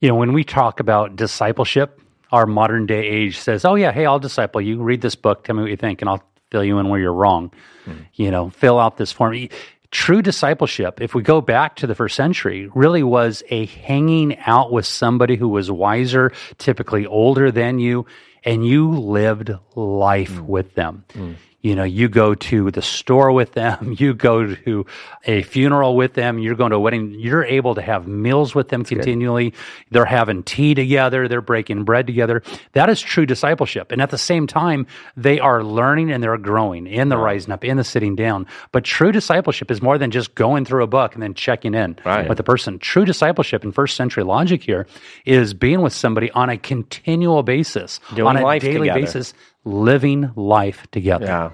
You 0.00 0.08
know, 0.08 0.14
when 0.14 0.32
we 0.32 0.44
talk 0.44 0.78
about 0.78 1.16
discipleship, 1.16 2.00
our 2.30 2.46
modern 2.46 2.86
day 2.86 3.06
age 3.06 3.38
says, 3.38 3.64
"Oh 3.64 3.74
yeah, 3.74 3.90
hey, 3.90 4.06
I'll 4.06 4.20
disciple 4.20 4.60
you. 4.60 4.80
Read 4.80 5.00
this 5.00 5.16
book. 5.16 5.44
Tell 5.44 5.56
me 5.56 5.62
what 5.62 5.70
you 5.70 5.76
think, 5.76 6.02
and 6.02 6.08
I'll 6.08 6.22
fill 6.50 6.64
you 6.64 6.78
in 6.78 6.88
where 6.88 7.00
you're 7.00 7.12
wrong." 7.12 7.52
Hmm. 7.84 7.92
You 8.14 8.30
know, 8.30 8.50
fill 8.50 8.78
out 8.78 8.96
this 8.96 9.10
form. 9.10 9.48
True 9.90 10.20
discipleship, 10.20 11.00
if 11.00 11.14
we 11.14 11.22
go 11.22 11.40
back 11.40 11.76
to 11.76 11.86
the 11.86 11.94
first 11.94 12.14
century, 12.14 12.68
really 12.74 13.02
was 13.02 13.42
a 13.48 13.64
hanging 13.66 14.38
out 14.40 14.70
with 14.70 14.84
somebody 14.84 15.34
who 15.36 15.48
was 15.48 15.70
wiser, 15.70 16.30
typically 16.58 17.06
older 17.06 17.50
than 17.50 17.78
you, 17.78 18.04
and 18.44 18.66
you 18.66 18.90
lived 18.90 19.50
life 19.74 20.36
hmm. 20.36 20.46
with 20.46 20.74
them. 20.74 21.04
Hmm. 21.12 21.32
You 21.60 21.74
know, 21.74 21.82
you 21.82 22.08
go 22.08 22.36
to 22.36 22.70
the 22.70 22.82
store 22.82 23.32
with 23.32 23.52
them, 23.54 23.96
you 23.98 24.14
go 24.14 24.54
to 24.54 24.86
a 25.24 25.42
funeral 25.42 25.96
with 25.96 26.14
them, 26.14 26.38
you're 26.38 26.54
going 26.54 26.70
to 26.70 26.76
a 26.76 26.80
wedding, 26.80 27.16
you're 27.18 27.44
able 27.44 27.74
to 27.74 27.82
have 27.82 28.06
meals 28.06 28.54
with 28.54 28.68
them 28.68 28.84
continually. 28.84 29.54
They're 29.90 30.04
having 30.04 30.44
tea 30.44 30.74
together, 30.74 31.26
they're 31.26 31.40
breaking 31.40 31.82
bread 31.82 32.06
together. 32.06 32.44
That 32.74 32.88
is 32.88 33.00
true 33.00 33.26
discipleship. 33.26 33.90
And 33.90 34.00
at 34.00 34.10
the 34.10 34.18
same 34.18 34.46
time, 34.46 34.86
they 35.16 35.40
are 35.40 35.64
learning 35.64 36.12
and 36.12 36.22
they're 36.22 36.38
growing 36.38 36.86
in 36.86 37.08
the 37.08 37.16
rising 37.18 37.52
up, 37.52 37.64
in 37.64 37.76
the 37.76 37.82
sitting 37.84 38.14
down. 38.14 38.46
But 38.70 38.84
true 38.84 39.10
discipleship 39.10 39.70
is 39.72 39.82
more 39.82 39.98
than 39.98 40.12
just 40.12 40.36
going 40.36 40.64
through 40.64 40.84
a 40.84 40.88
book 40.88 41.14
and 41.14 41.22
then 41.22 41.34
checking 41.34 41.74
in 41.74 41.96
Right. 42.04 42.28
with 42.28 42.38
the 42.38 42.44
person. 42.44 42.78
True 42.78 43.04
discipleship 43.04 43.64
in 43.64 43.72
first 43.72 43.96
century 43.96 44.22
logic 44.22 44.62
here 44.62 44.86
is 45.26 45.54
being 45.54 45.80
with 45.80 45.92
somebody 45.92 46.30
on 46.30 46.50
a 46.50 46.56
continual 46.56 47.42
basis, 47.42 47.98
Doing 48.14 48.28
on 48.28 48.36
a 48.36 48.60
daily 48.60 48.78
together. 48.88 49.00
basis, 49.00 49.34
living 49.68 50.30
life 50.34 50.86
together. 50.90 51.26
Yeah. 51.26 51.50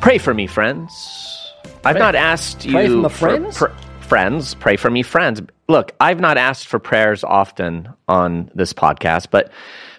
Pray 0.00 0.18
for 0.18 0.34
me, 0.34 0.46
friends. 0.46 1.52
I've 1.84 1.98
not 1.98 2.14
asked 2.14 2.64
you 2.64 2.72
pray 2.72 2.88
for 2.88 2.96
my 2.96 3.08
friends? 3.08 3.58
pr- 3.58 3.66
friends, 4.00 4.54
pray 4.54 4.76
for 4.76 4.90
me, 4.90 5.02
friends. 5.02 5.40
Look, 5.68 5.92
I've 6.00 6.20
not 6.20 6.36
asked 6.36 6.66
for 6.66 6.78
prayers 6.78 7.24
often 7.24 7.88
on 8.08 8.50
this 8.54 8.72
podcast, 8.72 9.28
but 9.30 9.50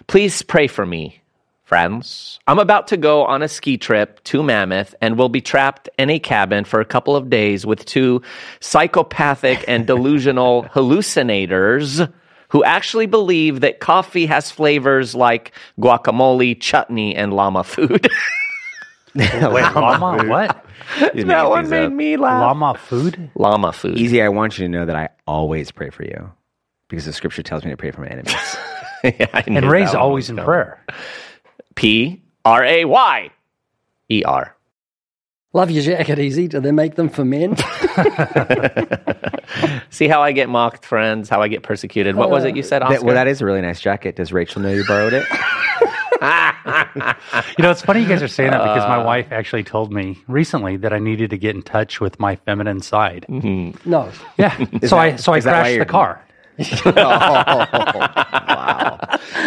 please 0.06 0.40
pray 0.42 0.66
for 0.66 0.84
me, 0.86 1.20
friends. 1.64 2.38
I'm 2.46 2.58
about 2.58 2.88
to 2.88 2.96
go 2.96 3.24
on 3.24 3.42
a 3.42 3.48
ski 3.48 3.76
trip 3.76 4.22
to 4.24 4.42
Mammoth 4.42 4.94
and 5.02 5.18
will 5.18 5.28
be 5.28 5.40
trapped 5.40 5.88
in 5.98 6.08
a 6.10 6.18
cabin 6.18 6.64
for 6.64 6.80
a 6.80 6.86
couple 6.86 7.16
of 7.16 7.28
days 7.28 7.66
with 7.66 7.84
two 7.84 8.22
psychopathic 8.60 9.64
and 9.68 9.86
delusional 9.86 10.62
hallucinators 10.74 12.10
who 12.48 12.64
actually 12.64 13.06
believe 13.06 13.60
that 13.60 13.80
coffee 13.80 14.26
has 14.26 14.50
flavors 14.50 15.14
like 15.14 15.52
guacamole, 15.78 16.58
chutney, 16.60 17.14
and 17.14 17.32
llama 17.32 17.64
food. 17.64 18.08
Wait, 19.14 19.74
llama 19.74 20.24
what? 20.28 20.64
that 21.14 21.48
one 21.48 21.68
made 21.68 21.86
uh, 21.86 21.90
me 21.90 22.16
laugh. 22.16 22.40
Llama 22.40 22.74
food? 22.74 23.30
Llama 23.34 23.72
food. 23.72 23.98
Easy, 23.98 24.22
I 24.22 24.28
want 24.28 24.58
you 24.58 24.64
to 24.64 24.68
know 24.68 24.86
that 24.86 24.96
I 24.96 25.08
always 25.26 25.70
pray 25.70 25.90
for 25.90 26.04
you 26.04 26.30
because 26.88 27.04
the 27.04 27.12
scripture 27.12 27.42
tells 27.42 27.64
me 27.64 27.70
to 27.70 27.76
pray 27.76 27.90
for 27.90 28.00
my 28.02 28.08
enemies. 28.08 28.34
yeah, 29.04 29.42
And 29.46 29.70
Ray's 29.70 29.94
always 29.94 30.30
in 30.30 30.36
coming. 30.36 30.46
prayer. 30.46 30.84
P 31.74 32.22
R 32.44 32.64
A 32.64 32.84
Y 32.84 33.30
E 34.08 34.22
R. 34.24 34.54
Love 35.58 35.72
your 35.72 35.82
jacket, 35.82 36.20
easy. 36.20 36.46
Do 36.46 36.60
they 36.60 36.70
make 36.70 36.94
them 36.94 37.08
for 37.08 37.24
men? 37.24 37.56
See 39.90 40.06
how 40.06 40.22
I 40.22 40.30
get 40.30 40.48
mocked, 40.48 40.84
friends? 40.84 41.28
How 41.28 41.42
I 41.42 41.48
get 41.48 41.64
persecuted? 41.64 42.14
What 42.14 42.30
was 42.30 42.44
it 42.44 42.54
you 42.54 42.62
said, 42.62 42.80
Oscar? 42.80 42.94
That- 42.98 43.04
well, 43.04 43.16
that 43.16 43.26
is 43.26 43.40
a 43.40 43.44
really 43.44 43.60
nice 43.60 43.80
jacket. 43.80 44.14
Does 44.14 44.32
Rachel 44.32 44.62
know 44.62 44.70
you 44.72 44.84
borrowed 44.86 45.14
it? 45.14 45.26
You 47.56 47.62
know, 47.62 47.70
it's 47.70 47.82
funny 47.82 48.02
you 48.02 48.08
guys 48.08 48.22
are 48.22 48.28
saying 48.28 48.50
that 48.50 48.58
because 48.62 48.84
Uh. 48.84 48.88
my 48.88 49.02
wife 49.02 49.28
actually 49.32 49.62
told 49.64 49.92
me 49.92 50.18
recently 50.28 50.76
that 50.78 50.92
I 50.92 50.98
needed 50.98 51.30
to 51.30 51.38
get 51.38 51.54
in 51.56 51.62
touch 51.62 52.00
with 52.00 52.18
my 52.20 52.36
feminine 52.36 52.80
side. 52.80 53.24
Mm-hmm. 53.28 53.88
no. 53.88 54.10
Yeah. 54.36 54.56
so 54.86 54.96
I 54.98 55.16
so 55.16 55.32
I 55.32 55.38
is 55.38 55.44
that 55.44 55.52
why 55.52 55.60
crashed 55.60 55.74
you're- 55.74 55.84
the 56.58 56.92
car. 56.92 57.68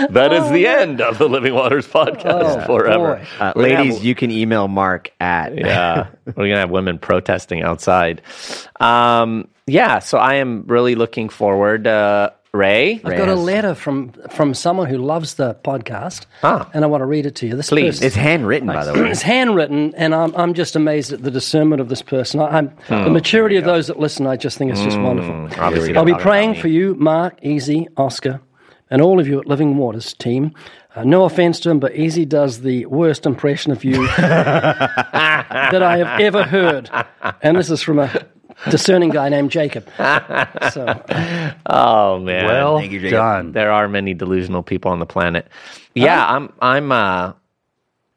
that 0.10 0.34
is 0.34 0.50
the 0.52 0.68
end 0.68 1.02
of 1.02 1.18
the 1.18 1.28
Living 1.28 1.54
Waters 1.54 1.88
podcast 1.88 2.64
Oh, 2.64 2.66
forever. 2.66 3.26
Uh, 3.40 3.54
ladies, 3.56 3.96
have- 3.96 4.04
you 4.06 4.16
can 4.16 4.32
email 4.32 4.68
Mark 4.68 5.12
at. 5.20 5.58
yeah, 5.58 6.08
we're 6.26 6.34
gonna 6.48 6.58
have 6.60 6.70
women 6.72 6.98
protesting 7.00 7.62
outside. 7.64 8.22
Um, 8.80 9.48
yeah, 9.68 10.00
so 10.00 10.18
I 10.18 10.36
am 10.36 10.64
really 10.68 10.96
looking 10.96 11.30
forward. 11.30 11.88
Uh, 11.88 12.32
Ray, 12.54 12.96
I've 13.06 13.18
got 13.18 13.30
a 13.30 13.36
letter 13.36 13.74
from 13.74 14.12
from 14.30 14.54
someone 14.54 14.90
who 14.90 14.98
loves 14.98 15.36
the 15.36 15.56
podcast, 15.64 16.26
Ah. 16.44 16.70
and 16.74 16.84
I 16.84 16.88
want 16.88 17.00
to 17.00 17.06
read 17.06 17.26
it 17.26 17.34
to 17.36 17.48
you. 17.48 17.56
This 17.56 17.70
Please. 17.70 17.92
person- 17.96 18.08
It's 18.08 18.16
handwritten, 18.18 18.68
by 18.68 18.84
the 18.84 18.92
way. 18.94 19.10
It's 19.12 19.22
handwritten, 19.22 19.94
and 19.96 20.14
I'm, 20.14 20.36
I'm 20.36 20.54
just 20.54 20.76
amazed 20.76 21.14
at 21.14 21.24
the 21.24 21.32
discernment 21.32 21.80
of 21.80 21.88
this 21.88 22.02
person. 22.02 22.42
I, 22.42 22.58
I'm, 22.58 22.74
Oh, 22.90 23.06
the 23.06 23.10
maturity 23.10 23.56
of 23.56 23.64
those 23.64 23.88
that 23.88 24.00
listen, 24.02 24.28
I 24.28 24.36
just 24.36 24.58
think 24.58 24.70
it's 24.70 24.82
just 24.84 25.00
wonderful. 25.00 25.48
obviously 25.64 25.96
I'll 25.96 26.04
be 26.04 26.12
not 26.12 26.20
about 26.20 26.28
praying 26.30 26.52
me. 26.52 26.60
for 26.60 26.68
you, 26.68 26.94
Mark, 26.96 27.40
Easy, 27.42 27.88
Oscar, 27.96 28.42
and 28.90 29.02
all 29.02 29.18
of 29.22 29.30
you 29.30 29.40
at 29.40 29.48
Living 29.48 29.78
Waters 29.78 30.12
team. 30.14 30.54
Uh, 30.94 31.06
no 31.06 31.24
offense 31.24 31.58
to 31.62 31.70
him, 31.70 31.80
but 31.80 31.96
Easy 31.96 32.26
does 32.26 32.60
the 32.64 32.86
worst 32.88 33.26
impression 33.26 33.72
of 33.72 33.86
you 33.86 34.06
that 34.18 35.82
I 35.82 35.98
have 36.00 36.20
ever 36.20 36.44
heard. 36.44 36.90
And 37.42 37.56
this 37.56 37.70
is 37.70 37.82
from 37.82 38.00
a 38.00 38.26
discerning 38.70 39.10
guy 39.10 39.30
named 39.30 39.52
Jacob. 39.52 39.90
So, 40.72 40.86
Oh 41.66 42.20
man, 42.20 42.46
Well 42.46 42.80
Thank 42.80 42.92
you, 42.92 43.00
Jacob. 43.00 43.12
done. 43.18 43.52
there 43.52 43.72
are 43.72 43.88
many 43.88 44.14
delusional 44.14 44.64
people 44.64 44.92
on 44.92 45.00
the 45.00 45.06
planet. 45.06 45.48
Yeah, 45.96 46.26
I'm 46.26 46.54
I'm 46.62 46.92
uh 46.92 47.34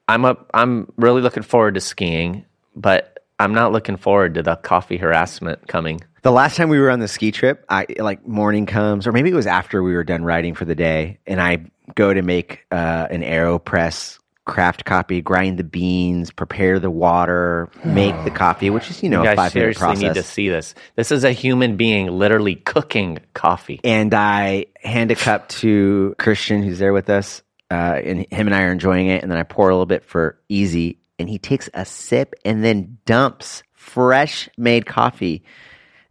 I'm 0.09 0.25
a 0.25 0.37
I'm 0.53 0.93
really 0.97 1.23
looking 1.23 1.43
forward 1.43 1.75
to 1.75 1.81
skiing, 1.81 2.45
but 2.77 3.19
I'm 3.39 3.55
not 3.55 3.73
looking 3.73 3.97
forward 3.97 4.35
to 4.35 4.43
the 4.43 4.57
coffee 4.57 4.97
harassment 4.97 5.67
coming. 5.67 6.01
The 6.23 6.31
last 6.33 6.57
time 6.57 6.69
we 6.69 6.79
were 6.79 6.91
on 6.91 7.01
the 7.01 7.09
ski 7.09 7.33
trip, 7.33 7.65
I 7.69 7.87
like 7.99 8.27
morning 8.27 8.67
comes, 8.67 9.07
or 9.07 9.13
maybe 9.13 9.31
it 9.31 9.35
was 9.35 9.47
after 9.47 9.83
we 9.83 9.95
were 9.95 10.05
done 10.05 10.25
riding 10.25 10.55
for 10.55 10.65
the 10.65 10.75
day, 10.75 11.19
and 11.27 11.41
I 11.41 11.67
go 11.95 12.15
to 12.15 12.23
make 12.23 12.65
uh, 12.71 13.09
an 13.11 13.23
AeroPress 13.23 14.19
craft 14.45 14.85
copy, 14.85 15.23
grind 15.23 15.59
the 15.59 15.65
beans, 15.65 16.31
prepare 16.31 16.79
the 16.79 16.91
water, 16.91 17.71
make 17.85 18.15
the 18.25 18.31
coffee, 18.31 18.71
which 18.71 18.91
is 18.91 19.03
you 19.03 19.09
know 19.09 19.23
You 19.23 19.31
a 19.31 19.35
guys 19.35 19.37
five 19.37 19.55
minute 19.55 19.77
seriously 19.77 19.81
process. 19.81 20.03
need 20.03 20.15
to 20.15 20.23
see 20.23 20.49
this. 20.49 20.75
This 20.97 21.11
is 21.11 21.25
a 21.25 21.33
human 21.33 21.77
being 21.77 22.09
literally 22.09 22.57
cooking 22.57 23.19
coffee. 23.35 23.81
and 23.85 24.13
I 24.15 24.67
hand 24.83 25.11
a 25.11 25.17
cup 25.17 25.49
to 25.61 26.15
Christian, 26.19 26.63
who's 26.63 26.79
there 26.79 26.93
with 26.93 27.09
us, 27.11 27.43
uh, 27.71 27.75
and 28.05 28.27
him 28.31 28.47
and 28.47 28.55
I 28.55 28.63
are 28.63 28.73
enjoying 28.73 29.07
it. 29.07 29.23
And 29.23 29.31
then 29.33 29.39
I 29.39 29.45
pour 29.45 29.71
a 29.71 29.73
little 29.73 29.87
bit 29.87 30.05
for 30.05 30.39
Easy, 30.49 30.99
and 31.19 31.29
he 31.29 31.39
takes 31.39 31.71
a 31.73 31.85
sip 31.85 32.35
and 32.45 32.63
then 32.63 32.99
dumps 33.07 33.63
fresh 33.73 34.49
made 34.59 34.87
coffee 34.87 35.43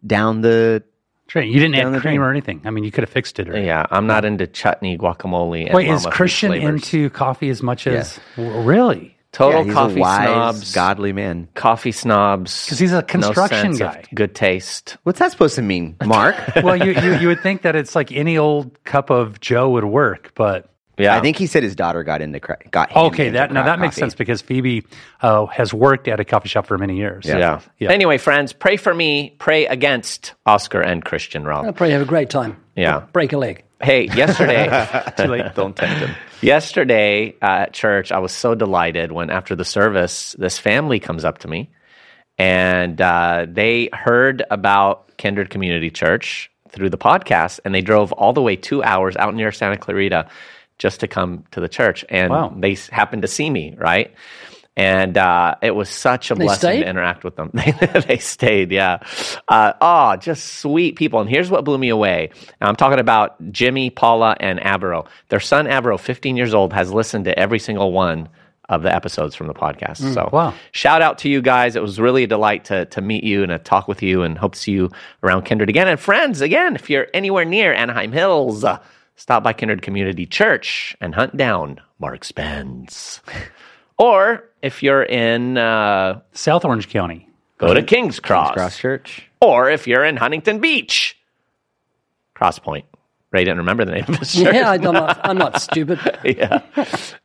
down 0.05 0.41
the. 0.41 0.83
Right. 1.35 1.47
You 1.47 1.59
didn't 1.59 1.75
add 1.75 2.01
cream 2.01 2.21
or 2.21 2.29
anything. 2.29 2.61
I 2.65 2.69
mean, 2.69 2.83
you 2.83 2.91
could 2.91 3.03
have 3.03 3.09
fixed 3.09 3.39
it. 3.39 3.49
Or, 3.49 3.59
Yeah, 3.59 3.85
I'm 3.89 4.07
not 4.07 4.23
into 4.25 4.45
chutney, 4.47 4.97
guacamole, 4.97 5.65
and 5.65 5.73
Wait, 5.73 5.89
is 5.89 6.05
Christian 6.07 6.53
into 6.53 7.09
coffee 7.09 7.49
as 7.49 7.63
much 7.63 7.87
as 7.87 8.19
W- 8.35 8.61
really? 8.61 9.17
total 9.31 9.65
Yeah, 9.65 9.73
coffee 9.73 9.99
wise, 9.99 10.27
snobs? 10.27 10.73
godly 10.75 11.11
man. 11.11 11.47
Coffee 11.55 11.91
snobs, 11.91 12.65
because 12.65 12.77
he's 12.77 12.91
a 12.93 12.97
no 12.97 13.01
construction 13.01 13.73
sense 13.73 13.81
of 13.81 13.93
guy. 13.95 14.03
good 14.13 14.35
taste. 14.35 14.97
What's 15.03 15.17
that 15.19 15.31
supposed 15.31 15.55
to 15.55 15.63
mean, 15.63 15.95
Mark? 16.05 16.35
Well, 16.63 16.75
you, 16.77 16.91
you 16.93 17.15
you 17.17 17.27
would 17.29 17.41
think 17.41 17.63
that 17.63 17.75
it's 17.75 17.95
like 17.95 18.11
any 18.11 18.37
old 18.37 18.83
cup 18.83 19.09
of 19.09 19.39
Joe 19.39 19.71
would 19.71 19.85
work, 19.85 20.33
but 20.35 20.69
Yeah, 20.97 21.15
I 21.15 21.21
think 21.21 21.37
he 21.37 21.47
said 21.47 21.63
his 21.63 21.75
daughter 21.75 22.03
got 22.03 22.21
into 22.21 22.39
cra- 22.39 22.59
got 22.69 22.91
him 22.91 23.03
okay, 23.05 23.27
into 23.27 23.37
that 23.39 23.51
now 23.51 23.63
that 23.65 23.79
makes 23.79 23.95
coffee. 23.95 24.01
sense 24.01 24.15
because 24.15 24.41
Phoebe 24.41 24.85
uh, 25.21 25.47
has 25.47 25.73
worked 25.73 26.07
at 26.07 26.19
a 26.19 26.25
coffee 26.25 26.49
shop 26.49 26.67
for 26.67 26.77
many 26.77 26.97
years. 26.97 27.25
Yeah. 27.25 27.61
Yeah. 27.79 27.91
Anyway, 27.91 28.17
friends, 28.19 28.53
pray 28.53 28.77
for 28.77 28.93
me. 28.93 29.35
Pray 29.39 29.65
against 29.65 30.33
Oscar 30.45 30.81
and 30.81 31.03
Christian 31.03 31.45
I 31.45 31.49
Rob. 31.49 31.75
pray 31.75 31.87
you 31.87 31.93
have 31.93 32.03
a 32.03 32.05
great 32.05 32.29
time. 32.29 32.57
Yeah. 32.75 33.05
Break 33.11 33.33
a 33.33 33.37
leg. 33.37 33.63
Hey, 33.81 34.05
yesterday, 34.05 34.67
Too 35.17 35.25
late. 35.25 35.55
Don't 35.55 35.75
tempt 35.75 35.99
him. 35.99 36.15
yesterday 36.41 37.35
uh, 37.41 37.45
at 37.65 37.73
church, 37.73 38.11
I 38.11 38.19
was 38.19 38.31
so 38.31 38.55
delighted 38.55 39.11
when 39.11 39.29
after 39.29 39.55
the 39.55 39.65
service, 39.65 40.35
this 40.39 40.57
family 40.57 40.99
comes 40.99 41.25
up 41.25 41.39
to 41.39 41.47
me 41.47 41.69
and 42.37 42.99
uh, 43.01 43.45
they 43.49 43.89
heard 43.91 44.43
about 44.49 45.17
Kindred 45.17 45.49
Community 45.49 45.89
Church 45.89 46.49
through 46.69 46.89
the 46.89 46.97
podcast, 46.97 47.59
and 47.63 47.75
they 47.75 47.81
drove 47.81 48.11
all 48.13 48.33
the 48.33 48.41
way 48.41 48.55
two 48.55 48.81
hours 48.83 49.15
out 49.15 49.35
near 49.35 49.51
Santa 49.51 49.77
Clarita 49.77 50.27
just 50.83 50.99
to 50.99 51.07
come 51.07 51.45
to 51.51 51.61
the 51.61 51.69
church, 51.69 52.03
and 52.09 52.29
Wow. 52.29 52.53
they 52.57 52.75
happened 52.91 53.21
to 53.21 53.27
see 53.29 53.49
me, 53.49 53.73
right? 53.77 54.13
And 54.75 55.17
uh, 55.17 55.55
it 55.61 55.71
was 55.71 55.87
such 55.87 56.29
a 56.29 56.35
blessing 56.35 56.57
stayed? 56.57 56.81
to 56.81 56.89
interact 56.89 57.23
with 57.23 57.37
them. 57.37 57.51
they 58.07 58.17
stayed, 58.17 58.69
yeah. 58.69 58.97
Uh, 59.47 59.71
oh, 59.79 60.17
just 60.17 60.55
sweet 60.55 60.97
people. 60.97 61.21
And 61.21 61.29
here's 61.29 61.49
what 61.49 61.63
blew 61.63 61.77
me 61.77 61.87
away. 61.87 62.31
And 62.59 62.67
I'm 62.67 62.75
talking 62.75 62.99
about 62.99 63.37
Jimmy, 63.51 63.91
Paula, 63.91 64.35
and 64.41 64.59
Avero. 64.59 65.07
Their 65.29 65.39
son, 65.39 65.67
Avero, 65.67 65.97
15 65.97 66.35
years 66.35 66.53
old, 66.53 66.73
has 66.73 66.91
listened 66.91 67.25
to 67.25 67.39
every 67.39 67.59
single 67.59 67.93
one 67.93 68.27
of 68.67 68.81
the 68.83 68.93
episodes 68.93 69.35
from 69.35 69.47
the 69.47 69.53
podcast. 69.53 70.13
so, 70.13 70.29
wow. 70.33 70.53
shout 70.73 71.01
out 71.01 71.19
to 71.19 71.29
you 71.29 71.41
guys. 71.41 71.77
It 71.77 71.81
was 71.81 71.97
really 71.97 72.23
a 72.23 72.27
delight 72.27 72.65
to, 72.65 72.85
to 72.85 72.99
meet 73.01 73.23
you 73.23 73.43
and 73.43 73.51
to 73.51 73.59
talk 73.59 73.87
with 73.87 74.01
you, 74.01 74.23
and 74.23 74.37
hope 74.37 74.53
to 74.55 74.59
see 74.59 74.71
you 74.73 74.89
around 75.21 75.43
Kindred 75.43 75.69
again. 75.69 75.87
And 75.87 75.99
friends, 75.99 76.41
again, 76.41 76.75
if 76.75 76.89
you're 76.89 77.07
anywhere 77.13 77.45
near 77.45 77.71
Anaheim 77.73 78.11
Hills, 78.11 78.65
uh, 78.65 78.79
stop 79.15 79.43
by 79.43 79.53
Kindred 79.53 79.81
Community 79.81 80.25
Church 80.25 80.95
and 81.01 81.15
hunt 81.15 81.35
down 81.37 81.79
Mark 81.99 82.23
Spence. 82.23 83.21
or 83.97 84.49
if 84.61 84.83
you're 84.83 85.03
in 85.03 85.57
uh, 85.57 86.21
South 86.33 86.65
Orange 86.65 86.89
County. 86.89 87.27
go 87.57 87.73
to 87.73 87.83
King's 87.83 88.19
Cross. 88.19 88.53
Cross 88.53 88.77
Church. 88.79 89.29
Or 89.41 89.69
if 89.69 89.87
you're 89.87 90.05
in 90.05 90.17
Huntington 90.17 90.59
Beach, 90.59 91.17
Cross 92.33 92.59
Point. 92.59 92.85
Ray 93.33 93.43
didn't 93.43 93.57
remember 93.57 93.83
the 93.83 93.93
name 93.93 94.05
of 94.07 94.19
the 94.19 94.25
church. 94.25 94.53
Yeah, 94.53 94.69
I, 94.69 94.75
I'm, 94.75 94.81
not, 94.81 95.19
I'm 95.23 95.37
not 95.37 95.59
stupid. 95.59 95.99
yeah. 96.23 96.61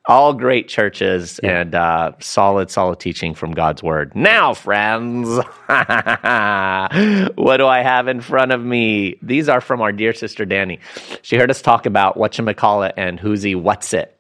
All 0.07 0.33
great 0.33 0.67
churches 0.67 1.39
and 1.41 1.75
uh, 1.75 2.13
solid, 2.19 2.71
solid 2.71 2.99
teaching 2.99 3.35
from 3.35 3.53
God's 3.53 3.83
word. 3.83 4.17
Now, 4.17 4.55
friends, 4.55 5.29
what 5.29 5.45
do 5.69 7.67
I 7.67 7.83
have 7.83 8.09
in 8.09 8.23
front 8.23 8.53
of 8.53 8.65
me? 8.65 9.19
These 9.21 9.51
are 9.51 9.61
from 9.61 9.83
our 9.83 9.93
dear 9.93 10.15
sister 10.15 10.47
Danny. 10.47 10.81
She 11.21 11.37
heard 11.37 11.51
us 11.51 11.61
talk 11.61 11.85
about 11.85 12.17
whatchamacallit 12.17 12.95
and 12.97 13.21
who's 13.21 13.43
he, 13.43 13.55
what's 13.55 13.93
it 13.93 14.19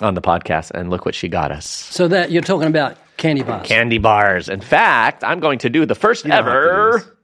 on 0.00 0.14
the 0.14 0.22
podcast, 0.22 0.70
and 0.70 0.88
look 0.88 1.04
what 1.04 1.16
she 1.16 1.28
got 1.28 1.50
us. 1.50 1.68
So 1.68 2.06
that 2.08 2.30
you're 2.30 2.42
talking 2.42 2.68
about 2.68 2.96
candy 3.16 3.42
bars. 3.42 3.66
Candy 3.66 3.98
bars. 3.98 4.48
In 4.48 4.60
fact, 4.60 5.24
I'm 5.24 5.40
going 5.40 5.58
to 5.60 5.70
do 5.70 5.84
the 5.84 5.96
first 5.96 6.24
to 6.24 6.32
ever. 6.32 7.18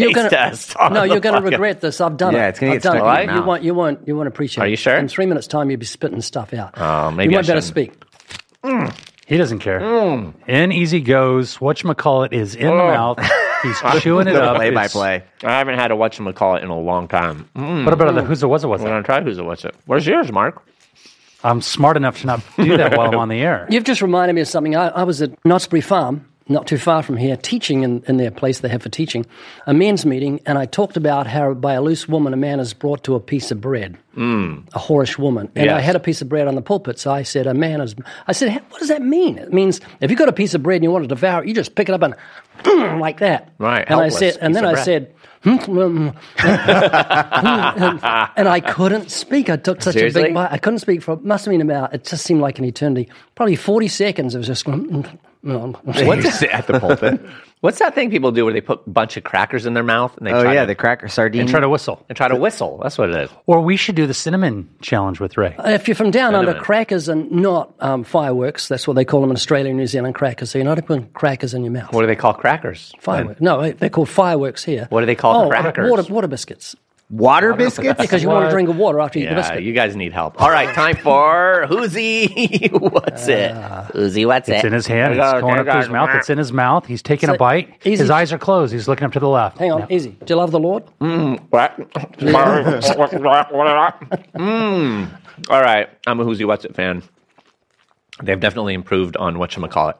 You're 0.00 0.12
gonna- 0.12 0.30
test. 0.30 0.76
on 0.76 0.92
no, 0.92 1.02
you're 1.04 1.20
going 1.20 1.34
to 1.42 1.48
regret 1.50 1.80
this. 1.80 2.00
I've 2.00 2.16
done 2.16 2.34
Yeah, 2.34 2.46
it. 2.46 2.48
it's 2.50 2.60
gonna 2.60 2.72
I've 2.72 2.76
get 2.76 2.82
done 2.82 2.96
stuck 2.98 3.18
it. 3.18 3.22
in 3.22 3.26
your 3.28 3.34
You 3.34 3.40
mouth. 3.40 3.46
won't. 3.46 3.62
You 3.62 3.74
won't. 3.74 4.08
You 4.08 4.16
won't 4.16 4.28
appreciate. 4.28 4.62
Are 4.64 4.66
it. 4.66 4.70
you 4.70 4.76
sure? 4.76 4.96
In 4.96 5.08
three 5.08 5.26
minutes' 5.26 5.46
time, 5.46 5.70
you'll 5.70 5.80
be 5.80 5.86
spitting 5.86 6.20
stuff 6.20 6.52
out. 6.54 6.74
Oh, 6.76 7.10
maybe 7.10 7.32
you 7.32 7.38
I 7.38 7.42
might 7.42 7.46
better 7.46 7.60
shouldn't. 7.60 7.64
speak. 7.64 8.94
He 9.26 9.38
doesn't 9.38 9.60
care. 9.60 9.80
In 10.46 10.72
easy 10.72 11.00
goes. 11.00 11.60
Watch 11.60 11.82
Whatchamacallit 11.82 12.32
is 12.32 12.54
in 12.54 12.66
the 12.66 12.74
mouth. 12.74 13.18
He's 13.62 13.80
chewing 14.02 14.26
it 14.28 14.32
The 14.34 14.42
Oh, 14.42 14.48
up. 14.50 14.56
play 14.56 14.70
by 14.70 14.84
It's- 14.84 14.92
play. 14.92 15.24
I 15.42 15.58
haven't 15.58 15.78
had 15.78 15.90
a 15.90 15.94
whatchamacallit 15.94 16.62
in 16.62 16.68
a 16.68 16.78
long 16.78 17.08
time. 17.08 17.48
Mm. 17.56 17.84
What 17.84 17.94
about 17.94 18.14
the 18.14 18.22
who's 18.22 18.42
it 18.42 18.46
was 18.46 18.64
it 18.64 18.66
was 18.66 18.82
I'm 18.82 18.86
it? 18.86 18.90
going 18.90 19.02
to 19.02 19.06
try 19.06 19.22
who's 19.22 19.38
it, 19.38 19.44
what's 19.44 19.64
it. 19.64 19.74
Where's 19.86 20.06
yours, 20.06 20.30
Mark? 20.30 20.62
I'm 21.42 21.60
smart 21.62 21.96
enough 21.96 22.20
to 22.20 22.26
not 22.26 22.40
do 22.56 22.76
that 22.76 22.96
while 22.96 23.08
I'm 23.10 23.18
on 23.18 23.28
the 23.28 23.40
air. 23.40 23.66
You've 23.70 23.84
just 23.84 24.00
reminded 24.02 24.34
me 24.34 24.40
of 24.42 24.48
something. 24.48 24.76
I, 24.76 24.88
I 24.88 25.02
was 25.04 25.20
at 25.22 25.30
Knott's 25.44 25.66
Berry 25.66 25.80
Farm, 25.82 26.26
not 26.48 26.66
too 26.66 26.76
far 26.76 27.02
from 27.02 27.16
here, 27.16 27.36
teaching 27.36 27.82
in, 27.82 28.02
in 28.06 28.18
their 28.18 28.30
place 28.30 28.60
they 28.60 28.68
have 28.68 28.82
for 28.82 28.88
teaching, 28.90 29.24
a 29.66 29.72
men's 29.72 30.04
meeting, 30.04 30.40
and 30.44 30.58
I 30.58 30.66
talked 30.66 30.96
about 30.96 31.26
how 31.26 31.54
by 31.54 31.74
a 31.74 31.80
loose 31.80 32.06
woman 32.06 32.34
a 32.34 32.36
man 32.36 32.60
is 32.60 32.74
brought 32.74 33.04
to 33.04 33.14
a 33.14 33.20
piece 33.20 33.50
of 33.50 33.60
bread, 33.60 33.96
mm. 34.16 34.66
a 34.74 34.78
whorish 34.78 35.18
woman. 35.18 35.50
And 35.54 35.70
I 35.70 35.80
had 35.80 35.96
a 35.96 36.00
piece 36.00 36.20
of 36.20 36.28
bread 36.28 36.46
on 36.46 36.54
the 36.54 36.62
pulpit, 36.62 36.98
so 36.98 37.10
I 37.10 37.22
said, 37.22 37.46
a 37.46 37.54
man 37.54 37.80
is. 37.80 37.94
I 38.26 38.32
said, 38.32 38.52
what 38.68 38.78
does 38.78 38.88
that 38.88 39.02
mean? 39.02 39.38
It 39.38 39.52
means 39.52 39.80
if 40.00 40.10
you've 40.10 40.18
got 40.18 40.28
a 40.28 40.32
piece 40.32 40.54
of 40.54 40.62
bread 40.62 40.76
and 40.76 40.84
you 40.84 40.90
want 40.90 41.04
to 41.04 41.08
devour 41.08 41.42
it, 41.42 41.48
you 41.48 41.54
just 41.54 41.74
pick 41.74 41.88
it 41.88 41.92
up 41.92 42.02
and 42.02 42.14
like 42.64 43.20
that. 43.20 43.52
Right, 43.58 43.84
And 43.86 44.00
I 44.00 44.08
said, 44.08 44.38
and 44.40 44.54
then 44.54 44.64
I 44.64 44.74
said, 44.74 45.14
"Hmm, 45.42 45.56
mm, 45.56 46.12
mm." 46.12 46.16
and, 46.38 48.30
and 48.36 48.48
I 48.48 48.60
couldn't 48.60 49.10
speak. 49.10 49.50
I 49.50 49.56
took 49.56 49.82
such 49.82 49.96
a 49.96 50.10
big 50.10 50.34
bite. 50.34 50.52
I 50.52 50.58
couldn't 50.58 50.78
speak 50.78 51.02
for 51.02 51.16
must 51.16 51.44
have 51.44 51.52
been 51.52 51.60
about. 51.60 51.94
It 51.94 52.04
just 52.04 52.24
seemed 52.24 52.40
like 52.40 52.58
an 52.58 52.64
eternity. 52.64 53.08
Probably 53.34 53.56
forty 53.56 53.88
seconds. 53.88 54.34
It 54.34 54.38
was 54.38 54.46
just 54.46 54.64
mm, 54.64 55.18
mm. 55.44 56.06
What 56.06 56.18
it 56.18 56.42
at 56.52 56.66
the 56.66 56.80
pulpit? 56.80 57.20
What's 57.64 57.78
that 57.78 57.94
thing 57.94 58.10
people 58.10 58.30
do 58.30 58.44
where 58.44 58.52
they 58.52 58.60
put 58.60 58.82
a 58.86 58.90
bunch 58.90 59.16
of 59.16 59.24
crackers 59.24 59.64
in 59.64 59.72
their 59.72 59.82
mouth 59.82 60.14
and 60.18 60.26
they 60.26 60.32
oh 60.34 60.42
try, 60.42 60.52
yeah, 60.52 60.60
to, 60.60 60.66
the 60.66 60.74
cracker 60.74 61.08
sardine. 61.08 61.40
And 61.40 61.48
try 61.48 61.60
to 61.60 61.68
whistle. 61.70 62.04
and 62.10 62.14
try 62.14 62.28
to 62.28 62.36
whistle? 62.36 62.78
That's 62.82 62.98
what 62.98 63.08
it 63.08 63.16
is. 63.16 63.30
Or 63.46 63.62
we 63.62 63.78
should 63.78 63.94
do 63.94 64.06
the 64.06 64.12
cinnamon 64.12 64.68
challenge 64.82 65.18
with 65.18 65.38
Ray. 65.38 65.56
If 65.60 65.88
you're 65.88 65.94
from 65.94 66.10
down 66.10 66.34
under, 66.34 66.52
crackers 66.52 67.08
and 67.08 67.32
not 67.32 67.72
um, 67.80 68.04
fireworks. 68.04 68.68
That's 68.68 68.86
what 68.86 68.96
they 68.96 69.06
call 69.06 69.22
them 69.22 69.30
in 69.30 69.36
Australia 69.36 69.70
and 69.70 69.78
New 69.78 69.86
Zealand. 69.86 70.14
Crackers. 70.14 70.50
So 70.50 70.58
you're 70.58 70.66
not 70.66 70.84
putting 70.84 71.08
crackers 71.12 71.54
in 71.54 71.64
your 71.64 71.72
mouth. 71.72 71.90
What 71.90 72.02
do 72.02 72.06
they 72.06 72.16
call 72.16 72.34
crackers? 72.34 72.92
Fireworks. 73.00 73.40
No, 73.40 73.72
they're 73.72 73.88
called 73.88 74.10
fireworks 74.10 74.62
here. 74.62 74.86
What 74.90 75.00
do 75.00 75.06
they 75.06 75.14
call 75.14 75.46
oh, 75.46 75.48
crackers? 75.48 75.90
Water, 75.90 76.12
water 76.12 76.28
biscuits. 76.28 76.76
Water 77.10 77.52
biscuits. 77.54 78.00
Because 78.00 78.22
you 78.22 78.28
want 78.28 78.46
to 78.46 78.50
drink 78.50 78.68
of 78.68 78.76
water 78.76 79.00
after 79.00 79.18
you 79.18 79.24
eat 79.26 79.28
the 79.28 79.34
Yeah, 79.34 79.40
biscuit. 79.42 79.62
you 79.62 79.72
guys 79.72 79.94
need 79.94 80.12
help. 80.12 80.40
All 80.40 80.50
right, 80.50 80.74
time 80.74 80.96
for 80.96 81.66
Whoozy. 81.68 82.70
What's 82.92 83.28
it? 83.28 83.52
Whoozy, 83.54 84.26
what's 84.26 84.48
It? 84.48 84.52
It's 84.56 84.64
it? 84.64 84.66
in 84.68 84.72
his 84.72 84.86
hand. 84.86 85.14
It's 85.14 85.32
going 85.40 85.58
up 85.58 85.66
to 85.66 85.76
his 85.78 85.88
mouth. 85.88 86.10
It's 86.14 86.30
in 86.30 86.38
his 86.38 86.52
mouth. 86.52 86.86
He's 86.86 87.02
taking 87.02 87.28
So, 87.28 87.34
a 87.34 87.38
bite. 87.38 87.74
easy. 87.84 88.02
His 88.02 88.10
eyes 88.10 88.32
are 88.32 88.38
closed. 88.38 88.72
He's 88.72 88.88
looking 88.88 89.04
up 89.04 89.12
to 89.12 89.20
the 89.20 89.28
left. 89.28 89.58
Hang 89.58 89.72
on, 89.72 89.86
easy. 89.92 90.10
Do 90.24 90.34
you 90.34 90.36
love 90.36 90.50
the 90.50 90.58
Lord? 90.60 90.84
mm. 91.00 91.38
All 95.50 95.60
right, 95.60 95.88
I'm 96.06 96.20
a 96.20 96.24
Whoozy 96.24 96.46
What's 96.46 96.64
It 96.64 96.74
fan. 96.74 97.02
They've 98.22 98.38
definitely 98.38 98.74
improved 98.74 99.16
on 99.16 99.36
whatchamacallit. 99.36 99.94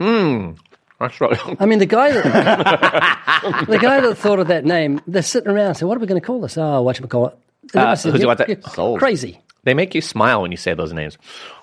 Mmm. 0.00 0.58
That's 1.00 1.20
right. 1.20 1.38
I 1.58 1.66
mean, 1.66 1.78
the 1.78 1.86
guy 1.86 2.12
that 2.12 3.64
the 3.68 3.78
guy 3.78 4.00
that 4.00 4.14
thought 4.16 4.38
of 4.38 4.48
that 4.48 4.64
name, 4.64 5.00
they're 5.06 5.22
sitting 5.22 5.50
around 5.50 5.74
saying, 5.76 5.88
"What 5.88 5.96
are 5.96 6.00
we 6.00 6.06
going 6.06 6.20
to 6.20 6.26
call 6.26 6.40
this?" 6.42 6.58
Oh, 6.58 6.82
what 6.82 6.96
should 6.96 7.04
we 7.04 7.08
call 7.08 7.28
it? 7.28 7.36
Uh, 7.74 7.96
who's 7.96 8.24
what 8.26 8.38
that- 8.38 8.48
You're 8.48 8.60
Sold. 8.62 8.98
Crazy. 8.98 9.40
They 9.64 9.74
make 9.74 9.94
you 9.94 10.00
smile 10.00 10.42
when 10.42 10.50
you 10.50 10.56
say 10.56 10.74
those 10.74 10.92
names. 10.92 11.16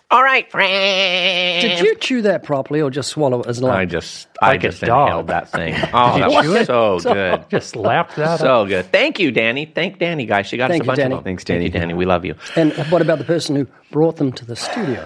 All 0.10 0.24
right, 0.24 0.50
friends. 0.50 1.64
Did 1.66 1.80
you 1.86 1.96
chew 1.96 2.22
that 2.22 2.44
properly 2.44 2.80
or 2.82 2.90
just 2.90 3.10
swallow 3.10 3.42
it 3.42 3.48
as 3.48 3.60
a 3.60 3.66
I 3.66 3.80
lump? 3.80 3.92
just, 3.92 4.28
I 4.42 4.48
Like 4.52 4.64
a 4.64 4.70
just 4.70 4.82
dog. 4.82 5.08
inhaled 5.08 5.28
that 5.28 5.50
thing. 5.52 5.74
Oh, 5.94 6.18
that 6.18 6.30
was 6.30 6.66
so 6.66 7.00
good. 7.14 7.44
Just 7.50 7.76
lapped 7.76 8.16
that 8.16 8.26
up. 8.28 8.40
So 8.40 8.66
good. 8.66 8.86
Thank 8.92 9.20
you, 9.20 9.32
Danny. 9.32 9.66
Thank 9.66 10.00
Danny, 10.00 10.26
guys. 10.26 10.48
She 10.48 10.56
got 10.56 10.70
Thank 10.70 10.84
us 10.84 10.84
a 10.84 10.86
you, 10.86 10.88
bunch 10.88 10.98
Danny. 11.00 11.14
of 11.16 11.18
them. 11.20 11.24
Thanks, 11.26 11.44
Thank 11.44 11.62
you, 11.64 11.70
Danny. 11.70 11.80
Danny. 11.88 11.94
We 11.96 12.06
love 12.06 12.24
you. 12.24 12.36
And 12.56 12.72
what 12.90 13.02
about 13.02 13.18
the 13.18 13.26
person 13.26 13.56
who 13.58 13.68
brought 13.92 14.16
them 14.16 14.32
to 14.32 14.46
the 14.46 14.56
studio? 14.56 15.06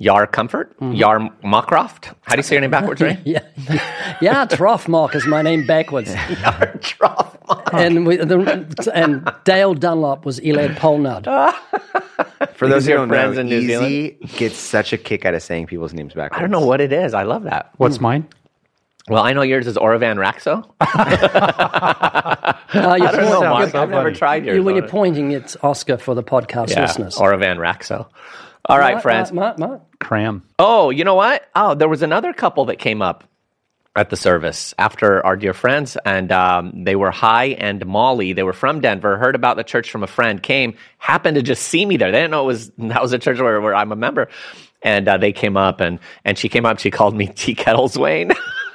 Yar 0.00 0.26
Comfort? 0.26 0.74
Yar 0.80 1.20
Mockroft? 1.44 2.14
How 2.22 2.34
do 2.34 2.38
you 2.38 2.42
say 2.42 2.54
your 2.54 2.62
name 2.62 2.70
backwards, 2.70 3.02
Ray? 3.02 3.18
Yeah, 3.26 3.40
yeah, 4.22 4.46
Troffmark 4.46 5.14
is 5.14 5.26
my 5.26 5.42
name 5.42 5.66
backwards. 5.66 6.08
Yar 6.14 6.78
Troff. 6.80 7.36
and 7.74 8.06
we, 8.06 8.16
the, 8.16 8.90
and 8.94 9.30
Dale 9.44 9.74
Dunlop 9.74 10.24
was 10.24 10.40
Elad 10.40 10.76
Polnard. 10.76 11.26
For 12.54 12.66
those 12.66 12.84
who 12.86 12.92
your 12.92 12.98
don't 13.00 13.08
friends 13.08 13.34
know, 13.34 13.42
in 13.42 13.48
New 13.48 13.60
Zealand, 13.66 13.92
Easy 13.92 14.18
gets 14.38 14.56
such 14.56 14.94
a 14.94 14.98
kick 14.98 15.26
out 15.26 15.34
of 15.34 15.42
saying 15.42 15.66
people's 15.66 15.92
names 15.92 16.14
backwards. 16.14 16.38
I 16.38 16.40
don't 16.40 16.50
know 16.50 16.64
what 16.64 16.80
it 16.80 16.92
is. 16.94 17.12
I 17.12 17.24
love 17.24 17.42
that. 17.42 17.70
What's 17.76 18.00
mine? 18.00 18.26
Well, 19.08 19.22
I 19.22 19.34
know 19.34 19.42
yours 19.42 19.66
is 19.66 19.76
Oravan 19.76 20.16
Raxo. 20.16 20.64
Uh, 20.80 22.54
you're, 22.72 23.08
I 23.08 23.12
don't 23.12 23.24
know, 23.24 23.40
Mark. 23.40 23.74
I've 23.74 23.90
never 23.90 24.04
funny. 24.04 24.14
tried 24.16 24.44
yours. 24.46 24.56
you- 24.56 24.62
when 24.62 24.76
you're 24.76 24.84
it. 24.84 24.90
pointing, 24.90 25.32
it's 25.32 25.56
Oscar 25.62 25.98
for 25.98 26.14
the 26.14 26.22
podcast 26.22 26.70
yeah, 26.70 26.82
listeners. 26.82 27.16
Oravan 27.16 27.56
Raxo. 27.58 28.06
All 28.66 28.78
right, 28.78 28.92
Mark, 28.94 29.02
friends. 29.02 29.32
Mark, 29.32 29.58
Mark, 29.58 29.70
Mark. 29.70 29.82
Cram. 30.00 30.42
Oh, 30.58 30.90
you 30.90 31.04
know 31.04 31.14
what? 31.14 31.48
Oh, 31.54 31.74
there 31.74 31.88
was 31.88 32.02
another 32.02 32.32
couple 32.32 32.64
that 32.66 32.78
came 32.78 33.02
up 33.02 33.24
at 33.96 34.08
the 34.08 34.16
service 34.16 34.72
after 34.78 35.24
our 35.26 35.36
dear 35.36 35.52
friends, 35.52 35.96
and 36.04 36.30
um, 36.30 36.84
they 36.84 36.96
were 36.96 37.10
High 37.10 37.48
and 37.48 37.84
Molly. 37.86 38.32
They 38.32 38.42
were 38.42 38.52
from 38.52 38.80
Denver, 38.80 39.16
heard 39.16 39.34
about 39.34 39.56
the 39.56 39.64
church 39.64 39.90
from 39.90 40.02
a 40.02 40.06
friend, 40.06 40.42
came, 40.42 40.74
happened 40.98 41.34
to 41.36 41.42
just 41.42 41.64
see 41.64 41.84
me 41.84 41.96
there. 41.96 42.10
They 42.12 42.18
didn't 42.18 42.30
know 42.30 42.44
it 42.44 42.46
was 42.46 42.70
that 42.78 43.02
was 43.02 43.12
a 43.12 43.18
church 43.18 43.38
where, 43.38 43.60
where 43.60 43.74
I'm 43.74 43.92
a 43.92 43.96
member. 43.96 44.28
And 44.82 45.06
uh, 45.08 45.18
they 45.18 45.32
came 45.32 45.58
up, 45.58 45.80
and 45.80 45.98
and 46.24 46.38
she 46.38 46.48
came 46.48 46.64
up. 46.64 46.78
She 46.78 46.90
called 46.90 47.14
me 47.14 47.26
Tea 47.34 47.54
Kettles 47.54 47.98
Wayne. 47.98 48.30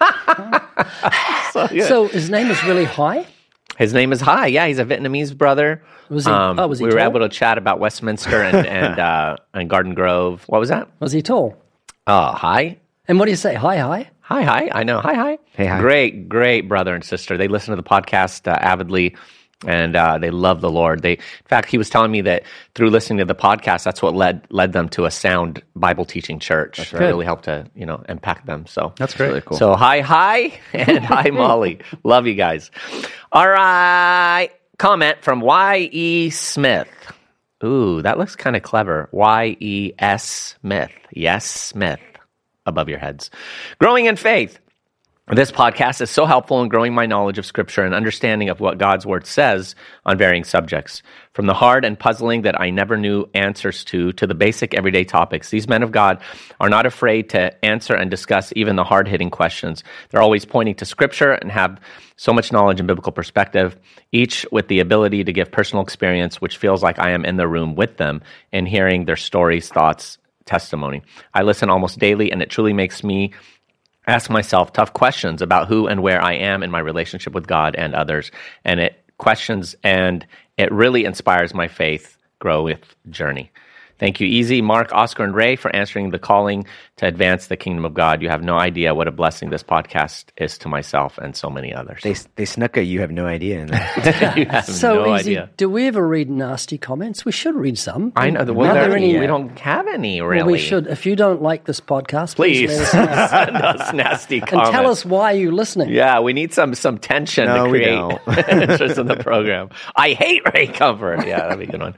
so, 1.51 1.67
yeah. 1.71 1.87
So 1.87 2.07
his 2.07 2.29
name 2.29 2.51
is 2.51 2.63
really 2.63 2.85
High. 2.85 3.25
His 3.77 3.93
name 3.93 4.11
is 4.11 4.21
Hi. 4.21 4.47
Yeah, 4.47 4.67
he's 4.67 4.79
a 4.79 4.85
Vietnamese 4.85 5.37
brother. 5.37 5.83
Was 6.09 6.25
he- 6.25 6.31
oh, 6.31 6.67
was 6.67 6.79
he 6.79 6.85
we 6.85 6.91
were 6.93 6.99
able 6.99 7.19
to 7.21 7.29
chat 7.29 7.57
about 7.57 7.79
Westminster 7.79 8.41
and 8.41 8.67
and 8.67 8.99
uh, 8.99 9.37
and 9.53 9.69
Garden 9.69 9.93
Grove. 9.93 10.43
What 10.47 10.59
was 10.59 10.69
that? 10.69 10.87
Was 10.99 11.11
he 11.11 11.21
tall? 11.21 11.55
Oh, 12.07 12.31
hi. 12.31 12.77
And 13.07 13.19
what 13.19 13.25
do 13.25 13.31
you 13.31 13.37
say? 13.37 13.53
Hi, 13.55 13.77
hi. 13.77 14.09
Hi, 14.21 14.41
hi. 14.43 14.69
I 14.73 14.83
know. 14.83 14.99
Hi, 14.99 15.13
hi. 15.13 15.37
Hey, 15.53 15.65
hi. 15.67 15.79
Great, 15.79 16.27
great 16.27 16.67
brother 16.67 16.95
and 16.95 17.03
sister. 17.03 17.37
They 17.37 17.47
listen 17.47 17.71
to 17.71 17.75
the 17.75 17.87
podcast 17.87 18.47
uh, 18.51 18.55
avidly 18.59 19.15
and 19.65 19.95
uh, 19.95 20.17
they 20.17 20.31
love 20.31 20.61
the 20.61 20.69
Lord. 20.69 21.01
They, 21.01 21.13
in 21.13 21.19
fact, 21.45 21.69
he 21.69 21.77
was 21.77 21.89
telling 21.89 22.11
me 22.11 22.21
that 22.21 22.43
through 22.75 22.89
listening 22.89 23.19
to 23.19 23.25
the 23.25 23.35
podcast, 23.35 23.83
that's 23.83 24.01
what 24.01 24.13
led 24.15 24.45
led 24.49 24.73
them 24.73 24.89
to 24.89 25.05
a 25.05 25.11
sound 25.11 25.63
Bible 25.75 26.05
teaching 26.05 26.39
church. 26.39 26.77
That's 26.77 26.93
right. 26.93 27.01
Really 27.01 27.25
helped 27.25 27.45
to 27.45 27.69
you 27.75 27.85
know 27.85 28.03
impact 28.09 28.45
them. 28.45 28.65
So 28.67 28.93
That's 28.97 29.13
great. 29.15 29.27
really 29.29 29.41
cool. 29.41 29.57
So 29.57 29.75
hi, 29.75 30.01
hi, 30.01 30.59
and 30.73 31.03
hi, 31.05 31.29
Molly. 31.33 31.79
Love 32.03 32.27
you 32.27 32.35
guys. 32.35 32.69
All 33.31 33.47
right. 33.47 34.49
Comment 34.77 35.17
from 35.21 35.39
Y 35.41 35.89
E 35.91 36.29
Smith. 36.31 36.89
Ooh, 37.63 38.01
that 38.01 38.17
looks 38.17 38.35
kind 38.35 38.55
of 38.55 38.61
clever. 38.63 39.07
Y 39.11 39.55
E 39.59 39.93
S 39.97 40.55
Smith. 40.61 40.91
Yes, 41.11 41.45
Smith. 41.45 42.01
Above 42.65 42.89
your 42.89 42.99
heads. 42.99 43.29
Growing 43.79 44.05
in 44.05 44.15
faith. 44.17 44.59
This 45.33 45.51
podcast 45.51 46.01
is 46.01 46.11
so 46.11 46.27
helpful 46.27 46.61
in 46.61 46.69
growing 46.69 46.93
my 46.93 47.07
knowledge 47.07 47.39
of 47.39 47.47
Scripture 47.47 47.83
and 47.83 47.95
understanding 47.95 48.49
of 48.49 48.59
what 48.59 48.77
God's 48.77 49.07
Word 49.07 49.25
says 49.25 49.73
on 50.05 50.19
varying 50.19 50.43
subjects. 50.43 51.01
From 51.33 51.47
the 51.47 51.55
hard 51.55 51.83
and 51.83 51.97
puzzling 51.97 52.43
that 52.43 52.61
I 52.61 52.69
never 52.69 52.95
knew 52.95 53.27
answers 53.33 53.83
to, 53.85 54.11
to 54.13 54.27
the 54.27 54.35
basic 54.35 54.75
everyday 54.75 55.03
topics, 55.03 55.49
these 55.49 55.67
men 55.67 55.81
of 55.81 55.91
God 55.91 56.21
are 56.59 56.69
not 56.69 56.85
afraid 56.85 57.31
to 57.31 57.65
answer 57.65 57.95
and 57.95 58.11
discuss 58.11 58.53
even 58.55 58.75
the 58.75 58.83
hard 58.83 59.07
hitting 59.07 59.31
questions. 59.31 59.83
They're 60.11 60.21
always 60.21 60.45
pointing 60.45 60.75
to 60.75 60.85
Scripture 60.85 61.31
and 61.31 61.51
have 61.51 61.81
so 62.17 62.31
much 62.31 62.51
knowledge 62.51 62.79
and 62.79 62.85
biblical 62.85 63.11
perspective, 63.11 63.75
each 64.11 64.45
with 64.51 64.67
the 64.67 64.79
ability 64.79 65.23
to 65.23 65.33
give 65.33 65.51
personal 65.51 65.83
experience, 65.83 66.39
which 66.39 66.57
feels 66.57 66.83
like 66.83 66.99
I 66.99 67.09
am 67.09 67.25
in 67.25 67.37
the 67.37 67.47
room 67.47 67.73
with 67.73 67.97
them 67.97 68.21
and 68.53 68.67
hearing 68.67 69.05
their 69.05 69.15
stories, 69.15 69.69
thoughts, 69.69 70.19
testimony. 70.45 71.01
I 71.33 71.41
listen 71.41 71.71
almost 71.71 71.97
daily, 71.97 72.31
and 72.31 72.43
it 72.43 72.51
truly 72.51 72.73
makes 72.73 73.03
me 73.03 73.33
ask 74.07 74.29
myself 74.29 74.73
tough 74.73 74.93
questions 74.93 75.41
about 75.41 75.67
who 75.67 75.87
and 75.87 76.01
where 76.01 76.21
I 76.21 76.33
am 76.33 76.63
in 76.63 76.71
my 76.71 76.79
relationship 76.79 77.33
with 77.33 77.47
God 77.47 77.75
and 77.75 77.95
others. 77.95 78.31
And 78.63 78.79
it 78.79 79.03
questions 79.17 79.75
and 79.83 80.25
it 80.57 80.71
really 80.71 81.05
inspires 81.05 81.53
my 81.53 81.67
faith 81.67 82.17
grow 82.39 82.63
with 82.63 82.95
journey. 83.09 83.51
Thank 83.97 84.19
you, 84.19 84.27
Easy, 84.27 84.61
Mark, 84.61 84.91
Oscar, 84.93 85.23
and 85.23 85.33
Ray, 85.33 85.55
for 85.55 85.73
answering 85.75 86.11
the 86.11 86.19
calling 86.19 86.65
to 86.97 87.07
advance 87.07 87.47
the 87.47 87.55
kingdom 87.55 87.85
of 87.85 87.93
God. 87.93 88.21
You 88.21 88.29
have 88.29 88.43
no 88.43 88.57
idea 88.57 88.93
what 88.93 89.07
a 89.07 89.11
blessing 89.11 89.49
this 89.51 89.63
podcast 89.63 90.25
is 90.37 90.57
to 90.59 90.67
myself 90.67 91.17
and 91.17 91.35
so 91.35 91.49
many 91.49 91.73
others. 91.73 92.01
They 92.03 92.15
they 92.35 92.45
snuck 92.45 92.75
a 92.77 92.83
you 92.83 92.99
have 93.01 93.11
no 93.11 93.25
idea 93.25 93.59
in 93.61 93.67
there. 93.67 93.91
you 94.37 94.45
have 94.47 94.65
So 94.69 95.03
no 95.05 95.15
easy. 95.15 95.37
idea. 95.37 95.49
Do 95.57 95.69
we 95.69 95.87
ever 95.87 96.05
read 96.07 96.29
nasty 96.29 96.77
comments? 96.77 97.23
We 97.25 97.31
should 97.31 97.55
read 97.55 97.77
some. 97.77 98.11
I 98.15 98.29
know. 98.31 98.43
Well, 98.51 98.69
Are 98.71 98.73
there, 98.73 98.87
there 98.89 98.97
any? 98.97 99.17
we 99.17 99.27
don't 99.27 99.57
have 99.59 99.87
any 99.87 100.19
really. 100.21 100.43
Well, 100.43 100.51
we 100.51 100.59
should. 100.59 100.87
If 100.87 101.05
you 101.05 101.15
don't 101.15 101.41
like 101.41 101.63
this 101.65 101.79
podcast, 101.79 102.35
please, 102.35 102.67
Please 102.69 102.93
let 102.93 103.09
us 103.09 103.31
know. 103.31 103.37
send 103.45 103.57
us 103.57 103.93
nasty 103.93 104.39
comments. 104.41 104.69
and 104.69 104.75
tell 104.75 104.91
us 104.91 105.05
why 105.05 105.31
you're 105.31 105.51
listening. 105.53 105.89
Yeah, 105.89 106.19
we 106.19 106.33
need 106.33 106.53
some 106.53 106.75
some 106.75 106.97
tension 106.97 107.45
No, 107.45 107.65
to 107.65 107.69
we 107.71 107.79
create 107.79 107.95
don't. 107.95 108.49
interest 108.49 108.97
in 108.97 109.07
the 109.07 109.15
program. 109.17 109.69
I 109.95 110.11
hate 110.11 110.41
Ray 110.53 110.67
Comfort. 110.67 111.25
Yeah, 111.25 111.39
that'd 111.43 111.59
be 111.59 111.65
a 111.65 111.67
good 111.71 111.81
one. 111.81 111.95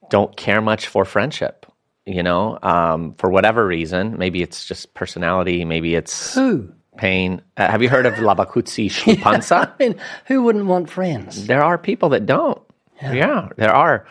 don't 0.09 0.37
care 0.37 0.61
much 0.61 0.87
for 0.87 1.03
friendship, 1.03 1.65
you 2.05 2.23
know, 2.23 2.57
um, 2.63 3.15
for 3.15 3.29
whatever 3.29 3.67
reason. 3.67 4.17
Maybe 4.17 4.41
it's 4.41 4.63
just 4.63 4.93
personality, 4.93 5.65
maybe 5.65 5.93
it's 5.93 6.35
who? 6.35 6.71
Pain. 6.97 7.41
Uh, 7.57 7.67
have 7.69 7.81
you 7.81 7.89
heard 7.89 8.05
of 8.05 8.13
Labakutsi 8.15 8.89
Shlupansa? 8.89 9.71
I 9.71 9.83
mean, 9.83 9.95
who 10.25 10.43
wouldn't 10.43 10.65
want 10.65 10.89
friends? 10.89 11.47
there 11.47 11.63
are 11.63 11.77
people 11.77 12.09
that 12.09 12.25
don't. 12.25 12.61
Yeah. 13.01 13.49
there 13.57 13.73
are. 13.75 14.07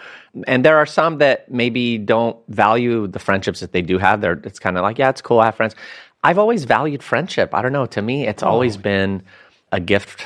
And 0.47 0.65
there 0.65 0.77
are 0.77 0.85
some 0.87 1.19
that 1.19 1.51
maybe 1.51 1.97
don't 1.97 2.37
value 2.49 3.07
the 3.07 3.19
friendships 3.19 3.61
that 3.61 3.73
they 3.73 3.81
do 3.83 3.99
have. 3.99 4.21
They're, 4.21 4.41
it's 4.45 4.59
kind 4.59 4.77
of 4.77 4.83
like, 4.83 4.99
yeah, 4.99 5.09
it's 5.09 5.23
cool. 5.23 5.41
I 5.41 5.47
have 5.47 5.55
friends. 5.55 5.75
I've 6.23 6.39
always 6.39 6.65
valued 6.65 7.03
friendship. 7.03 7.55
I 7.55 7.63
don't 7.63 7.73
know. 7.73 7.87
To 7.87 8.03
me, 8.03 8.27
it's 8.27 8.43
always 8.43 8.77
been 8.77 9.23
a 9.73 9.81
gift 9.81 10.25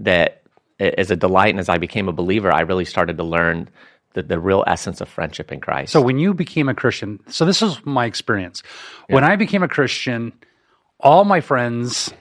that 0.00 0.42
i- 0.78 0.94
a 0.96 1.16
delight. 1.16 1.50
And 1.50 1.58
as 1.58 1.68
I 1.68 1.78
became 1.78 2.08
a 2.08 2.12
believer, 2.12 2.52
I 2.52 2.60
really 2.60 2.84
started 2.84 3.16
to 3.16 3.24
learn 3.24 3.68
the, 4.12 4.22
the 4.22 4.38
real 4.38 4.62
essence 4.66 5.00
of 5.00 5.08
friendship 5.08 5.50
in 5.52 5.60
Christ. 5.60 5.92
So 5.92 6.00
when 6.00 6.18
you 6.18 6.32
became 6.34 6.68
a 6.68 6.74
Christian, 6.74 7.18
so 7.28 7.44
this 7.44 7.60
is 7.62 7.84
my 7.84 8.06
experience. 8.06 8.62
When 9.08 9.24
I 9.24 9.36
became 9.36 9.62
a 9.62 9.68
Christian, 9.68 10.32
all 11.02 11.24
my 11.24 11.40
friends 11.40 12.12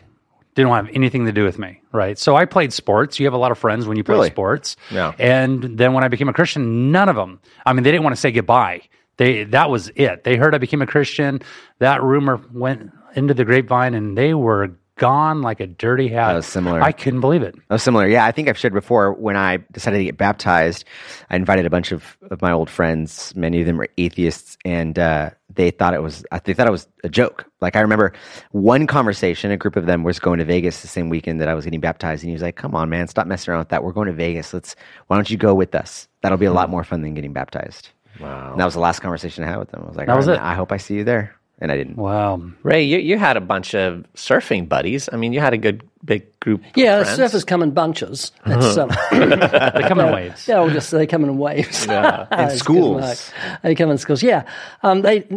didn't 0.56 0.72
have 0.72 0.90
anything 0.94 1.26
to 1.26 1.32
do 1.32 1.44
with 1.44 1.58
me, 1.60 1.82
right? 1.92 2.18
So 2.18 2.36
I 2.36 2.46
played 2.46 2.74
sports. 2.74 3.20
You 3.20 3.26
have 3.28 3.34
a 3.34 3.38
lot 3.38 3.52
of 3.52 3.58
friends 3.58 3.88
when 3.88 3.98
you 3.98 4.04
play 4.04 4.16
Really? 4.16 4.30
sports. 4.30 4.76
Yeah. 4.92 5.14
And 5.18 5.78
then 5.78 5.94
when 5.94 6.04
I 6.04 6.08
became 6.10 6.28
a 6.28 6.34
Christian, 6.34 6.92
none 6.92 7.08
of 7.08 7.16
them. 7.16 7.40
I 7.66 7.74
mean, 7.74 7.84
they 7.84 7.92
didn't 7.92 8.04
want 8.04 8.16
to 8.16 8.20
say 8.22 8.32
goodbye. 8.32 8.82
They 9.18 9.44
that 9.46 9.70
was 9.70 9.90
it. 9.96 10.24
They 10.24 10.36
heard 10.38 10.56
I 10.56 10.58
became 10.58 10.82
a 10.82 10.88
Christian. 10.88 11.42
That 11.80 12.02
rumor 12.04 12.42
went 12.54 12.92
into 13.16 13.34
the 13.34 13.46
grapevine, 13.46 13.94
and 13.94 14.18
they 14.18 14.34
were 14.34 14.72
gone 14.98 15.42
like 15.42 15.60
a 15.62 15.68
dirty 15.68 16.08
hat. 16.10 16.28
That 16.30 16.36
was 16.36 16.46
similar. 16.46 16.82
I 16.82 16.92
couldn't 16.94 17.22
believe 17.22 17.42
it. 17.42 17.56
Oh, 17.70 17.78
similar. 17.78 18.08
Yeah, 18.08 18.26
I 18.26 18.32
think 18.32 18.48
I've 18.50 18.58
shared 18.58 18.74
before. 18.74 19.14
When 19.14 19.36
I 19.38 19.58
decided 19.72 19.98
to 20.00 20.04
get 20.06 20.18
baptized, 20.18 20.84
I 21.30 21.36
invited 21.38 21.66
a 21.66 21.70
bunch 21.70 21.92
of, 21.92 22.18
of 22.30 22.42
my 22.42 22.52
old 22.52 22.70
friends. 22.70 23.34
Many 23.36 23.60
of 23.62 23.66
them 23.68 23.78
were 23.78 23.90
atheists, 23.98 24.58
and 24.66 24.98
uh, 24.98 25.32
they 25.60 25.72
thought 25.72 25.94
it 25.94 26.02
was 26.02 26.24
they 26.46 26.54
thought 26.54 26.68
it 26.68 26.72
was 26.72 26.88
a 27.04 27.10
joke. 27.10 27.46
Like 27.60 27.76
I 27.76 27.82
remember 27.82 28.14
one 28.52 28.88
conversation. 28.88 29.52
A 29.52 29.58
group 29.58 29.76
of 29.76 29.88
them 29.88 30.04
was 30.04 30.18
going 30.18 30.40
to 30.40 30.46
Vegas 30.46 30.82
the 30.82 30.88
same 30.88 31.10
weekend 31.10 31.42
that 31.42 31.50
I 31.50 31.54
was 31.54 31.66
getting 31.66 31.82
baptized, 31.82 32.24
and 32.24 32.30
he 32.30 32.34
was 32.34 32.42
like, 32.42 32.56
"Come 32.56 32.76
on, 32.76 32.90
man, 32.90 33.10
stop 33.10 33.28
messing 33.28 33.52
around 33.52 33.60
with 33.60 33.70
that. 33.70 33.84
We're 33.84 33.92
going 33.92 34.08
to 34.08 34.14
Vegas. 34.14 34.54
Let's. 34.54 34.78
Why 35.08 35.18
don't 35.18 35.30
you 35.30 35.36
go 35.36 35.54
with 35.54 35.76
us? 35.76 36.08
That'll 36.22 36.38
be 36.38 36.46
a 36.46 36.54
lot 36.54 36.68
hmm. 36.68 36.72
more 36.72 36.86
fun 36.86 37.02
than 37.02 37.14
getting 37.14 37.34
baptized." 37.34 37.90
wow. 38.22 38.52
And 38.52 38.60
that 38.60 38.66
was 38.66 38.74
the 38.74 38.80
last 38.80 39.02
conversation 39.02 39.44
I 39.44 39.48
had 39.48 39.60
with 39.60 39.70
them. 39.72 39.84
I 39.84 39.88
was 39.88 39.98
like, 39.98 40.08
That 40.08 40.16
was 40.16 40.28
"All 40.28 40.34
right, 40.34 40.40
it. 40.40 40.44
man, 40.44 40.52
I 40.52 40.56
hope 40.56 40.72
I 40.72 40.78
see 40.78 40.96
you 40.96 41.04
there, 41.04 41.36
and 41.60 41.72
I 41.72 41.76
didn't. 41.78 41.98
Wow. 41.98 42.42
Ray, 42.64 42.84
you, 42.84 42.98
you 43.00 43.18
had 43.18 43.38
a 43.38 43.42
bunch 43.42 43.76
of 43.76 44.06
surfing 44.16 44.68
buddies. 44.70 45.10
I 45.12 45.18
mean, 45.18 45.34
you 45.34 45.40
had 45.40 45.54
a 45.54 45.58
good 45.58 45.84
big 46.06 46.40
group. 46.40 46.62
of 46.62 46.72
Yeah, 46.76 47.04
friends. 47.04 47.20
surfers 47.34 47.46
come 47.46 47.62
in 47.62 47.72
bunches. 47.72 48.32
That's, 48.46 48.78
um, 48.78 48.90
They 49.12 49.84
come 49.88 50.00
in 50.00 50.14
waves. 50.14 50.48
yeah, 50.48 50.60
or 50.62 50.70
just 50.70 50.92
they 50.92 51.06
come 51.06 51.24
in 51.24 51.38
waves. 51.38 51.86
Yeah. 51.86 52.28
It's 52.32 52.62
good 52.62 52.78
schools. 52.78 53.32
They 53.64 53.76
come 53.76 53.92
in 53.92 53.98
schools. 53.98 54.24
Yeah, 54.24 54.44
um, 54.84 55.02
they 55.02 55.28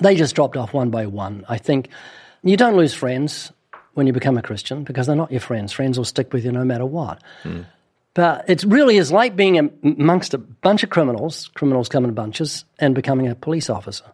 they 0.00 0.16
just 0.16 0.34
dropped 0.34 0.56
off 0.56 0.72
one 0.72 0.90
by 0.90 1.06
one. 1.06 1.44
I 1.48 1.58
think 1.58 1.88
you 2.42 2.56
don't 2.56 2.76
lose 2.76 2.94
friends 2.94 3.52
when 3.94 4.06
you 4.06 4.12
become 4.12 4.38
a 4.38 4.42
Christian 4.42 4.84
because 4.84 5.06
they're 5.06 5.14
not 5.16 5.30
your 5.30 5.40
friends. 5.40 5.72
Friends 5.72 5.98
will 5.98 6.04
stick 6.06 6.32
with 6.32 6.44
you 6.44 6.50
no 6.52 6.64
matter 6.64 6.86
what. 6.86 7.22
But 8.14 8.44
it 8.48 8.62
really 8.64 8.96
is 8.98 9.10
like 9.12 9.36
being 9.36 9.56
amongst 9.82 10.34
a 10.34 10.38
bunch 10.38 10.82
of 10.82 10.90
criminals. 10.90 11.48
Criminals 11.54 11.88
come 11.88 12.04
in 12.04 12.12
bunches 12.14 12.64
and 12.78 12.94
becoming 12.94 13.28
a 13.28 13.34
police 13.34 13.70
officer. 13.70 14.04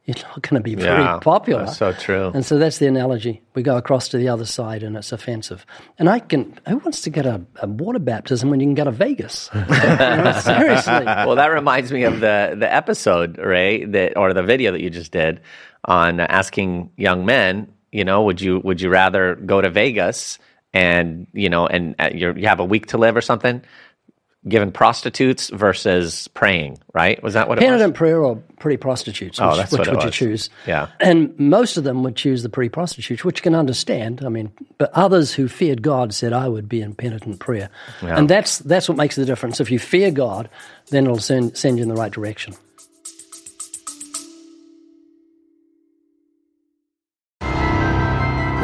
You're 0.06 0.16
not 0.28 0.42
going 0.42 0.60
to 0.60 0.64
be 0.64 0.74
very 0.74 1.02
Yeah, 1.02 1.18
popular. 1.20 1.66
that's 1.66 1.76
so 1.78 1.92
true. 1.92 2.30
And 2.34 2.44
so 2.44 2.58
that's 2.58 2.78
the 2.78 2.86
analogy. 2.86 3.42
We 3.54 3.62
go 3.62 3.76
across 3.76 4.08
to 4.08 4.16
the 4.18 4.28
other 4.28 4.46
side 4.46 4.82
and 4.82 4.96
it's 4.96 5.12
offensive. 5.12 5.64
And 5.98 6.08
I 6.08 6.18
can, 6.20 6.58
who 6.66 6.78
wants 6.78 7.02
to 7.02 7.10
get 7.10 7.26
a, 7.26 7.42
a 7.62 7.68
water 7.68 7.98
baptism 8.00 8.50
when 8.50 8.58
you 8.60 8.66
can 8.66 8.74
go 8.74 8.84
to 8.84 8.90
Vegas? 8.90 9.50
You 9.54 9.60
know, 9.60 10.32
seriously. 10.42 11.04
well, 11.04 11.36
that 11.36 11.48
reminds 11.48 11.92
me 11.92 12.04
of 12.04 12.20
the 12.20 12.56
the 12.58 12.72
episode, 12.72 13.38
Ray, 13.38 13.84
that 13.84 14.16
or 14.16 14.32
the 14.34 14.42
video 14.42 14.72
that 14.72 14.80
you 14.80 14.90
just 14.90 15.12
did 15.12 15.40
on 15.84 16.18
asking 16.20 16.90
young 16.96 17.24
men. 17.26 17.72
You 17.92 18.04
know, 18.04 18.22
would 18.24 18.40
you 18.40 18.60
would 18.64 18.80
you 18.80 18.88
rather 18.90 19.34
go 19.36 19.60
to 19.60 19.70
Vegas 19.70 20.38
and 20.72 21.26
you 21.32 21.48
know 21.50 21.66
and 21.66 21.94
uh, 21.98 22.10
you're, 22.14 22.36
you 22.38 22.46
have 22.48 22.60
a 22.60 22.64
week 22.64 22.86
to 22.88 22.98
live 22.98 23.16
or 23.16 23.20
something, 23.20 23.62
given 24.48 24.72
prostitutes 24.72 25.50
versus 25.50 26.28
praying? 26.28 26.78
Right? 26.94 27.22
Was 27.22 27.34
that 27.34 27.48
what 27.48 27.58
it 27.58 27.60
was? 27.60 27.66
Penitent 27.68 27.94
prayer 27.94 28.20
or 28.22 28.36
pretty 28.58 28.76
prostitutes? 28.76 29.38
Oh, 29.40 29.48
which, 29.48 29.52
Oh, 29.52 29.56
that's 29.56 29.72
which 29.72 29.78
what 29.80 29.96
would 29.96 30.04
you 30.04 30.10
choose? 30.10 30.50
Yeah. 30.66 30.88
And 30.98 31.38
most 31.38 31.76
of 31.76 31.84
them 31.84 32.02
would 32.02 32.16
choose 32.16 32.42
the 32.42 32.48
pretty 32.48 32.68
prostitutes, 32.70 33.24
which 33.24 33.38
you 33.38 33.42
can 33.42 33.54
understand. 33.54 34.22
I 34.24 34.28
mean, 34.28 34.50
but 34.78 34.90
others 34.92 35.32
who 35.32 35.48
feared 35.48 35.82
God 35.82 36.14
said, 36.14 36.32
I 36.32 36.48
would 36.48 36.68
be 36.68 36.80
in 36.80 36.94
penitent 36.94 37.38
prayer. 37.38 37.70
And 38.00 38.28
that's, 38.28 38.58
that's 38.58 38.88
what 38.88 38.96
makes 38.96 39.16
the 39.16 39.24
difference. 39.24 39.60
If 39.60 39.70
you 39.70 39.78
fear 39.78 40.10
God, 40.10 40.48
then 40.90 41.04
it'll 41.04 41.18
send, 41.18 41.56
send 41.56 41.78
you 41.78 41.82
in 41.82 41.88
the 41.88 41.94
right 41.94 42.12
direction. 42.12 42.54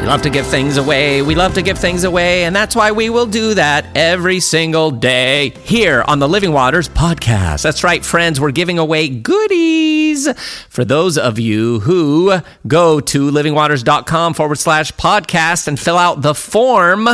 Love 0.07 0.21
to 0.21 0.29
give 0.29 0.47
things 0.47 0.77
away. 0.77 1.21
We 1.21 1.35
love 1.35 1.53
to 1.55 1.61
give 1.61 1.77
things 1.77 2.05
away. 2.05 2.45
And 2.45 2.55
that's 2.55 2.77
why 2.77 2.93
we 2.93 3.09
will 3.09 3.25
do 3.25 3.53
that 3.55 3.85
every 3.93 4.39
single 4.39 4.89
day 4.89 5.49
here 5.63 6.01
on 6.07 6.19
the 6.19 6.29
Living 6.29 6.53
Waters 6.53 6.87
podcast. 6.87 7.61
That's 7.61 7.83
right, 7.83 8.05
friends. 8.05 8.39
We're 8.39 8.51
giving 8.51 8.79
away 8.79 9.09
goodies 9.09 10.31
for 10.69 10.85
those 10.85 11.17
of 11.17 11.39
you 11.39 11.81
who 11.81 12.39
go 12.65 13.01
to 13.01 13.29
livingwaters.com 13.29 14.33
forward 14.33 14.55
slash 14.55 14.93
podcast 14.93 15.67
and 15.67 15.77
fill 15.77 15.97
out 15.97 16.21
the 16.21 16.33
form. 16.33 17.09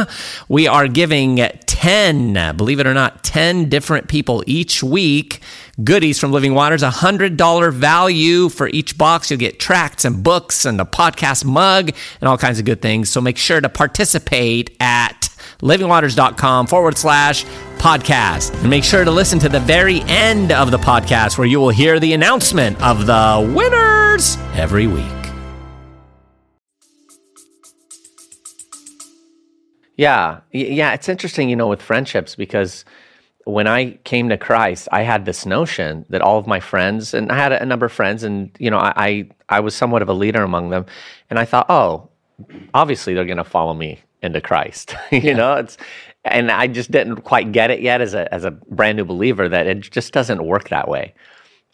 We 0.47 0.67
are 0.67 0.87
giving 0.87 1.37
10, 1.37 2.55
believe 2.55 2.79
it 2.79 2.85
or 2.85 2.93
not, 2.93 3.23
10 3.23 3.69
different 3.69 4.07
people 4.07 4.43
each 4.45 4.83
week 4.83 5.41
goodies 5.81 6.19
from 6.19 6.31
Living 6.31 6.53
Waters, 6.53 6.83
a 6.83 6.89
$100 6.89 7.73
value 7.73 8.49
for 8.49 8.67
each 8.69 8.97
box. 8.97 9.31
You'll 9.31 9.39
get 9.39 9.59
tracts 9.59 10.05
and 10.05 10.23
books 10.23 10.65
and 10.65 10.79
a 10.79 10.85
podcast 10.85 11.45
mug 11.45 11.91
and 12.21 12.27
all 12.27 12.37
kinds 12.37 12.59
of 12.59 12.65
good 12.65 12.81
things. 12.81 13.09
So 13.09 13.21
make 13.21 13.37
sure 13.37 13.59
to 13.59 13.69
participate 13.69 14.75
at 14.79 15.29
livingwaters.com 15.61 16.67
forward 16.67 16.97
slash 16.97 17.45
podcast. 17.77 18.53
And 18.61 18.69
make 18.69 18.83
sure 18.83 19.03
to 19.03 19.11
listen 19.11 19.39
to 19.39 19.49
the 19.49 19.59
very 19.59 20.01
end 20.01 20.51
of 20.51 20.69
the 20.69 20.77
podcast 20.77 21.37
where 21.37 21.47
you 21.47 21.59
will 21.59 21.69
hear 21.69 21.99
the 21.99 22.13
announcement 22.13 22.79
of 22.81 23.07
the 23.07 23.51
winners 23.55 24.37
every 24.53 24.85
week. 24.87 25.05
Yeah, 29.95 30.41
yeah, 30.51 30.93
it's 30.93 31.07
interesting, 31.07 31.49
you 31.49 31.55
know, 31.55 31.67
with 31.67 31.81
friendships 31.81 32.35
because 32.35 32.83
when 33.45 33.67
I 33.67 33.91
came 34.05 34.29
to 34.29 34.37
Christ, 34.37 34.87
I 34.91 35.03
had 35.03 35.25
this 35.25 35.45
notion 35.45 36.05
that 36.09 36.21
all 36.21 36.37
of 36.39 36.47
my 36.47 36.59
friends, 36.59 37.13
and 37.13 37.31
I 37.31 37.35
had 37.37 37.51
a 37.53 37.65
number 37.65 37.85
of 37.85 37.91
friends, 37.93 38.23
and 38.23 38.51
you 38.59 38.69
know, 38.71 38.77
I 38.79 38.93
I, 38.97 39.29
I 39.49 39.59
was 39.61 39.75
somewhat 39.75 40.01
of 40.01 40.09
a 40.09 40.13
leader 40.13 40.43
among 40.43 40.69
them, 40.69 40.85
and 41.29 41.39
I 41.39 41.45
thought, 41.45 41.67
oh, 41.69 42.09
obviously 42.73 43.13
they're 43.13 43.25
going 43.25 43.37
to 43.37 43.43
follow 43.43 43.73
me 43.73 44.01
into 44.21 44.41
Christ, 44.41 44.95
you 45.11 45.33
know, 45.33 45.55
it's, 45.55 45.77
and 46.25 46.51
I 46.51 46.67
just 46.67 46.91
didn't 46.91 47.17
quite 47.23 47.51
get 47.51 47.71
it 47.71 47.81
yet 47.81 48.01
as 48.01 48.13
a 48.13 48.33
as 48.33 48.45
a 48.45 48.51
brand 48.51 48.97
new 48.97 49.05
believer 49.05 49.49
that 49.49 49.67
it 49.67 49.81
just 49.81 50.13
doesn't 50.13 50.45
work 50.45 50.69
that 50.69 50.87
way, 50.87 51.13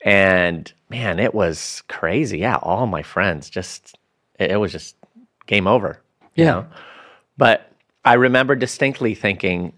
and 0.03 0.71
man, 0.89 1.19
it 1.19 1.33
was 1.35 1.83
crazy. 1.88 2.39
Yeah, 2.39 2.57
all 2.63 2.88
my 2.88 3.03
friends 3.03 3.49
just 3.49 3.97
it, 4.39 4.51
it 4.51 4.57
was 4.57 4.71
just 4.71 4.95
game 5.47 5.67
over. 5.67 6.01
you 6.35 6.45
Yeah. 6.45 6.51
know? 6.51 6.67
But 7.38 7.71
I 8.05 8.13
remember 8.15 8.55
distinctly 8.55 9.15
thinking, 9.15 9.73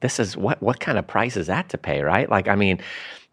this 0.00 0.20
is 0.20 0.36
what 0.36 0.62
what 0.62 0.80
kind 0.80 0.98
of 0.98 1.06
price 1.06 1.36
is 1.36 1.48
that 1.48 1.68
to 1.70 1.78
pay, 1.78 2.02
right? 2.02 2.28
Like, 2.28 2.48
I 2.48 2.54
mean, 2.54 2.80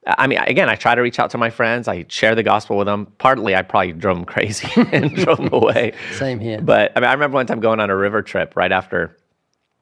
I 0.06 0.28
mean, 0.28 0.40
again, 0.40 0.70
I 0.70 0.76
try 0.76 0.96
to 0.96 1.02
reach 1.02 1.20
out 1.20 1.30
to 1.32 1.38
my 1.38 1.50
friends. 1.50 1.88
I 1.88 2.06
share 2.08 2.34
the 2.34 2.44
gospel 2.44 2.78
with 2.78 2.88
them. 2.88 3.12
Partly, 3.18 3.56
I 3.56 3.62
probably 3.62 3.92
drove 3.94 4.18
them 4.18 4.26
crazy 4.26 4.70
and 4.92 5.14
drove 5.14 5.38
them 5.38 5.50
away. 5.52 5.94
Same 6.14 6.40
here. 6.40 6.62
But 6.62 6.94
I 6.96 7.02
mean, 7.02 7.10
I 7.10 7.14
remember 7.14 7.36
one 7.36 7.46
time 7.46 7.60
going 7.60 7.80
on 7.80 7.90
a 7.90 7.96
river 7.96 8.22
trip 8.22 8.56
right 8.56 8.72
after 8.72 9.16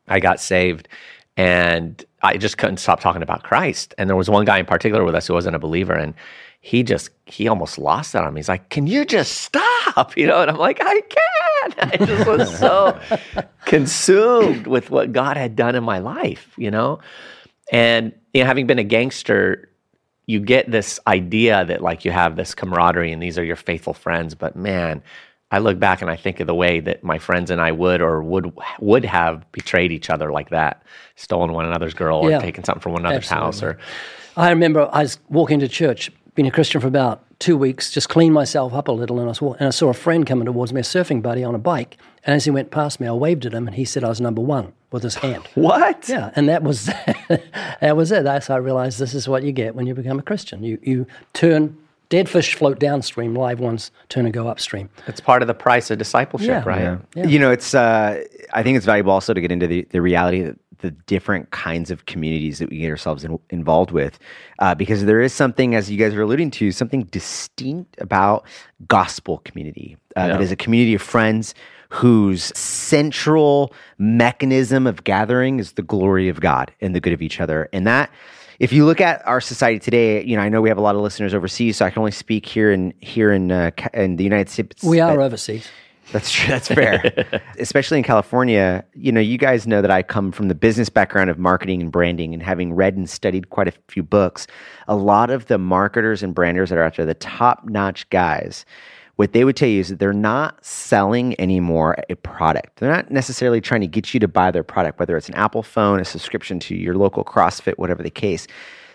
I 0.07 0.19
got 0.19 0.39
saved, 0.39 0.87
and 1.37 2.03
I 2.21 2.37
just 2.37 2.57
couldn't 2.57 2.77
stop 2.77 2.99
talking 2.99 3.21
about 3.21 3.43
Christ. 3.43 3.93
And 3.97 4.09
there 4.09 4.17
was 4.17 4.29
one 4.29 4.45
guy 4.45 4.57
in 4.57 4.65
particular 4.65 5.03
with 5.03 5.15
us 5.15 5.27
who 5.27 5.33
wasn't 5.33 5.55
a 5.55 5.59
believer, 5.59 5.93
and 5.93 6.13
he 6.61 6.81
just 6.81 7.09
he 7.27 7.47
almost 7.47 7.77
lost 7.77 8.15
it 8.15 8.21
on 8.21 8.33
me. 8.33 8.39
He's 8.39 8.49
like, 8.49 8.69
"Can 8.69 8.87
you 8.87 9.05
just 9.05 9.33
stop?" 9.33 9.74
You 10.15 10.27
know, 10.27 10.41
and 10.41 10.51
I'm 10.51 10.57
like, 10.57 10.79
"I 10.81 11.01
can't. 11.01 11.75
I 11.93 12.05
just 12.05 12.27
was 12.27 12.57
so 12.59 12.99
consumed 13.65 14.67
with 14.67 14.89
what 14.89 15.11
God 15.11 15.37
had 15.37 15.55
done 15.55 15.75
in 15.75 15.83
my 15.83 15.99
life, 15.99 16.53
you 16.57 16.71
know, 16.71 16.99
and 17.71 18.13
you 18.33 18.41
know, 18.41 18.47
having 18.47 18.67
been 18.67 18.79
a 18.79 18.83
gangster. 18.83 19.69
You 20.27 20.39
get 20.39 20.71
this 20.71 20.99
idea 21.05 21.65
that 21.65 21.83
like 21.83 22.03
you 22.03 22.09
have 22.11 22.35
this 22.35 22.55
camaraderie 22.55 23.11
and 23.11 23.21
these 23.21 23.37
are 23.37 23.43
your 23.43 23.55
faithful 23.55 23.93
friends, 23.93 24.33
but 24.33 24.55
man, 24.55 25.03
I 25.51 25.59
look 25.59 25.77
back 25.77 26.01
and 26.01 26.09
I 26.09 26.15
think 26.15 26.39
of 26.39 26.47
the 26.47 26.55
way 26.55 26.79
that 26.79 27.03
my 27.03 27.19
friends 27.19 27.51
and 27.51 27.61
I 27.61 27.71
would 27.71 28.01
or 28.01 28.23
would 28.23 28.51
would 28.79 29.05
have 29.05 29.49
betrayed 29.51 29.91
each 29.91 30.09
other 30.09 30.31
like 30.31 30.49
that, 30.49 30.81
stolen 31.15 31.53
one 31.53 31.65
another's 31.65 31.93
girl 31.93 32.17
or 32.17 32.31
Yeah. 32.31 32.39
taken 32.39 32.63
something 32.63 32.81
from 32.81 32.93
one 32.93 33.05
another's 33.05 33.29
house 33.29 33.61
or 33.61 33.77
I 34.35 34.49
remember 34.49 34.89
I 34.91 35.03
was 35.03 35.19
walking 35.29 35.59
to 35.59 35.67
church, 35.67 36.11
been 36.33 36.47
a 36.47 36.51
Christian 36.51 36.81
for 36.81 36.87
about 36.87 37.23
two 37.39 37.57
weeks, 37.57 37.91
just 37.91 38.09
cleaned 38.09 38.33
myself 38.33 38.73
up 38.73 38.87
a 38.87 38.91
little, 38.91 39.19
and 39.19 39.27
I, 39.27 39.29
was, 39.29 39.41
wa- 39.41 39.55
and 39.59 39.67
I 39.67 39.71
saw 39.71 39.89
a 39.89 39.93
friend 39.93 40.25
coming 40.25 40.45
towards 40.45 40.71
me, 40.73 40.79
a 40.81 40.83
surfing 40.83 41.21
buddy 41.21 41.43
on 41.43 41.53
a 41.55 41.59
bike. 41.59 41.97
And 42.23 42.35
as 42.35 42.45
he 42.45 42.51
went 42.51 42.71
past 42.71 42.99
me, 42.99 43.07
I 43.07 43.11
waved 43.11 43.45
at 43.45 43.53
him, 43.53 43.67
and 43.67 43.75
he 43.75 43.85
said 43.85 44.03
I 44.03 44.09
was 44.09 44.19
number 44.21 44.41
one 44.41 44.73
with 44.91 45.03
his 45.03 45.15
hand. 45.15 45.47
what? 45.55 46.07
Yeah, 46.09 46.31
and 46.35 46.47
that 46.49 46.63
was 46.63 46.85
that 47.81 47.95
was 47.97 48.11
it. 48.11 48.23
That's 48.23 48.47
how 48.47 48.55
I 48.55 48.57
realized 48.57 48.99
this 48.99 49.13
is 49.13 49.27
what 49.27 49.43
you 49.43 49.51
get 49.51 49.75
when 49.75 49.87
you 49.87 49.93
become 49.93 50.19
a 50.19 50.23
Christian. 50.23 50.63
You 50.63 50.79
you 50.81 51.05
turn 51.33 51.77
dead 52.09 52.29
fish 52.29 52.53
float 52.55 52.79
downstream, 52.79 53.35
live 53.35 53.59
ones 53.59 53.91
turn 54.09 54.25
and 54.25 54.33
go 54.33 54.47
upstream. 54.47 54.89
It's 55.07 55.19
part 55.19 55.41
of 55.41 55.47
the 55.47 55.53
price 55.55 55.89
of 55.91 55.97
discipleship, 55.97 56.47
Yeah. 56.47 56.63
right? 56.65 56.99
Yeah. 57.15 57.25
You 57.25 57.39
know, 57.39 57.51
it's. 57.51 57.73
Uh, 57.75 58.23
I 58.53 58.63
think 58.63 58.77
it's 58.77 58.85
valuable 58.85 59.11
also 59.11 59.33
to 59.33 59.41
get 59.41 59.51
into 59.51 59.67
the, 59.67 59.87
the 59.89 60.01
reality 60.01 60.41
that 60.43 60.57
the 60.79 60.91
different 60.91 61.51
kinds 61.51 61.91
of 61.91 62.05
communities 62.05 62.59
that 62.59 62.69
we 62.69 62.79
get 62.79 62.89
ourselves 62.89 63.23
in, 63.23 63.39
involved 63.49 63.91
with, 63.91 64.19
uh, 64.59 64.75
because 64.75 65.05
there 65.05 65.21
is 65.21 65.33
something, 65.33 65.75
as 65.75 65.89
you 65.89 65.97
guys 65.97 66.13
are 66.13 66.21
alluding 66.21 66.51
to, 66.51 66.71
something 66.71 67.03
distinct 67.05 67.95
about 67.99 68.45
gospel 68.87 69.39
community. 69.39 69.97
Uh, 70.15 70.27
That 70.27 70.41
is 70.41 70.51
a 70.51 70.55
community 70.55 70.95
of 70.95 71.01
friends 71.01 71.53
whose 71.89 72.43
central 72.57 73.73
mechanism 73.97 74.87
of 74.87 75.03
gathering 75.03 75.59
is 75.59 75.73
the 75.73 75.81
glory 75.83 76.29
of 76.29 76.39
God 76.41 76.71
and 76.81 76.95
the 76.95 76.99
good 76.99 77.13
of 77.13 77.21
each 77.21 77.39
other, 77.39 77.69
and 77.73 77.85
that. 77.87 78.09
If 78.57 78.71
you 78.71 78.85
look 78.85 79.01
at 79.01 79.21
our 79.27 79.41
society 79.41 79.79
today, 79.79 80.23
you 80.23 80.37
know 80.37 80.41
I 80.41 80.47
know 80.47 80.61
we 80.61 80.69
have 80.69 80.77
a 80.77 80.81
lot 80.81 80.95
of 80.95 81.01
listeners 81.01 81.33
overseas, 81.33 81.75
so 81.75 81.85
I 81.85 81.89
can 81.89 81.99
only 81.99 82.13
speak 82.13 82.45
here 82.45 82.71
in 82.71 82.93
here 83.01 83.33
in 83.33 83.51
uh, 83.51 83.71
in 83.93 84.15
the 84.15 84.23
United 84.23 84.49
States. 84.49 84.81
We 84.81 85.01
are 85.01 85.19
overseas. 85.19 85.67
That's 86.11 86.31
true. 86.31 86.49
That's 86.49 86.67
fair. 86.67 87.41
Especially 87.59 87.97
in 87.97 88.03
California, 88.03 88.83
you 88.93 89.11
know, 89.11 89.19
you 89.19 89.37
guys 89.37 89.65
know 89.67 89.81
that 89.81 89.91
I 89.91 90.03
come 90.03 90.31
from 90.31 90.47
the 90.47 90.55
business 90.55 90.89
background 90.89 91.29
of 91.29 91.39
marketing 91.39 91.81
and 91.81 91.91
branding, 91.91 92.33
and 92.33 92.43
having 92.43 92.73
read 92.73 92.95
and 92.95 93.09
studied 93.09 93.49
quite 93.49 93.67
a 93.67 93.73
few 93.87 94.03
books. 94.03 94.47
A 94.87 94.95
lot 94.95 95.29
of 95.29 95.47
the 95.47 95.57
marketers 95.57 96.23
and 96.23 96.33
branders 96.33 96.69
that 96.69 96.77
are 96.77 96.83
out 96.83 96.95
there, 96.95 97.05
the 97.05 97.13
top-notch 97.15 98.09
guys, 98.09 98.65
what 99.15 99.31
they 99.31 99.45
would 99.45 99.55
tell 99.55 99.69
you 99.69 99.79
is 99.79 99.89
that 99.89 99.99
they're 99.99 100.13
not 100.13 100.63
selling 100.63 101.39
anymore 101.39 101.95
a 102.09 102.15
product. 102.15 102.79
They're 102.79 102.91
not 102.91 103.11
necessarily 103.11 103.61
trying 103.61 103.81
to 103.81 103.87
get 103.87 104.13
you 104.13 104.19
to 104.19 104.27
buy 104.27 104.51
their 104.51 104.63
product, 104.63 104.99
whether 104.99 105.15
it's 105.15 105.29
an 105.29 105.35
Apple 105.35 105.63
phone, 105.63 105.99
a 105.99 106.05
subscription 106.05 106.59
to 106.61 106.75
your 106.75 106.95
local 106.95 107.23
CrossFit, 107.23 107.77
whatever 107.77 108.03
the 108.03 108.09
case. 108.09 108.45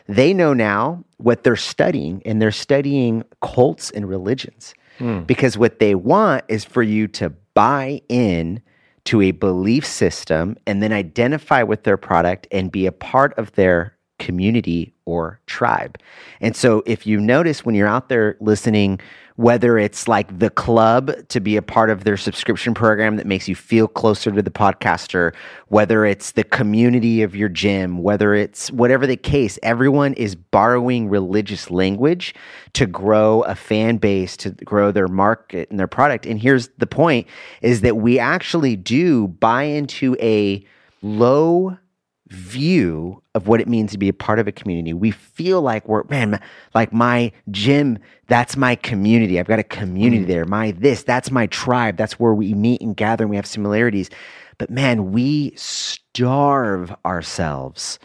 They 0.06 0.34
know 0.34 0.52
now 0.52 1.04
what 1.16 1.42
they're 1.42 1.56
studying, 1.56 2.22
and 2.24 2.40
they're 2.40 2.52
studying 2.52 3.24
cults 3.40 3.90
and 3.90 4.08
religions 4.08 4.74
Mm. 5.00 5.26
because 5.26 5.56
what 5.56 5.78
they 5.78 5.94
want 5.94 6.44
is 6.48 6.64
for 6.64 6.82
you 6.82 7.08
to 7.08 7.30
buy 7.54 8.02
in 8.08 8.62
to 9.04 9.22
a 9.22 9.30
belief 9.30 9.84
system 9.86 10.56
and 10.66 10.82
then 10.82 10.92
identify 10.92 11.62
with 11.62 11.84
their 11.84 11.96
product 11.96 12.46
and 12.52 12.70
be 12.70 12.86
a 12.86 12.92
part 12.92 13.36
of 13.38 13.52
their 13.52 13.96
community 14.18 14.92
or 15.06 15.40
tribe. 15.46 15.98
And 16.40 16.54
so 16.54 16.82
if 16.86 17.06
you 17.06 17.18
notice 17.18 17.64
when 17.64 17.74
you're 17.74 17.88
out 17.88 18.08
there 18.10 18.36
listening 18.40 19.00
whether 19.40 19.78
it's 19.78 20.06
like 20.06 20.38
the 20.38 20.50
club 20.50 21.10
to 21.28 21.40
be 21.40 21.56
a 21.56 21.62
part 21.62 21.88
of 21.88 22.04
their 22.04 22.18
subscription 22.18 22.74
program 22.74 23.16
that 23.16 23.26
makes 23.26 23.48
you 23.48 23.54
feel 23.54 23.88
closer 23.88 24.30
to 24.30 24.42
the 24.42 24.50
podcaster, 24.50 25.32
whether 25.68 26.04
it's 26.04 26.32
the 26.32 26.44
community 26.44 27.22
of 27.22 27.34
your 27.34 27.48
gym, 27.48 28.02
whether 28.02 28.34
it's 28.34 28.70
whatever 28.70 29.06
the 29.06 29.16
case, 29.16 29.58
everyone 29.62 30.12
is 30.12 30.34
borrowing 30.34 31.08
religious 31.08 31.70
language 31.70 32.34
to 32.74 32.84
grow 32.84 33.40
a 33.44 33.54
fan 33.54 33.96
base, 33.96 34.36
to 34.36 34.50
grow 34.50 34.92
their 34.92 35.08
market 35.08 35.70
and 35.70 35.80
their 35.80 35.88
product. 35.88 36.26
And 36.26 36.38
here's 36.38 36.68
the 36.76 36.86
point 36.86 37.26
is 37.62 37.80
that 37.80 37.96
we 37.96 38.18
actually 38.18 38.76
do 38.76 39.28
buy 39.28 39.62
into 39.62 40.18
a 40.20 40.62
low 41.00 41.78
view 42.30 43.22
of 43.34 43.48
what 43.48 43.60
it 43.60 43.68
means 43.68 43.90
to 43.90 43.98
be 43.98 44.08
a 44.08 44.12
part 44.12 44.38
of 44.38 44.46
a 44.46 44.52
community. 44.52 44.92
We 44.92 45.10
feel 45.10 45.60
like 45.60 45.86
we're, 45.88 46.04
man, 46.04 46.40
like 46.74 46.92
my 46.92 47.32
gym, 47.50 47.98
that's 48.28 48.56
my 48.56 48.76
community. 48.76 49.38
I've 49.38 49.48
got 49.48 49.58
a 49.58 49.64
community 49.64 50.24
mm. 50.24 50.28
there. 50.28 50.44
My 50.44 50.70
this, 50.72 51.02
that's 51.02 51.30
my 51.30 51.46
tribe. 51.48 51.96
That's 51.96 52.20
where 52.20 52.34
we 52.34 52.54
meet 52.54 52.80
and 52.80 52.96
gather 52.96 53.24
and 53.24 53.30
we 53.30 53.36
have 53.36 53.46
similarities. 53.46 54.10
But 54.58 54.70
man, 54.70 55.10
we 55.10 55.52
starve 55.56 56.94
ourselves 57.04 57.98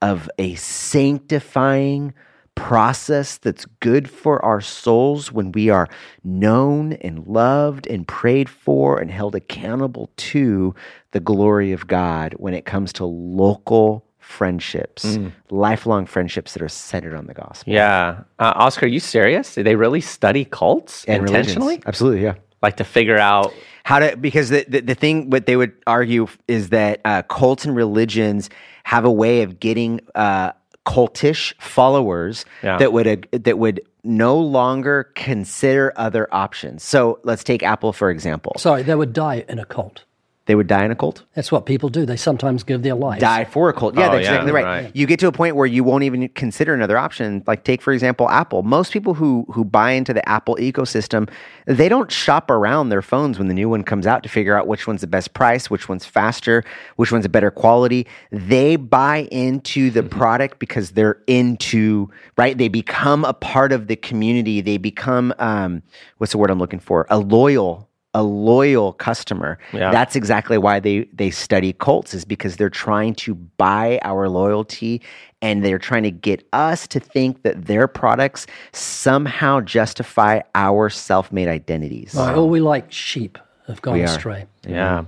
of 0.00 0.30
a 0.38 0.54
sanctifying 0.54 2.14
process 2.54 3.36
that's 3.38 3.66
good 3.80 4.08
for 4.08 4.44
our 4.44 4.60
souls 4.60 5.32
when 5.32 5.52
we 5.52 5.68
are 5.70 5.88
known 6.22 6.92
and 6.94 7.26
loved 7.26 7.86
and 7.86 8.06
prayed 8.06 8.48
for 8.48 8.98
and 9.00 9.10
held 9.10 9.34
accountable 9.34 10.10
to 10.16 10.74
the 11.10 11.20
glory 11.20 11.72
of 11.72 11.86
God 11.86 12.34
when 12.38 12.54
it 12.54 12.64
comes 12.64 12.92
to 12.94 13.04
local 13.04 14.04
friendships, 14.18 15.18
lifelong 15.50 16.06
friendships 16.06 16.54
that 16.54 16.62
are 16.62 16.68
centered 16.68 17.14
on 17.14 17.26
the 17.26 17.34
gospel. 17.34 17.72
Yeah. 17.72 18.22
Uh, 18.38 18.52
Oscar, 18.56 18.86
are 18.86 18.88
you 18.88 19.00
serious? 19.00 19.54
Do 19.54 19.62
they 19.62 19.76
really 19.76 20.00
study 20.00 20.44
cults 20.44 21.04
And 21.04 21.22
religions. 21.22 21.48
intentionally? 21.50 21.82
Absolutely, 21.86 22.22
yeah. 22.22 22.34
Like 22.62 22.78
to 22.78 22.84
figure 22.84 23.18
out 23.18 23.52
How 23.84 23.98
to 23.98 24.16
because 24.16 24.48
the, 24.48 24.64
the 24.66 24.80
the 24.80 24.94
thing 24.94 25.28
what 25.28 25.44
they 25.44 25.56
would 25.56 25.72
argue 25.86 26.26
is 26.48 26.70
that 26.70 27.02
uh, 27.04 27.20
cults 27.22 27.66
and 27.66 27.76
religions 27.76 28.48
have 28.84 29.04
a 29.04 29.12
way 29.12 29.42
of 29.42 29.60
getting 29.60 30.00
uh, 30.14 30.52
cultish 30.86 31.54
followers 31.60 32.44
Yeah. 32.62 32.76
that 32.78 32.92
would 32.92 33.28
that 33.32 33.58
would 33.58 33.80
no 34.02 34.38
longer 34.38 35.10
consider 35.14 35.92
other 35.96 36.28
options. 36.32 36.82
So 36.82 37.18
let's 37.24 37.42
take 37.42 37.62
Apple 37.62 37.92
for 37.92 38.10
example. 38.10 38.52
Sorry, 38.58 38.82
they 38.82 38.94
would 38.94 39.12
die 39.12 39.44
in 39.48 39.58
a 39.58 39.64
cult. 39.64 40.03
They 40.46 40.54
would 40.54 40.66
die 40.66 40.84
in 40.84 40.90
a 40.90 40.94
cult. 40.94 41.24
That's 41.34 41.50
what 41.50 41.64
people 41.64 41.88
do. 41.88 42.04
They 42.04 42.16
sometimes 42.16 42.64
give 42.64 42.82
their 42.82 42.94
life. 42.94 43.18
Die 43.20 43.44
for 43.44 43.70
a 43.70 43.72
cult. 43.72 43.94
Yeah, 43.96 44.08
Oh, 44.08 44.12
that's 44.12 44.24
yeah, 44.24 44.32
exactly 44.32 44.52
right. 44.52 44.64
right. 44.64 44.90
You 44.96 45.06
get 45.06 45.18
to 45.20 45.26
a 45.26 45.32
point 45.32 45.56
where 45.56 45.66
you 45.66 45.82
won't 45.84 46.04
even 46.04 46.28
consider 46.30 46.74
another 46.74 46.98
option. 46.98 47.42
Like 47.46 47.64
take 47.64 47.80
for 47.80 47.92
example 47.92 48.28
Apple. 48.28 48.62
Most 48.62 48.92
people 48.92 49.14
who 49.14 49.46
who 49.52 49.64
buy 49.64 49.92
into 49.92 50.12
the 50.12 50.26
Apple 50.28 50.56
ecosystem, 50.56 51.30
they 51.66 51.88
don't 51.88 52.12
shop 52.12 52.50
around 52.50 52.90
their 52.90 53.00
phones 53.02 53.38
when 53.38 53.48
the 53.48 53.54
new 53.54 53.68
one 53.70 53.82
comes 53.84 54.06
out 54.06 54.22
to 54.22 54.28
figure 54.28 54.56
out 54.58 54.66
which 54.66 54.86
one's 54.86 55.00
the 55.00 55.06
best 55.06 55.32
price, 55.32 55.70
which 55.70 55.88
one's 55.88 56.04
faster, 56.04 56.62
which 56.96 57.10
one's 57.10 57.24
a 57.24 57.28
better 57.30 57.50
quality. 57.50 58.06
They 58.30 58.76
buy 58.76 59.28
into 59.30 59.90
the 59.90 60.02
product 60.02 60.58
because 60.58 60.90
they're 60.90 61.22
into 61.26 62.10
right. 62.36 62.56
They 62.58 62.68
become 62.68 63.24
a 63.24 63.32
part 63.34 63.72
of 63.72 63.86
the 63.86 63.96
community. 63.96 64.60
They 64.60 64.76
become 64.76 65.32
um, 65.38 65.82
what's 66.18 66.32
the 66.32 66.38
word 66.38 66.50
I'm 66.50 66.58
looking 66.58 66.80
for? 66.80 67.06
A 67.08 67.18
loyal 67.18 67.88
a 68.14 68.22
loyal 68.22 68.92
customer. 68.94 69.58
Yeah. 69.72 69.90
That's 69.90 70.14
exactly 70.16 70.56
why 70.58 70.80
they 70.80 71.04
they 71.12 71.30
study 71.30 71.72
cults 71.72 72.14
is 72.14 72.24
because 72.24 72.56
they're 72.56 72.70
trying 72.70 73.14
to 73.16 73.34
buy 73.34 73.98
our 74.02 74.28
loyalty 74.28 75.02
and 75.42 75.64
they're 75.64 75.78
trying 75.78 76.04
to 76.04 76.10
get 76.10 76.46
us 76.52 76.86
to 76.88 77.00
think 77.00 77.42
that 77.42 77.66
their 77.66 77.86
products 77.88 78.46
somehow 78.72 79.60
justify 79.60 80.40
our 80.54 80.88
self-made 80.90 81.48
identities. 81.48 82.14
Right, 82.14 82.34
All 82.34 82.48
we 82.48 82.60
like 82.60 82.90
sheep 82.90 83.38
have 83.66 83.82
gone 83.82 83.94
We 83.94 84.02
are. 84.02 84.04
astray. 84.04 84.46
Yeah. 84.66 85.04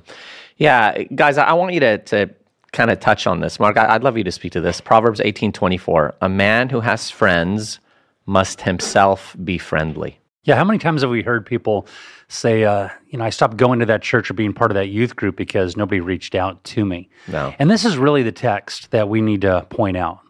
Yeah. 0.57 1.03
Guys, 1.15 1.39
I 1.39 1.45
I 1.45 1.53
want 1.55 1.73
you 1.75 1.81
to, 1.81 1.99
to 1.99 2.31
kind 2.73 2.91
of 2.91 3.01
touch 3.01 3.27
on 3.27 3.41
this. 3.41 3.59
Mark, 3.61 3.77
I- 3.77 3.95
I'd 3.95 4.03
love 4.05 4.19
you 4.19 4.25
to 4.25 4.33
speak 4.33 4.53
to 4.53 4.61
this. 4.61 4.81
Proverbs 4.81 5.21
eighteen 5.21 5.53
twenty 5.53 5.79
four. 5.79 6.15
A 6.21 6.29
man 6.29 6.69
who 6.71 6.81
has 6.81 7.11
friends 7.11 7.79
must 8.27 8.63
himself 8.63 9.37
be 9.45 9.57
friendly. 9.59 10.19
Yeah, 10.45 10.57
how 10.57 10.65
many 10.65 10.79
times 10.79 11.03
have 11.03 11.11
we 11.11 11.23
heard 11.23 11.45
people 11.47 11.87
say, 12.29 12.65
uh, 12.65 12.89
you 13.09 13.19
know, 13.19 13.25
I 13.25 13.31
stopped 13.31 13.57
going 13.57 13.79
to 13.81 13.87
that 13.87 14.03
church 14.03 14.31
or 14.31 14.35
being 14.35 14.53
part 14.53 14.71
of 14.71 14.75
that 14.75 14.89
youth 14.89 15.17
group 15.17 15.37
because 15.37 15.77
nobody 15.77 16.01
reached 16.01 16.35
out 16.35 16.63
to 16.65 16.85
me? 16.85 17.09
No. 17.29 17.55
And 17.59 17.71
this 17.71 17.85
is 17.85 17.97
really 17.97 18.23
the 18.23 18.33
text 18.33 18.91
that 18.91 19.09
we 19.09 19.21
need 19.21 19.43
to 19.43 19.67
point 19.71 19.97
out. 19.97 20.21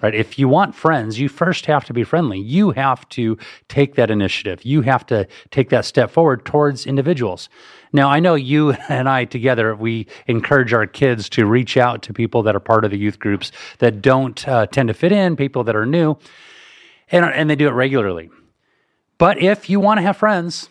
Right? 0.00 0.14
If 0.14 0.38
you 0.38 0.48
want 0.48 0.74
friends, 0.74 1.18
you 1.18 1.28
first 1.28 1.66
have 1.66 1.84
to 1.86 1.92
be 1.92 2.04
friendly. 2.04 2.38
You 2.38 2.70
have 2.70 3.08
to 3.10 3.36
take 3.68 3.96
that 3.96 4.08
initiative. 4.08 4.64
You 4.64 4.82
have 4.82 5.04
to 5.06 5.26
take 5.50 5.70
that 5.70 5.84
step 5.84 6.12
forward 6.12 6.44
towards 6.44 6.86
individuals. 6.86 7.48
Now, 7.92 8.08
I 8.08 8.20
know 8.20 8.36
you 8.36 8.72
and 8.88 9.08
I 9.08 9.24
together, 9.24 9.74
we 9.74 10.06
encourage 10.26 10.72
our 10.72 10.86
kids 10.86 11.28
to 11.30 11.46
reach 11.46 11.76
out 11.76 12.02
to 12.02 12.12
people 12.12 12.44
that 12.44 12.54
are 12.54 12.60
part 12.60 12.84
of 12.84 12.92
the 12.92 12.98
youth 12.98 13.18
groups 13.18 13.50
that 13.78 14.00
don't 14.00 14.46
uh, 14.46 14.66
tend 14.66 14.88
to 14.88 14.94
fit 14.94 15.10
in, 15.10 15.34
people 15.34 15.64
that 15.64 15.74
are 15.74 15.86
new, 15.86 16.16
and, 17.10 17.24
and 17.24 17.50
they 17.50 17.56
do 17.56 17.66
it 17.66 17.72
regularly. 17.72 18.30
But 19.18 19.42
if 19.42 19.68
you 19.68 19.80
want 19.80 19.98
to 19.98 20.02
have 20.02 20.16
friends, 20.16 20.68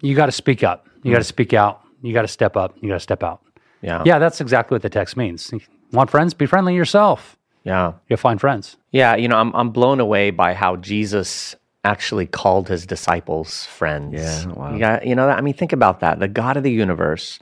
you 0.00 0.14
got 0.14 0.26
to 0.26 0.32
speak 0.32 0.62
up. 0.62 0.86
You 1.02 1.12
got 1.12 1.18
to 1.18 1.24
mm. 1.24 1.28
speak 1.28 1.52
out. 1.54 1.82
You 2.02 2.12
got 2.12 2.22
to 2.22 2.28
step 2.28 2.56
up. 2.56 2.76
You 2.80 2.88
got 2.88 2.94
to 2.94 3.00
step 3.00 3.22
out. 3.22 3.42
Yeah. 3.82 4.02
Yeah, 4.04 4.18
that's 4.18 4.40
exactly 4.40 4.74
what 4.74 4.82
the 4.82 4.90
text 4.90 5.16
means. 5.16 5.50
You 5.52 5.60
want 5.92 6.10
friends? 6.10 6.34
Be 6.34 6.46
friendly 6.46 6.74
yourself. 6.74 7.36
Yeah. 7.64 7.92
You'll 8.08 8.18
find 8.18 8.40
friends. 8.40 8.76
Yeah. 8.90 9.16
You 9.16 9.28
know, 9.28 9.36
I'm, 9.36 9.54
I'm 9.54 9.70
blown 9.70 10.00
away 10.00 10.30
by 10.30 10.54
how 10.54 10.76
Jesus 10.76 11.56
actually 11.84 12.26
called 12.26 12.68
his 12.68 12.84
disciples 12.86 13.64
friends. 13.66 14.14
Yeah, 14.14 14.46
wow. 14.52 14.74
Yeah. 14.76 15.02
You 15.02 15.14
know, 15.14 15.28
I 15.28 15.40
mean, 15.40 15.54
think 15.54 15.72
about 15.72 16.00
that. 16.00 16.20
The 16.20 16.28
God 16.28 16.56
of 16.56 16.62
the 16.62 16.72
universe 16.72 17.38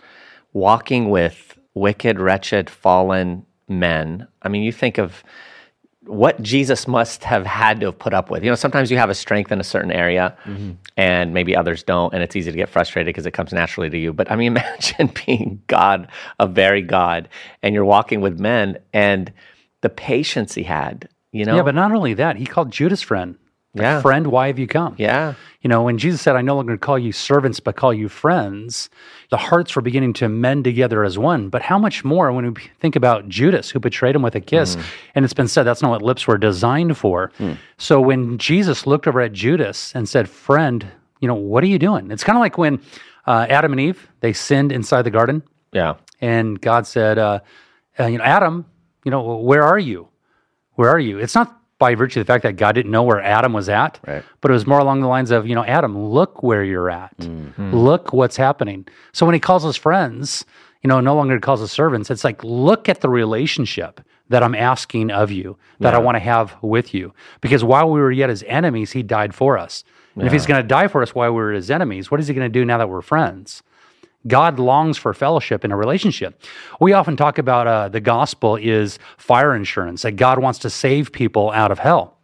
walking 0.52 1.10
with 1.10 1.58
wicked, 1.74 2.18
wretched, 2.18 2.70
fallen 2.70 3.44
men. 3.68 4.26
I 4.42 4.48
mean, 4.48 4.62
you 4.62 4.72
think 4.72 4.98
of 4.98 5.22
what 6.08 6.40
Jesus 6.40 6.88
must 6.88 7.22
have 7.24 7.44
had 7.44 7.80
to 7.80 7.86
have 7.86 7.98
put 7.98 8.14
up 8.14 8.30
with. 8.30 8.42
You 8.42 8.50
know, 8.50 8.56
sometimes 8.56 8.90
you 8.90 8.96
have 8.96 9.10
a 9.10 9.14
strength 9.14 9.52
in 9.52 9.60
a 9.60 9.64
certain 9.64 9.92
area 9.92 10.36
mm-hmm. 10.44 10.72
and 10.96 11.34
maybe 11.34 11.54
others 11.54 11.82
don't, 11.82 12.14
and 12.14 12.22
it's 12.22 12.34
easy 12.34 12.50
to 12.50 12.56
get 12.56 12.68
frustrated 12.68 13.06
because 13.06 13.26
it 13.26 13.32
comes 13.32 13.52
naturally 13.52 13.90
to 13.90 13.98
you. 13.98 14.12
But 14.12 14.30
I 14.30 14.36
mean, 14.36 14.52
imagine 14.56 15.12
being 15.26 15.62
God, 15.66 16.08
a 16.40 16.46
very 16.46 16.82
God, 16.82 17.28
and 17.62 17.74
you're 17.74 17.84
walking 17.84 18.20
with 18.20 18.40
men 18.40 18.78
and 18.92 19.32
the 19.82 19.90
patience 19.90 20.54
he 20.54 20.62
had, 20.62 21.08
you 21.30 21.44
know? 21.44 21.56
Yeah, 21.56 21.62
but 21.62 21.74
not 21.74 21.92
only 21.92 22.14
that, 22.14 22.36
he 22.36 22.46
called 22.46 22.72
Judas 22.72 23.02
friend. 23.02 23.36
Yeah. 23.80 24.00
Friend, 24.02 24.26
why 24.28 24.48
have 24.48 24.58
you 24.58 24.66
come? 24.66 24.94
yeah. 24.98 25.34
You 25.60 25.68
know, 25.68 25.82
when 25.82 25.98
Jesus 25.98 26.20
said, 26.20 26.36
I 26.36 26.40
no 26.40 26.54
longer 26.54 26.76
call 26.76 27.00
you 27.00 27.10
servants, 27.10 27.58
but 27.58 27.74
call 27.74 27.92
you 27.92 28.08
friends, 28.08 28.88
the 29.30 29.36
hearts 29.36 29.74
were 29.74 29.82
beginning 29.82 30.12
to 30.14 30.28
mend 30.28 30.62
together 30.62 31.02
as 31.02 31.18
one. 31.18 31.48
But 31.48 31.62
how 31.62 31.80
much 31.80 32.04
more 32.04 32.30
when 32.30 32.54
we 32.54 32.62
think 32.78 32.94
about 32.94 33.28
Judas, 33.28 33.68
who 33.68 33.80
betrayed 33.80 34.14
him 34.14 34.22
with 34.22 34.36
a 34.36 34.40
kiss? 34.40 34.76
And 35.16 35.24
it's 35.24 35.34
been 35.34 35.48
said 35.48 35.64
that's 35.64 35.82
not 35.82 35.90
what 35.90 36.00
lips 36.00 36.28
were 36.28 36.38
designed 36.38 36.96
for. 36.96 37.32
So 37.76 38.00
when 38.00 38.38
Jesus 38.38 38.86
looked 38.86 39.08
over 39.08 39.20
at 39.20 39.32
Judas 39.32 39.92
and 39.96 40.08
said, 40.08 40.28
Friend, 40.28 40.86
you 41.20 41.26
know, 41.26 41.34
what 41.34 41.64
are 41.64 41.66
you 41.66 41.80
doing? 41.80 42.12
It's 42.12 42.22
kind 42.22 42.36
of 42.36 42.40
like 42.40 42.56
when 42.56 42.80
uh, 43.26 43.46
Adam 43.48 43.72
and 43.72 43.80
Eve, 43.80 44.08
they 44.20 44.32
sinned 44.32 44.70
inside 44.70 45.02
the 45.02 45.10
garden. 45.10 45.42
Yeah. 45.72 45.94
And 46.20 46.60
God 46.60 46.86
said, 46.86 47.18
uh, 47.18 47.40
uh, 47.98 48.06
you 48.06 48.18
know, 48.18 48.24
Adam, 48.24 48.64
you 49.04 49.10
know, 49.10 49.38
where 49.38 49.64
are 49.64 49.78
you? 49.78 50.06
Where 50.76 50.88
are 50.88 51.00
you? 51.00 51.18
It's 51.18 51.34
not 51.34 51.60
by 51.78 51.94
virtue 51.94 52.20
of 52.20 52.26
the 52.26 52.32
fact 52.32 52.42
that 52.42 52.56
God 52.56 52.72
didn't 52.72 52.90
know 52.90 53.02
where 53.04 53.22
Adam 53.22 53.52
was 53.52 53.68
at, 53.68 54.00
Right. 54.06 54.24
but 54.40 54.50
it 54.50 54.54
was 54.54 54.66
more 54.66 54.80
along 54.80 55.00
the 55.00 55.06
lines 55.06 55.30
of, 55.30 55.46
you 55.46 55.54
know, 55.54 55.64
Adam, 55.64 55.96
look 55.96 56.42
where 56.42 56.64
you're 56.64 56.90
at. 56.90 57.16
Mm-hmm. 57.18 57.72
Look 57.74 58.12
what's 58.12 58.36
happening. 58.36 58.86
So 59.12 59.24
when 59.26 59.34
he 59.34 59.40
calls 59.40 59.64
us 59.64 59.76
friends, 59.76 60.44
you 60.82 60.88
know, 60.88 61.00
no 61.00 61.14
longer 61.14 61.38
calls 61.38 61.62
us 61.62 61.70
servants, 61.72 62.10
it's 62.10 62.24
like, 62.24 62.42
look 62.42 62.88
at 62.88 63.00
the 63.00 63.08
relationship 63.08 64.00
that 64.28 64.42
I'm 64.42 64.54
asking 64.54 65.10
of 65.10 65.30
you, 65.30 65.56
that 65.80 65.94
I 65.94 65.98
want 65.98 66.16
to 66.16 66.20
have 66.20 66.56
with 66.62 66.92
you. 66.92 67.14
Because 67.40 67.64
while 67.64 67.88
we 67.90 68.00
were 68.00 68.12
yet 68.12 68.28
his 68.28 68.42
enemies, 68.46 68.92
he 68.92 69.02
died 69.02 69.34
for 69.34 69.56
us. 69.56 69.84
And 70.16 70.26
if 70.26 70.32
he's 70.32 70.46
going 70.46 70.60
to 70.60 70.66
die 70.66 70.88
for 70.88 71.00
us 71.00 71.14
while 71.14 71.30
we 71.30 71.36
were 71.36 71.52
his 71.52 71.70
enemies, 71.70 72.10
what 72.10 72.18
is 72.18 72.26
he 72.26 72.34
going 72.34 72.44
to 72.44 72.52
do 72.52 72.64
now 72.64 72.76
that 72.78 72.88
we're 72.90 73.02
friends? 73.02 73.62
God 74.26 74.58
longs 74.58 74.98
for 74.98 75.14
fellowship 75.14 75.64
in 75.64 75.72
a 75.72 75.76
relationship. 75.76 76.42
We 76.80 76.92
often 76.92 77.16
talk 77.16 77.38
about 77.38 77.66
uh, 77.66 77.88
the 77.88 78.00
gospel 78.00 78.56
is 78.56 78.98
fire 79.16 79.54
insurance, 79.54 80.02
that 80.02 80.12
God 80.12 80.38
wants 80.38 80.58
to 80.60 80.70
save 80.70 81.12
people 81.12 81.50
out 81.52 81.70
of 81.70 81.78
hell. 81.78 82.17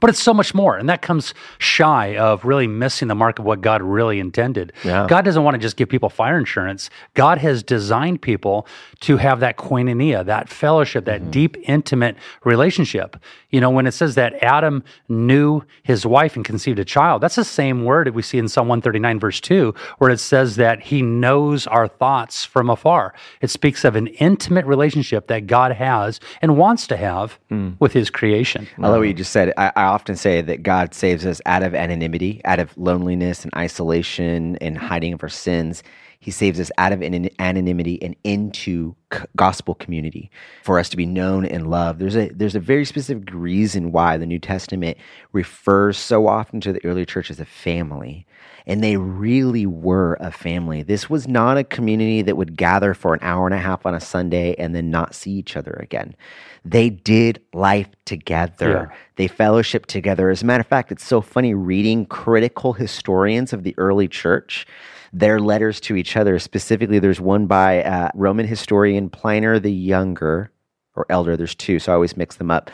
But 0.00 0.10
it's 0.10 0.22
so 0.22 0.34
much 0.34 0.54
more, 0.54 0.76
and 0.76 0.88
that 0.88 1.02
comes 1.02 1.34
shy 1.58 2.16
of 2.16 2.44
really 2.44 2.66
missing 2.66 3.08
the 3.08 3.14
mark 3.14 3.38
of 3.38 3.44
what 3.44 3.60
God 3.60 3.82
really 3.82 4.20
intended. 4.20 4.72
Yeah. 4.84 5.06
God 5.08 5.24
doesn't 5.24 5.42
want 5.42 5.54
to 5.54 5.58
just 5.58 5.76
give 5.76 5.88
people 5.88 6.08
fire 6.08 6.38
insurance. 6.38 6.90
God 7.14 7.38
has 7.38 7.62
designed 7.62 8.22
people 8.22 8.66
to 9.00 9.16
have 9.16 9.40
that 9.40 9.56
koinonia, 9.56 10.24
that 10.24 10.48
fellowship, 10.48 11.04
that 11.04 11.20
mm-hmm. 11.20 11.30
deep, 11.30 11.56
intimate 11.68 12.16
relationship. 12.44 13.16
You 13.50 13.60
know, 13.60 13.70
when 13.70 13.86
it 13.86 13.92
says 13.92 14.16
that 14.16 14.42
Adam 14.42 14.82
knew 15.08 15.62
his 15.82 16.04
wife 16.04 16.36
and 16.36 16.44
conceived 16.44 16.78
a 16.78 16.84
child, 16.84 17.22
that's 17.22 17.36
the 17.36 17.44
same 17.44 17.84
word 17.84 18.06
that 18.06 18.14
we 18.14 18.22
see 18.22 18.38
in 18.38 18.48
Psalm 18.48 18.68
139, 18.68 19.20
verse 19.20 19.40
2, 19.40 19.74
where 19.98 20.10
it 20.10 20.18
says 20.18 20.56
that 20.56 20.80
he 20.80 21.02
knows 21.02 21.66
our 21.66 21.86
thoughts 21.86 22.44
from 22.44 22.68
afar. 22.68 23.14
It 23.40 23.50
speaks 23.50 23.84
of 23.84 23.94
an 23.96 24.08
intimate 24.08 24.66
relationship 24.66 25.28
that 25.28 25.46
God 25.46 25.72
has 25.72 26.20
and 26.42 26.56
wants 26.56 26.86
to 26.88 26.96
have 26.96 27.38
mm. 27.50 27.76
with 27.78 27.92
his 27.92 28.10
creation. 28.10 28.66
I 28.78 28.88
love 28.88 28.98
what 28.98 29.08
you 29.08 29.14
just 29.14 29.32
said. 29.32 29.52
I, 29.56 29.72
I 29.76 29.82
often 29.94 30.16
say 30.16 30.40
that 30.40 30.64
God 30.64 30.92
saves 30.92 31.24
us 31.24 31.40
out 31.46 31.62
of 31.62 31.72
anonymity, 31.72 32.40
out 32.44 32.58
of 32.58 32.76
loneliness 32.76 33.44
and 33.44 33.54
isolation 33.54 34.56
and 34.56 34.76
mm-hmm. 34.76 34.86
hiding 34.86 35.12
of 35.12 35.22
our 35.22 35.28
sins. 35.28 35.84
He 36.24 36.30
saves 36.30 36.58
us 36.58 36.70
out 36.78 36.92
of 36.92 37.02
an- 37.02 37.28
anonymity 37.38 38.02
and 38.02 38.16
into 38.24 38.96
c- 39.12 39.20
gospel 39.36 39.74
community 39.74 40.30
for 40.62 40.78
us 40.78 40.88
to 40.88 40.96
be 40.96 41.04
known 41.04 41.44
and 41.44 41.68
loved. 41.68 41.98
There's 41.98 42.16
a 42.16 42.30
there's 42.30 42.54
a 42.54 42.60
very 42.60 42.86
specific 42.86 43.28
reason 43.30 43.92
why 43.92 44.16
the 44.16 44.24
New 44.24 44.38
Testament 44.38 44.96
refers 45.32 45.98
so 45.98 46.26
often 46.26 46.62
to 46.62 46.72
the 46.72 46.82
early 46.82 47.04
church 47.04 47.30
as 47.30 47.40
a 47.40 47.44
family. 47.44 48.26
And 48.66 48.82
they 48.82 48.96
really 48.96 49.66
were 49.66 50.16
a 50.18 50.30
family. 50.30 50.82
This 50.82 51.10
was 51.10 51.28
not 51.28 51.58
a 51.58 51.64
community 51.64 52.22
that 52.22 52.38
would 52.38 52.56
gather 52.56 52.94
for 52.94 53.12
an 53.12 53.20
hour 53.20 53.44
and 53.46 53.54
a 53.54 53.58
half 53.58 53.84
on 53.84 53.94
a 53.94 54.00
Sunday 54.00 54.54
and 54.54 54.74
then 54.74 54.88
not 54.88 55.14
see 55.14 55.32
each 55.32 55.58
other 55.58 55.78
again. 55.82 56.16
They 56.64 56.88
did 56.88 57.42
life 57.52 57.90
together. 58.06 58.88
Yeah. 58.90 58.96
They 59.16 59.28
fellowship 59.28 59.84
together. 59.84 60.30
As 60.30 60.42
a 60.42 60.46
matter 60.46 60.62
of 60.62 60.66
fact, 60.66 60.90
it's 60.90 61.04
so 61.04 61.20
funny 61.20 61.52
reading 61.52 62.06
critical 62.06 62.72
historians 62.72 63.52
of 63.52 63.64
the 63.64 63.74
early 63.76 64.08
church, 64.08 64.66
their 65.14 65.38
letters 65.38 65.80
to 65.80 65.96
each 65.96 66.16
other. 66.16 66.38
Specifically, 66.38 66.98
there's 66.98 67.20
one 67.20 67.46
by 67.46 67.82
uh, 67.82 68.10
Roman 68.14 68.46
historian 68.46 69.08
Pliny 69.08 69.58
the 69.60 69.72
Younger 69.72 70.50
or 70.94 71.06
Elder. 71.08 71.36
There's 71.36 71.54
two, 71.54 71.78
so 71.78 71.92
I 71.92 71.94
always 71.94 72.16
mix 72.16 72.36
them 72.36 72.50
up. 72.50 72.70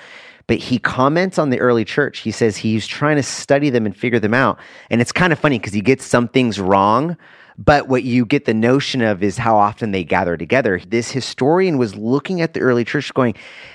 But 0.46 0.58
he 0.58 0.78
comments 0.78 1.38
on 1.38 1.50
the 1.50 1.60
early 1.60 1.84
church. 1.84 2.20
He 2.20 2.32
says 2.32 2.56
he's 2.56 2.86
trying 2.86 3.16
to 3.16 3.22
study 3.22 3.70
them 3.70 3.86
and 3.86 3.96
figure 3.96 4.18
them 4.18 4.34
out. 4.34 4.58
And 4.88 5.00
it's 5.00 5.12
kind 5.12 5.32
of 5.32 5.38
funny 5.38 5.58
because 5.58 5.74
he 5.74 5.80
gets 5.80 6.04
some 6.04 6.26
things 6.26 6.58
wrong, 6.58 7.16
but 7.58 7.88
what 7.88 8.04
you 8.04 8.24
get 8.24 8.46
the 8.46 8.54
notion 8.54 9.02
of 9.02 9.22
is 9.22 9.36
how 9.36 9.56
often 9.56 9.92
they 9.92 10.02
gather 10.02 10.36
together. 10.36 10.80
This 10.88 11.10
historian 11.10 11.76
was 11.76 11.94
looking 11.94 12.40
at 12.40 12.54
the 12.54 12.60
early 12.60 12.84
church 12.84 13.12
going, 13.12 13.34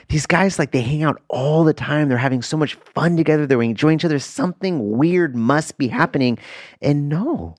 these 0.10 0.25
guys, 0.25 0.58
like, 0.58 0.71
they 0.71 0.82
hang 0.82 1.04
out 1.04 1.21
all 1.30 1.63
the 1.63 1.73
time. 1.73 2.10
They're 2.10 2.17
having 2.17 2.41
so 2.41 2.58
much 2.58 2.73
fun 2.95 3.15
together. 3.15 3.45
They're 3.45 3.62
enjoying 3.62 3.99
each 3.99 4.06
other. 4.06 4.17
Something 4.17 4.97
weird 4.97 5.36
must 5.36 5.78
be 5.78 5.88
happening. 5.88 6.39
And 6.82 7.08
no, 7.08 7.56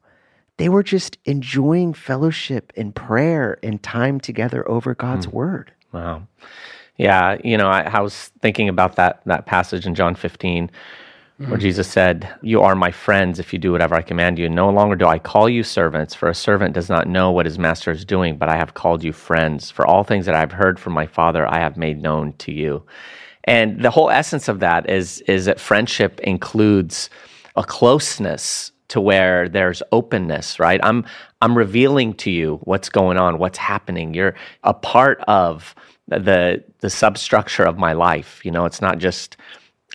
they 0.58 0.68
were 0.68 0.82
just 0.82 1.18
enjoying 1.24 1.92
fellowship 1.92 2.72
and 2.76 2.94
prayer 2.94 3.58
and 3.62 3.82
time 3.82 4.20
together 4.20 4.68
over 4.68 4.94
God's 4.94 5.26
hmm. 5.26 5.36
word. 5.36 5.72
Wow. 5.92 6.26
Yeah, 6.96 7.36
you 7.44 7.58
know, 7.58 7.68
I, 7.68 7.82
I 7.82 8.00
was 8.00 8.32
thinking 8.40 8.68
about 8.68 8.96
that 8.96 9.20
that 9.26 9.46
passage 9.46 9.86
in 9.86 9.94
John 9.94 10.14
15 10.14 10.70
where 11.38 11.48
hmm. 11.48 11.58
Jesus 11.58 11.86
said, 11.86 12.34
You 12.40 12.62
are 12.62 12.74
my 12.74 12.90
friends 12.90 13.38
if 13.38 13.52
you 13.52 13.58
do 13.58 13.72
whatever 13.72 13.94
I 13.94 14.02
command 14.02 14.38
you. 14.38 14.48
No 14.48 14.70
longer 14.70 14.96
do 14.96 15.06
I 15.06 15.18
call 15.18 15.48
you 15.48 15.62
servants, 15.62 16.14
for 16.14 16.30
a 16.30 16.34
servant 16.34 16.74
does 16.74 16.88
not 16.88 17.06
know 17.06 17.30
what 17.30 17.44
his 17.44 17.58
master 17.58 17.90
is 17.90 18.04
doing, 18.04 18.38
but 18.38 18.48
I 18.48 18.56
have 18.56 18.74
called 18.74 19.04
you 19.04 19.12
friends. 19.12 19.70
For 19.70 19.86
all 19.86 20.02
things 20.02 20.24
that 20.26 20.34
I've 20.34 20.52
heard 20.52 20.80
from 20.80 20.94
my 20.94 21.06
Father, 21.06 21.46
I 21.46 21.58
have 21.58 21.76
made 21.76 22.00
known 22.00 22.32
to 22.38 22.52
you. 22.52 22.82
And 23.44 23.82
the 23.82 23.90
whole 23.90 24.10
essence 24.10 24.48
of 24.48 24.60
that 24.60 24.88
is, 24.88 25.20
is 25.22 25.44
that 25.44 25.60
friendship 25.60 26.18
includes 26.20 27.10
a 27.54 27.62
closeness 27.62 28.72
to 28.88 29.00
where 29.00 29.48
there's 29.48 29.82
openness, 29.92 30.58
right? 30.58 30.80
I'm 30.82 31.04
I'm 31.42 31.56
revealing 31.56 32.14
to 32.14 32.30
you 32.30 32.60
what's 32.64 32.88
going 32.88 33.18
on, 33.18 33.38
what's 33.38 33.58
happening. 33.58 34.14
You're 34.14 34.34
a 34.62 34.74
part 34.74 35.20
of 35.28 35.74
the 36.08 36.62
the 36.80 36.90
substructure 36.90 37.64
of 37.64 37.78
my 37.78 37.92
life. 37.92 38.44
You 38.44 38.50
know, 38.50 38.64
it's 38.64 38.80
not 38.80 38.98
just, 38.98 39.36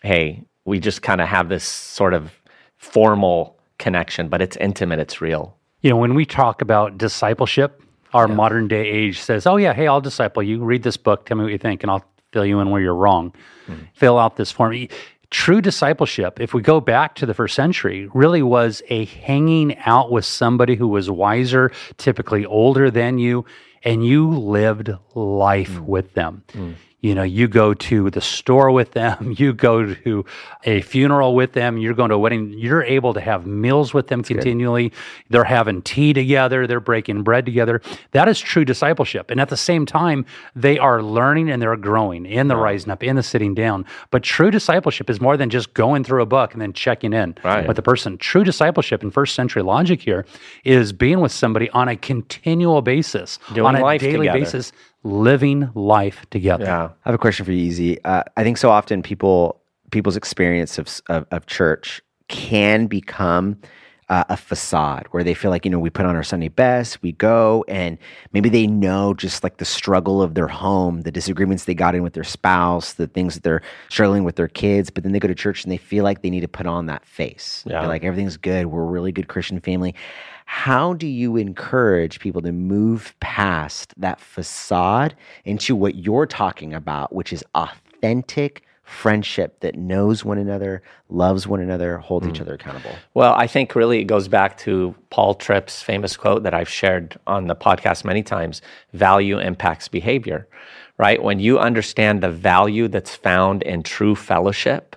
hey, 0.04 0.44
we 0.66 0.80
just 0.80 1.02
kind 1.02 1.22
of 1.22 1.28
have 1.28 1.50
this 1.50 1.64
sort 1.64 2.14
of 2.14 2.32
formal 2.78 3.58
connection, 3.78 4.28
but 4.28 4.42
it's 4.42 4.58
intimate, 4.58 5.00
it's 5.00 5.22
real. 5.22 5.56
You 5.82 5.90
know, 5.90 5.98
when 5.98 6.14
we 6.14 6.26
talk 6.26 6.62
about 6.62 6.98
discipleship, 6.98 7.82
our 8.14 8.28
modern 8.28 8.68
day 8.68 8.88
age 8.88 9.20
says, 9.20 9.48
"Oh 9.48 9.56
yeah, 9.58 9.74
hey, 9.74 9.88
I'll 9.88 10.02
disciple 10.02 10.44
you. 10.44 10.64
Read 10.64 10.84
this 10.84 10.98
book. 10.98 11.26
Tell 11.26 11.38
me 11.38 11.44
what 11.44 11.52
you 11.52 11.58
think, 11.58 11.82
and 11.84 11.90
I'll 11.90 12.04
fill 12.34 12.46
you 12.46 12.60
in 12.60 12.70
where 12.70 12.82
you're 12.82 12.96
wrong. 12.96 13.34
Hmm. 13.68 13.76
Fill 13.94 14.20
out 14.20 14.36
this 14.36 14.52
form." 14.52 14.88
True 15.32 15.62
discipleship, 15.62 16.42
if 16.42 16.54
we 16.54 16.62
go 16.62 16.82
back 16.82 17.16
to 17.16 17.26
the 17.26 17.34
first 17.34 17.56
century, 17.56 18.10
really 18.14 18.44
was 18.44 18.82
a 18.90 19.06
hanging 19.06 19.78
out 19.80 20.12
with 20.12 20.26
somebody 20.26 20.76
who 20.76 20.90
was 20.90 21.10
wiser, 21.10 21.72
typically 21.98 22.46
older 22.46 22.92
than 22.92 23.18
you, 23.18 23.46
and 23.84 24.06
you 24.06 24.30
lived 24.30 24.92
life 25.16 25.72
mm. 25.72 25.86
with 25.86 26.14
them. 26.14 26.44
Mm. 26.50 26.76
You 27.02 27.16
know, 27.16 27.24
you 27.24 27.48
go 27.48 27.74
to 27.74 28.12
the 28.12 28.22
store 28.22 28.70
with 28.72 28.92
them, 28.92 29.34
you 29.38 29.54
go 29.54 29.94
to 29.94 30.26
a 30.64 30.82
funeral 30.82 31.34
with 31.34 31.54
them, 31.54 31.78
you're 31.80 31.96
going 31.96 32.10
to 32.10 32.16
a 32.16 32.20
wedding, 32.20 32.54
you're 32.56 32.84
able 32.84 33.14
to 33.16 33.22
have 33.22 33.48
meals 33.48 33.92
with 33.94 34.08
them 34.08 34.24
continually. 34.24 34.94
They're 35.30 35.44
having 35.44 35.82
tea 35.82 36.14
together, 36.14 36.68
they're 36.68 36.80
breaking 36.80 37.24
bread 37.24 37.44
together. 37.46 37.82
That 38.12 38.28
is 38.28 38.40
true 38.40 38.64
discipleship. 38.66 39.32
And 39.32 39.42
at 39.42 39.50
the 39.50 39.58
same 39.58 39.86
time, 39.88 40.26
they 40.56 40.78
are 40.78 41.02
learning 41.02 41.50
and 41.50 41.60
they're 41.62 41.76
growing 41.76 42.26
in 42.28 42.48
the 42.48 42.56
rising 42.56 42.92
up, 42.92 43.02
in 43.04 43.16
the 43.16 43.24
sitting 43.24 43.56
down. 43.56 43.86
But 44.12 44.22
true 44.22 44.52
discipleship 44.52 45.10
is 45.10 45.20
more 45.20 45.38
than 45.38 45.50
just 45.50 45.74
going 45.74 46.04
through 46.04 46.22
a 46.22 46.28
book 46.28 46.54
and 46.54 46.62
then 46.62 46.74
checking 46.74 47.14
in 47.14 47.36
Right. 47.44 47.68
with 47.68 47.78
the 47.78 47.82
person. 47.82 48.18
True 48.20 48.44
discipleship 48.44 49.02
in 49.04 49.10
first 49.10 49.34
century 49.34 49.64
logic 49.64 50.02
here 50.02 50.26
is 50.64 50.94
being 50.94 51.20
with 51.20 51.32
somebody 51.32 51.70
on 51.72 51.88
a 51.88 51.96
continual 51.96 52.82
basis, 52.84 53.40
Doing 53.54 53.66
on 53.66 53.76
a 53.76 53.98
daily 53.98 54.28
together. 54.28 54.40
basis, 54.40 54.72
living 55.04 55.70
life 55.74 56.26
together. 56.30 56.66
Yeah. 56.66 56.90
I 57.06 57.10
have 57.10 57.16
a 57.16 57.18
question 57.18 57.46
for 57.46 57.52
you, 57.52 57.58
Easy. 57.58 58.04
Uh, 58.04 58.24
I 58.38 58.44
think 58.44 58.58
so 58.58 58.70
often 58.70 59.02
people 59.02 59.62
people's 59.92 60.16
experience 60.18 60.78
of 60.78 61.02
of, 61.10 61.26
of 61.32 61.46
church 61.48 62.02
can 62.28 62.88
become 62.88 63.60
uh, 64.12 64.26
a 64.28 64.36
facade 64.36 65.08
where 65.12 65.24
they 65.24 65.34
feel 65.34 65.50
like 65.50 65.64
you 65.64 65.72
know 65.72 65.80
we 65.80 65.90
put 65.90 66.06
on 66.06 66.18
our 66.18 66.24
Sunday 66.24 66.50
best, 66.50 67.02
we 67.02 67.14
go, 67.14 67.64
and 67.70 67.98
maybe 68.34 68.50
they 68.50 68.68
know 68.68 69.14
just 69.14 69.42
like 69.42 69.56
the 69.56 69.66
struggle 69.66 70.22
of 70.22 70.36
their 70.36 70.50
home, 70.50 71.04
the 71.04 71.12
disagreements 71.12 71.64
they 71.64 71.74
got 71.74 71.96
in 71.96 72.04
with 72.04 72.12
their 72.12 72.26
spouse, 72.26 72.94
the 72.94 73.08
things 73.08 73.36
that 73.36 73.44
they're 73.44 73.62
struggling 73.88 74.26
with 74.26 74.36
their 74.36 74.50
kids, 74.50 74.90
but 74.90 75.04
then 75.04 75.14
they 75.14 75.20
go 75.20 75.30
to 75.30 75.34
church 75.34 75.64
and 75.64 75.72
they 75.72 75.78
feel 75.78 76.04
like 76.04 76.24
they 76.24 76.30
need 76.30 76.42
to 76.42 76.48
put 76.50 76.66
on 76.66 76.88
that 76.88 77.06
face. 77.06 77.64
Yeah. 77.66 77.80
They're 77.80 77.88
like 77.88 78.04
everything's 78.04 78.36
good, 78.36 78.66
we're 78.66 78.84
a 78.84 78.86
really 78.86 79.14
good 79.14 79.30
Christian 79.30 79.62
family. 79.62 79.96
How 80.46 80.92
do 80.92 81.08
you 81.08 81.38
encourage 81.38 82.20
people 82.20 82.42
to 82.42 82.52
move 82.52 83.16
past 83.22 83.94
that 83.96 84.20
facade 84.20 85.16
into 85.46 85.74
what 85.74 85.96
you're 85.96 86.26
talking 86.26 86.74
about, 86.74 87.16
which 87.16 87.32
is 87.32 87.46
authentic 87.56 88.64
friendship 88.92 89.60
that 89.62 89.76
knows 89.76 90.26
one 90.26 90.38
another, 90.38 90.84
loves 91.10 91.48
one 91.48 91.62
another, 91.62 91.98
holds 91.98 92.28
each 92.28 92.38
hmm. 92.38 92.44
other 92.44 92.56
accountable? 92.56 92.92
Well, 93.14 93.34
I 93.34 93.48
think 93.48 93.76
really 93.76 94.00
it 94.00 94.06
goes 94.06 94.28
back 94.28 94.58
to 94.60 94.94
Paul 95.10 95.36
Tripp's 95.36 95.82
famous 95.82 96.18
quote 96.18 96.44
that 96.44 96.54
I've 96.54 96.70
shared 96.70 97.18
on 97.26 97.48
the 97.48 97.56
podcast 97.56 98.04
many 98.04 98.24
times 98.24 98.62
value 98.94 99.40
impacts 99.40 99.88
behavior, 99.88 100.48
right? 100.98 101.22
When 101.22 101.40
you 101.40 101.60
understand 101.60 102.22
the 102.22 102.30
value 102.30 102.88
that's 102.88 103.16
found 103.16 103.64
in 103.64 103.84
true 103.84 104.16
fellowship, 104.16 104.96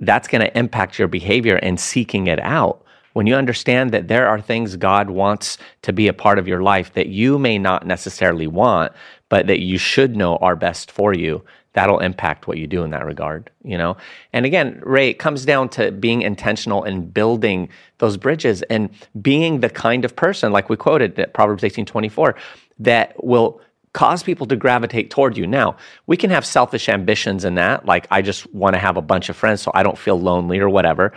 that's 0.00 0.26
going 0.26 0.42
to 0.42 0.58
impact 0.58 0.98
your 0.98 1.08
behavior 1.08 1.56
and 1.56 1.78
seeking 1.78 2.26
it 2.26 2.40
out. 2.40 2.84
When 3.12 3.26
you 3.26 3.34
understand 3.34 3.92
that 3.92 4.08
there 4.08 4.26
are 4.26 4.40
things 4.40 4.76
God 4.76 5.10
wants 5.10 5.58
to 5.82 5.92
be 5.92 6.08
a 6.08 6.14
part 6.14 6.38
of 6.38 6.48
your 6.48 6.62
life 6.62 6.94
that 6.94 7.08
you 7.08 7.38
may 7.38 7.58
not 7.58 7.86
necessarily 7.86 8.46
want, 8.46 8.92
but 9.28 9.46
that 9.46 9.60
you 9.60 9.78
should 9.78 10.16
know 10.16 10.36
are 10.38 10.56
best 10.56 10.90
for 10.90 11.14
you, 11.14 11.44
that'll 11.74 12.00
impact 12.00 12.46
what 12.46 12.58
you 12.58 12.66
do 12.66 12.82
in 12.82 12.90
that 12.90 13.04
regard, 13.04 13.50
you 13.64 13.78
know? 13.78 13.96
And 14.32 14.44
again, 14.44 14.80
Ray, 14.84 15.08
it 15.08 15.18
comes 15.18 15.44
down 15.44 15.68
to 15.70 15.90
being 15.92 16.22
intentional 16.22 16.84
in 16.84 17.08
building 17.08 17.68
those 17.98 18.16
bridges 18.16 18.62
and 18.62 18.90
being 19.20 19.60
the 19.60 19.70
kind 19.70 20.04
of 20.04 20.14
person, 20.14 20.52
like 20.52 20.68
we 20.68 20.76
quoted 20.76 21.18
at 21.18 21.34
Proverbs 21.34 21.64
18 21.64 21.86
24, 21.86 22.34
that 22.80 23.22
will 23.22 23.60
cause 23.92 24.22
people 24.22 24.46
to 24.46 24.56
gravitate 24.56 25.10
toward 25.10 25.36
you. 25.36 25.46
Now, 25.46 25.76
we 26.06 26.16
can 26.16 26.30
have 26.30 26.46
selfish 26.46 26.88
ambitions 26.88 27.44
in 27.44 27.54
that, 27.56 27.84
like 27.86 28.06
I 28.10 28.22
just 28.22 28.52
want 28.54 28.74
to 28.74 28.80
have 28.80 28.96
a 28.96 29.02
bunch 29.02 29.28
of 29.28 29.36
friends 29.36 29.62
so 29.62 29.70
I 29.74 29.82
don't 29.82 29.98
feel 29.98 30.20
lonely 30.20 30.58
or 30.58 30.68
whatever. 30.68 31.12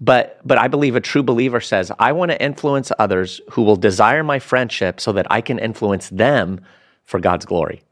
But 0.00 0.40
but 0.44 0.58
I 0.58 0.68
believe 0.68 0.94
a 0.94 1.00
true 1.00 1.22
believer 1.22 1.60
says, 1.60 1.90
I 1.98 2.12
want 2.12 2.30
to 2.30 2.40
influence 2.40 2.92
others 2.98 3.40
who 3.50 3.62
will 3.62 3.76
desire 3.76 4.22
my 4.22 4.38
friendship 4.38 5.00
so 5.00 5.12
that 5.12 5.26
I 5.30 5.40
can 5.40 5.58
influence 5.58 6.08
them 6.08 6.60
for 7.04 7.18
God's 7.18 7.46
glory. 7.46 7.82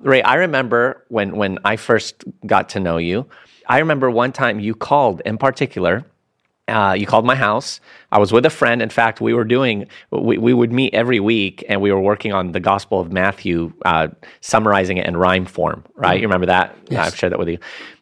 Ray, 0.00 0.22
I 0.22 0.34
remember 0.36 1.04
when 1.08 1.36
when 1.36 1.58
I 1.64 1.76
first 1.76 2.24
got 2.46 2.70
to 2.70 2.80
know 2.80 2.96
you, 2.96 3.26
I 3.66 3.78
remember 3.78 4.10
one 4.10 4.32
time 4.32 4.60
you 4.60 4.74
called 4.74 5.22
in 5.24 5.38
particular 5.38 6.04
uh, 6.70 6.92
you 6.92 7.06
called 7.06 7.24
my 7.26 7.34
house. 7.34 7.80
I 8.12 8.18
was 8.18 8.32
with 8.32 8.46
a 8.46 8.50
friend. 8.50 8.80
In 8.80 8.90
fact, 8.90 9.20
we 9.20 9.34
were 9.34 9.44
doing, 9.44 9.88
we, 10.10 10.38
we 10.38 10.54
would 10.54 10.72
meet 10.72 10.94
every 10.94 11.20
week 11.20 11.64
and 11.68 11.80
we 11.80 11.90
were 11.90 12.00
working 12.00 12.32
on 12.32 12.52
the 12.52 12.60
Gospel 12.60 13.00
of 13.00 13.12
Matthew, 13.12 13.72
uh, 13.84 14.08
summarizing 14.40 14.96
it 14.96 15.06
in 15.06 15.16
rhyme 15.16 15.46
form, 15.46 15.84
right? 15.96 16.20
You 16.20 16.26
remember 16.26 16.46
that? 16.46 16.76
I've 16.92 17.16
shared 17.16 17.32
that 17.32 17.38
with 17.38 17.48
you. 17.48 17.58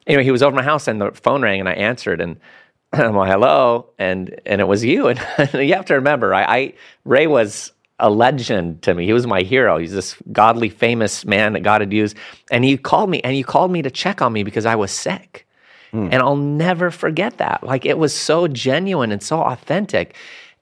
Anyway, 0.06 0.24
he 0.24 0.30
was 0.30 0.42
over 0.42 0.54
my 0.54 0.62
house 0.62 0.87
and 0.87 1.00
the 1.00 1.12
phone 1.12 1.42
rang 1.42 1.61
and 1.61 1.68
I 1.68 1.72
answered 1.72 2.20
and 2.20 2.38
I'm 2.92 3.16
like, 3.16 3.30
hello. 3.30 3.90
And, 3.98 4.38
and 4.44 4.61
it 4.61 4.68
was 4.68 4.84
you. 4.84 5.08
And 5.38 5.66
you 5.66 5.74
have 5.74 5.87
to 5.87 5.94
remember, 5.94 6.34
I, 6.34 6.42
I, 6.42 6.74
Ray 7.04 7.26
was 7.26 7.72
a 8.00 8.11
legend 8.11 8.82
to 8.82 8.94
me. 8.94 9.06
He 9.06 9.12
was 9.12 9.26
my 9.26 9.42
hero. 9.42 9.78
He's 9.78 9.92
this 9.92 10.16
godly, 10.30 10.68
famous 10.68 11.24
man 11.24 11.52
that 11.54 11.61
God 11.61 11.80
had 11.80 11.92
used. 11.92 12.16
And 12.50 12.64
he 12.64 12.76
called 12.76 13.11
me 13.11 13.20
and 13.22 13.34
he 13.34 13.42
called 13.42 13.72
me 13.72 13.82
to 13.82 13.90
check 13.90 14.22
on 14.22 14.32
me 14.32 14.44
because 14.44 14.66
I 14.66 14.76
was 14.76 14.90
sick. 14.90 15.46
Hmm. 15.90 16.08
And 16.12 16.16
I'll 16.16 16.37
never 16.37 16.90
forget 16.90 17.38
that. 17.38 17.64
Like 17.64 17.84
it 17.87 17.98
was 17.98 18.14
so 18.14 18.46
genuine 18.46 19.11
and 19.11 19.22
so 19.22 19.40
authentic. 19.40 20.14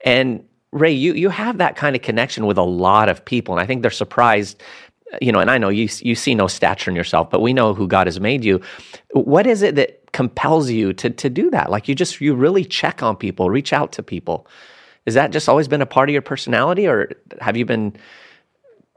And 0.05 0.44
Ray, 0.72 0.92
you 0.92 1.14
you 1.14 1.31
have 1.31 1.59
that 1.59 1.77
kind 1.77 1.96
of 1.96 2.03
connection 2.03 2.46
with 2.46 2.59
a 2.59 2.62
lot 2.62 3.09
of 3.09 3.25
people, 3.25 3.55
and 3.55 3.62
I 3.62 3.66
think 3.66 3.83
they're 3.83 3.90
surprised. 3.90 4.62
You 5.22 5.31
know, 5.31 5.38
and 5.38 5.51
I 5.51 5.57
know 5.57 5.68
you 5.68 5.88
you 6.01 6.14
see 6.14 6.35
no 6.35 6.49
stature 6.49 6.90
in 6.90 6.96
yourself, 6.96 7.31
but 7.31 7.40
we 7.40 7.53
know 7.53 7.75
who 7.75 7.87
God 7.87 8.07
has 8.07 8.20
made 8.20 8.44
you. 8.44 8.61
What 9.12 9.46
is 9.46 9.62
it 9.62 9.77
that 9.77 10.12
compels 10.12 10.70
you 10.70 10.92
to 10.94 11.11
to 11.11 11.31
do 11.31 11.51
that? 11.51 11.70
Like 11.70 11.88
you 11.88 11.94
just 11.94 12.20
you 12.20 12.35
really 12.35 12.64
check 12.64 13.03
on 13.03 13.16
people, 13.16 13.49
reach 13.49 13.72
out 13.72 13.92
to 13.92 14.03
people. 14.03 14.46
Is 15.07 15.14
that 15.14 15.31
just 15.31 15.49
always 15.49 15.69
been 15.69 15.83
a 15.83 15.87
part 15.87 16.09
of 16.09 16.12
your 16.12 16.23
personality, 16.23 16.87
or 16.87 17.11
have 17.40 17.57
you 17.57 17.64
been 17.64 17.97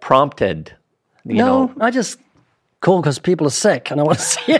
prompted? 0.01 0.75
You 1.25 1.35
no, 1.35 1.65
know, 1.65 1.73
I 1.79 1.91
just 1.91 2.19
call 2.81 3.01
because 3.01 3.19
people 3.19 3.45
are 3.47 3.51
sick 3.51 3.91
and 3.91 3.99
I 3.99 4.03
want 4.03 4.19
to 4.19 4.23
see 4.33 4.57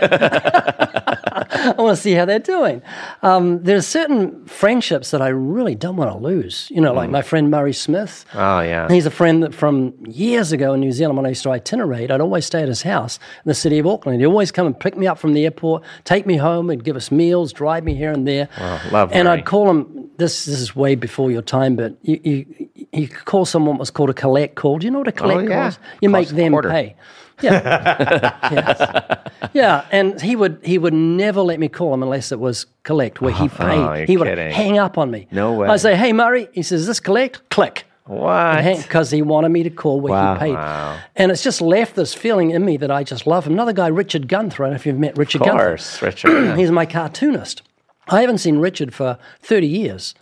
I 1.52 1.74
want 1.78 1.96
to 1.96 2.02
see 2.02 2.12
how 2.12 2.24
they're 2.24 2.38
doing. 2.38 2.80
Um, 3.22 3.62
there's 3.62 3.86
certain 3.86 4.46
friendships 4.46 5.10
that 5.10 5.20
I 5.20 5.28
really 5.28 5.74
don't 5.74 5.96
want 5.96 6.10
to 6.10 6.16
lose. 6.16 6.68
You 6.70 6.80
know, 6.80 6.92
like 6.92 7.08
Mm. 7.08 7.12
my 7.12 7.22
friend 7.22 7.50
Murray 7.50 7.72
Smith. 7.72 8.24
oh 8.34 8.60
yeah, 8.60 8.88
He's 8.88 9.06
a 9.06 9.10
friend 9.10 9.42
that 9.42 9.54
from 9.54 9.92
years 10.06 10.52
ago 10.52 10.74
in 10.74 10.80
New 10.80 10.92
Zealand 10.92 11.16
when 11.16 11.26
I 11.26 11.30
used 11.30 11.42
to 11.44 11.50
itinerate, 11.50 12.10
I'd 12.10 12.20
always 12.20 12.46
stay 12.46 12.62
at 12.62 12.68
his 12.68 12.82
house 12.82 13.18
in 13.44 13.48
the 13.48 13.54
city 13.54 13.78
of 13.78 13.86
Auckland. 13.86 14.20
He'd 14.20 14.26
always 14.26 14.52
come 14.52 14.66
and 14.66 14.78
pick 14.78 14.96
me 14.96 15.06
up 15.06 15.18
from 15.18 15.32
the 15.34 15.44
airport, 15.44 15.82
take 16.04 16.26
me 16.26 16.36
home, 16.36 16.70
and 16.70 16.82
give 16.84 16.96
us 16.96 17.10
meals, 17.10 17.52
drive 17.52 17.84
me 17.84 17.94
here 17.94 18.12
and 18.12 18.26
there. 18.26 18.48
love 18.90 19.10
and 19.12 19.26
Murray. 19.26 19.38
I'd 19.38 19.44
call 19.44 19.68
him. 19.70 20.10
This 20.16 20.44
this 20.44 20.60
is 20.60 20.76
way 20.76 20.94
before 20.96 21.30
your 21.30 21.42
time, 21.42 21.76
but 21.76 21.96
you 22.02 22.20
you, 22.22 22.68
you 22.92 23.08
could 23.08 23.24
call 23.24 23.44
someone 23.46 23.78
what's 23.78 23.90
called 23.90 24.10
a 24.10 24.14
collect 24.14 24.54
call. 24.54 24.78
Do 24.78 24.86
you 24.86 24.90
know 24.90 24.98
what 24.98 25.08
a 25.08 25.12
collect 25.12 25.48
yeah. 25.48 25.56
call 25.60 25.68
is? 25.68 25.78
You 26.02 26.10
make 26.10 26.28
them 26.28 26.52
quarter. 26.52 26.68
pay. 26.68 26.94
Yeah. 27.42 28.36
Yes. 28.50 29.50
Yeah, 29.52 29.86
and 29.90 30.20
he 30.20 30.36
would 30.36 30.58
he 30.62 30.76
would 30.78 30.92
never 30.92 31.40
let 31.40 31.58
me 31.60 31.68
call 31.68 31.94
him 31.94 32.02
unless 32.02 32.30
it 32.32 32.40
was 32.40 32.66
collect 32.82 33.20
where 33.20 33.32
he 33.32 33.44
oh, 33.44 33.48
paid. 33.48 33.78
Oh, 33.78 34.04
he 34.06 34.16
would 34.16 34.26
kidding. 34.28 34.50
hang 34.52 34.78
up 34.78 34.98
on 34.98 35.10
me. 35.10 35.26
No 35.30 35.52
way. 35.52 35.68
I 35.68 35.76
say, 35.76 35.94
"Hey 35.96 36.12
Murray," 36.12 36.48
he 36.52 36.62
says, 36.62 36.82
"Is 36.82 36.86
this 36.86 37.00
collect?" 37.00 37.48
Click 37.50 37.84
what? 38.06 38.64
because 38.82 39.10
he 39.10 39.22
wanted 39.22 39.50
me 39.50 39.62
to 39.62 39.70
call 39.70 40.00
where 40.00 40.12
Wow. 40.12 40.34
he 40.34 40.40
paid. 40.40 41.02
And 41.16 41.30
it's 41.30 41.42
just 41.42 41.60
left 41.60 41.94
this 41.94 42.12
feeling 42.12 42.50
in 42.50 42.64
me 42.64 42.76
that 42.78 42.90
I 42.90 43.04
just 43.04 43.26
love 43.26 43.46
him. 43.46 43.52
Another 43.54 43.72
guy, 43.72 43.86
Richard 43.86 44.26
Gunther. 44.28 44.64
I 44.64 44.66
don't 44.66 44.72
know 44.72 44.76
if 44.76 44.86
you've 44.86 44.98
met 44.98 45.16
Richard 45.16 45.42
Gunther. 45.42 45.52
Of 45.52 45.58
Gunther. 45.58 45.70
course, 45.76 46.02
Richard. 46.02 46.44
yeah. 46.44 46.56
He's 46.60 46.70
my 46.72 46.86
cartoonist. 46.86 47.62
I 48.08 48.20
haven't 48.22 48.38
seen 48.38 48.58
Richard 48.58 48.92
for 48.92 49.16
30 49.42 49.66
years, 49.68 50.14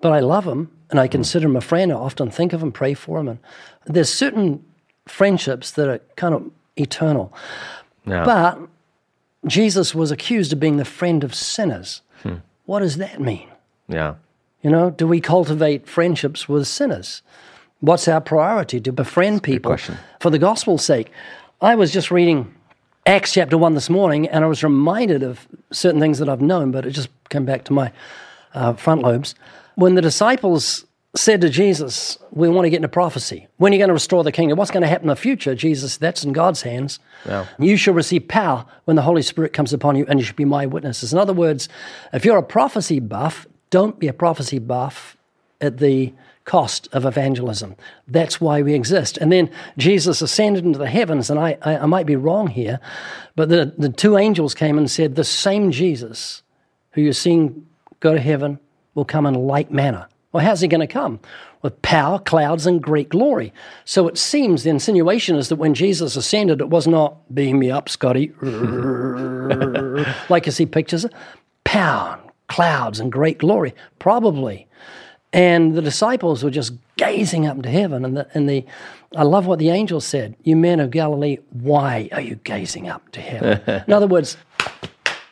but 0.00 0.12
I 0.12 0.20
love 0.20 0.46
him 0.46 0.70
and 0.90 0.98
I 0.98 1.06
consider 1.08 1.46
him 1.46 1.56
a 1.56 1.60
friend. 1.60 1.92
I 1.92 1.96
often 1.96 2.30
think 2.30 2.52
of 2.54 2.62
him, 2.62 2.72
pray 2.72 2.94
for 2.94 3.20
him. 3.20 3.28
And 3.28 3.38
there's 3.84 4.12
certain 4.12 4.64
friendships 5.06 5.70
that 5.72 5.88
are 5.88 6.00
kind 6.16 6.34
of 6.34 6.50
eternal. 6.76 7.32
Yeah. 8.06 8.24
But 8.24 8.58
Jesus 9.46 9.94
was 9.94 10.10
accused 10.10 10.52
of 10.52 10.60
being 10.60 10.76
the 10.76 10.84
friend 10.84 11.24
of 11.24 11.34
sinners. 11.34 12.02
What 12.66 12.80
does 12.80 12.96
that 12.96 13.20
mean? 13.20 13.48
Yeah. 13.88 14.14
You 14.62 14.70
know, 14.70 14.90
do 14.90 15.06
we 15.06 15.20
cultivate 15.20 15.86
friendships 15.86 16.48
with 16.48 16.66
sinners? 16.66 17.20
What's 17.80 18.08
our 18.08 18.20
priority? 18.20 18.80
To 18.80 18.92
befriend 18.92 19.42
people 19.42 19.76
for 20.20 20.30
the 20.30 20.38
gospel's 20.38 20.84
sake. 20.84 21.10
I 21.60 21.74
was 21.74 21.92
just 21.92 22.10
reading 22.10 22.54
Acts 23.04 23.34
chapter 23.34 23.58
1 23.58 23.74
this 23.74 23.90
morning 23.90 24.26
and 24.28 24.42
I 24.42 24.48
was 24.48 24.64
reminded 24.64 25.22
of 25.22 25.46
certain 25.70 26.00
things 26.00 26.18
that 26.18 26.28
I've 26.28 26.40
known, 26.40 26.70
but 26.70 26.86
it 26.86 26.92
just 26.92 27.10
came 27.28 27.44
back 27.44 27.64
to 27.64 27.74
my 27.74 27.92
uh, 28.54 28.72
front 28.72 29.02
lobes. 29.02 29.34
When 29.74 29.94
the 29.94 30.02
disciples 30.02 30.86
said 31.14 31.40
to 31.42 31.48
Jesus, 31.48 32.18
We 32.30 32.48
want 32.48 32.66
to 32.66 32.70
get 32.70 32.76
into 32.76 32.88
prophecy. 32.88 33.46
When 33.56 33.72
are 33.72 33.74
you 33.74 33.80
going 33.80 33.88
to 33.88 33.94
restore 33.94 34.24
the 34.24 34.32
kingdom? 34.32 34.58
What's 34.58 34.70
going 34.70 34.82
to 34.82 34.88
happen 34.88 35.04
in 35.04 35.10
the 35.10 35.16
future? 35.16 35.54
Jesus, 35.54 35.96
that's 35.96 36.24
in 36.24 36.32
God's 36.32 36.62
hands. 36.62 36.98
You 37.58 37.76
shall 37.76 37.94
receive 37.94 38.28
power 38.28 38.66
when 38.84 38.96
the 38.96 39.02
Holy 39.02 39.22
Spirit 39.22 39.52
comes 39.52 39.72
upon 39.72 39.96
you, 39.96 40.04
and 40.08 40.18
you 40.18 40.24
shall 40.24 40.36
be 40.36 40.44
my 40.44 40.66
witnesses. 40.66 41.12
In 41.12 41.18
other 41.18 41.32
words, 41.32 41.68
if 42.12 42.24
you're 42.24 42.38
a 42.38 42.42
prophecy 42.42 43.00
buff, 43.00 43.46
don't 43.70 43.98
be 43.98 44.08
a 44.08 44.12
prophecy 44.12 44.58
buff 44.58 45.16
at 45.60 45.78
the 45.78 46.12
cost 46.44 46.88
of 46.92 47.06
evangelism. 47.06 47.74
That's 48.06 48.40
why 48.40 48.62
we 48.62 48.74
exist. 48.74 49.16
And 49.16 49.32
then 49.32 49.50
Jesus 49.78 50.20
ascended 50.20 50.64
into 50.64 50.78
the 50.78 50.88
heavens, 50.88 51.30
and 51.30 51.40
I, 51.40 51.56
I, 51.62 51.78
I 51.78 51.86
might 51.86 52.06
be 52.06 52.16
wrong 52.16 52.48
here, 52.48 52.80
but 53.34 53.48
the, 53.48 53.72
the 53.78 53.88
two 53.88 54.18
angels 54.18 54.54
came 54.54 54.76
and 54.76 54.90
said, 54.90 55.14
The 55.14 55.24
same 55.24 55.70
Jesus 55.70 56.42
who 56.92 57.00
you're 57.00 57.12
seeing 57.12 57.66
go 58.00 58.12
to 58.12 58.20
heaven 58.20 58.58
will 58.94 59.04
come 59.04 59.26
in 59.26 59.34
like 59.34 59.70
manner. 59.70 60.06
Well, 60.34 60.44
how's 60.44 60.60
he 60.60 60.66
going 60.66 60.80
to 60.80 60.88
come? 60.88 61.20
With 61.62 61.80
power, 61.80 62.18
clouds, 62.18 62.66
and 62.66 62.82
great 62.82 63.08
glory. 63.08 63.52
So 63.84 64.08
it 64.08 64.18
seems 64.18 64.64
the 64.64 64.70
insinuation 64.70 65.36
is 65.36 65.48
that 65.48 65.56
when 65.56 65.74
Jesus 65.74 66.16
ascended, 66.16 66.60
it 66.60 66.70
was 66.70 66.88
not 66.88 67.32
beam 67.32 67.60
me 67.60 67.70
up, 67.70 67.88
Scotty, 67.88 68.32
like 70.28 70.46
you 70.46 70.52
see 70.52 70.66
pictures. 70.66 71.04
Of 71.04 71.12
power, 71.62 72.18
clouds, 72.48 72.98
and 72.98 73.12
great 73.12 73.38
glory, 73.38 73.76
probably. 74.00 74.66
And 75.32 75.76
the 75.76 75.82
disciples 75.82 76.42
were 76.42 76.50
just 76.50 76.72
gazing 76.96 77.46
up 77.46 77.62
to 77.62 77.70
heaven. 77.70 78.04
And 78.04 78.16
the, 78.16 78.28
and 78.34 78.48
the 78.48 78.64
I 79.14 79.22
love 79.22 79.46
what 79.46 79.60
the 79.60 79.70
angel 79.70 80.00
said. 80.00 80.34
You 80.42 80.56
men 80.56 80.80
of 80.80 80.90
Galilee, 80.90 81.38
why 81.50 82.08
are 82.10 82.20
you 82.20 82.34
gazing 82.42 82.88
up 82.88 83.08
to 83.12 83.20
heaven? 83.20 83.84
In 83.86 83.92
other 83.92 84.08
words, 84.08 84.36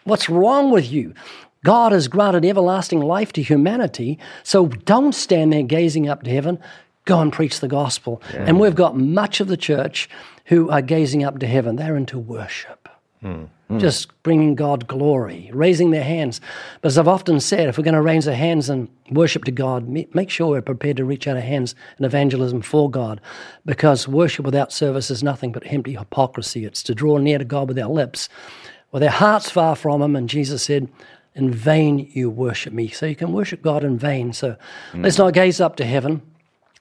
What's 0.05 0.29
wrong 0.29 0.71
with 0.71 0.91
you? 0.91 1.15
God 1.65 1.93
has 1.93 2.09
granted 2.09 2.45
everlasting 2.45 3.01
life 3.01 3.33
to 3.35 3.43
humanity, 3.43 4.19
so 4.43 4.67
don't 4.67 5.15
stand 5.15 5.53
there 5.53 5.63
gazing 5.63 6.09
up 6.09 6.23
to 6.25 6.31
heaven. 6.31 6.59
Go 7.05 7.21
and 7.21 7.33
preach 7.33 7.61
the 7.61 7.69
gospel. 7.69 8.23
And 8.33 8.61
we've 8.61 8.75
got 8.75 8.97
much 8.97 9.41
of 9.41 9.49
the 9.49 9.57
church 9.57 10.09
who 10.47 10.71
are 10.71 10.83
gazing 10.83 11.25
up 11.25 11.39
to 11.41 11.47
heaven. 11.47 11.77
They're 11.77 11.97
into 11.97 12.19
worship, 12.19 12.89
hmm. 13.21 13.45
Hmm. 13.69 13.79
just 13.79 14.23
bringing 14.23 14.55
God 14.55 14.87
glory, 14.87 15.51
raising 15.53 15.91
their 15.91 16.05
hands. 16.05 16.41
But 16.81 16.89
as 16.89 16.99
I've 16.99 17.09
often 17.09 17.41
said, 17.41 17.69
if 17.69 17.79
we're 17.79 17.85
going 17.85 17.95
to 17.95 18.03
raise 18.03 18.29
our 18.29 18.35
hands 18.35 18.69
and 18.69 18.89
worship 19.11 19.45
to 19.45 19.51
God, 19.51 19.89
make 19.89 20.31
sure 20.31 20.49
we're 20.49 20.63
prepared 20.63 20.97
to 20.99 21.05
reach 21.05 21.27
out 21.27 21.37
our 21.37 21.43
hands 21.43 21.75
in 21.99 22.05
evangelism 22.05 22.63
for 22.63 22.91
God, 22.91 23.21
because 23.65 24.07
worship 24.07 24.45
without 24.45 24.73
service 24.73 25.11
is 25.11 25.23
nothing 25.23 25.53
but 25.53 25.67
empty 25.67 25.95
hypocrisy. 25.95 26.65
It's 26.65 26.83
to 26.85 26.95
draw 26.95 27.19
near 27.19 27.39
to 27.39 27.45
God 27.45 27.69
with 27.69 27.79
our 27.79 27.91
lips 27.91 28.29
with 28.93 29.03
our 29.03 29.11
hearts 29.11 29.51
far 29.51 29.75
from 29.75 30.01
Him. 30.03 30.15
And 30.15 30.29
Jesus 30.29 30.63
said, 30.63 30.89
In 31.35 31.51
vain 31.51 32.11
you 32.13 32.29
worship 32.29 32.73
me. 32.73 32.89
So 32.89 33.07
you 33.07 33.17
can 33.17 33.33
worship 33.33 33.63
God 33.63 33.85
in 33.85 33.99
vain. 33.99 34.33
So 34.33 34.57
let's 34.95 35.17
not 35.19 35.33
gaze 35.33 35.61
up 35.61 35.77
to 35.77 35.85
heaven. 35.85 36.21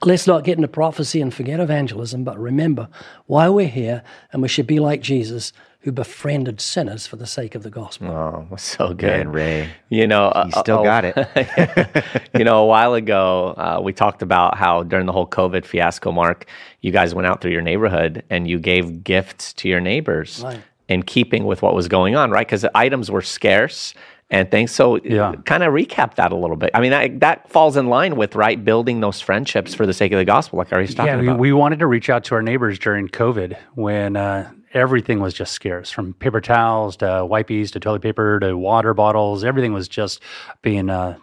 Let's 0.04 0.26
not 0.28 0.44
get 0.44 0.58
into 0.58 0.68
prophecy 0.68 1.22
and 1.22 1.34
forget 1.34 1.60
evangelism, 1.60 2.24
but 2.24 2.38
remember 2.40 2.88
why 3.28 3.50
we're 3.50 3.68
here, 3.68 4.04
and 4.34 4.42
we 4.42 4.48
should 4.48 4.66
be 4.66 4.80
like 4.80 5.00
Jesus, 5.00 5.54
who 5.82 5.92
befriended 5.92 6.60
sinners 6.60 7.06
for 7.06 7.18
the 7.18 7.28
sake 7.28 7.54
of 7.54 7.62
the 7.62 7.70
gospel. 7.70 8.08
Oh, 8.10 8.56
so 8.56 8.94
good. 8.96 9.20
And 9.22 9.34
Ray, 9.34 9.70
You 9.90 10.08
know, 10.08 10.32
you 10.46 10.52
still 10.54 10.84
got 10.84 11.06
it. 11.06 11.16
you 12.38 12.44
know, 12.44 12.64
a 12.64 12.66
while 12.66 12.96
ago, 12.96 13.50
uh, 13.58 13.80
we 13.82 13.94
talked 13.94 14.24
about 14.24 14.58
how 14.58 14.82
during 14.84 15.06
the 15.06 15.12
whole 15.12 15.28
COVID 15.28 15.66
fiasco, 15.66 16.12
Mark, 16.12 16.46
you 16.82 16.92
guys 16.92 17.14
went 17.16 17.28
out 17.28 17.40
through 17.42 17.52
your 17.52 17.62
neighborhood 17.62 18.24
and 18.30 18.48
you 18.48 18.60
gave 18.60 19.04
gifts 19.04 19.54
to 19.54 19.70
your 19.70 19.80
neighbors 19.82 20.42
Right. 20.44 20.62
in 20.88 21.04
keeping 21.04 21.46
with 21.46 21.62
what 21.62 21.76
was 21.76 21.88
going 21.88 22.16
on, 22.16 22.32
right? 22.32 22.46
Because 22.48 22.66
items 22.74 23.12
were 23.12 23.22
scarce 23.22 23.94
and 24.32 24.50
things. 24.50 24.72
So, 24.72 24.98
Yeah. 25.04 25.36
kind 25.46 25.62
of 25.62 25.74
recap 25.74 26.16
that 26.16 26.32
a 26.32 26.36
little 26.36 26.56
bit. 26.56 26.72
I 26.74 26.80
mean, 26.82 26.92
that, 26.92 27.20
that 27.20 27.50
falls 27.50 27.78
in 27.78 27.88
line 27.88 28.16
with, 28.16 28.34
right, 28.36 28.64
building 28.64 29.02
those 29.02 29.22
friendships 29.22 29.76
for 29.76 29.86
the 29.86 29.94
sake 29.94 30.12
of 30.14 30.18
the 30.18 30.26
gospel, 30.26 30.58
like 30.58 30.72
Ray's 30.72 30.96
talking 30.96 31.14
Yeah, 31.14 31.20
we, 31.20 31.28
about. 31.28 31.40
we 31.40 31.54
wanted 31.54 31.80
to 31.80 31.88
reach 31.88 32.10
out 32.10 32.24
to 32.26 32.36
our 32.36 32.42
neighbors 32.42 32.80
during 32.80 33.10
COVID 33.10 33.58
when 33.76 34.16
uh, 34.16 34.50
everything 34.74 35.20
was 35.20 35.34
just 35.34 35.52
scarce 35.52 35.92
from 35.92 36.14
paper 36.14 36.40
towels 36.40 36.96
to 36.98 37.26
wipes 37.30 37.72
to 37.72 37.80
toilet 37.80 38.02
paper 38.02 38.40
to 38.40 38.58
water 38.58 38.94
bottles. 38.94 39.44
Everything 39.44 39.74
was 39.74 39.90
just 39.90 40.22
being 40.62 40.90
uh, 40.90 41.18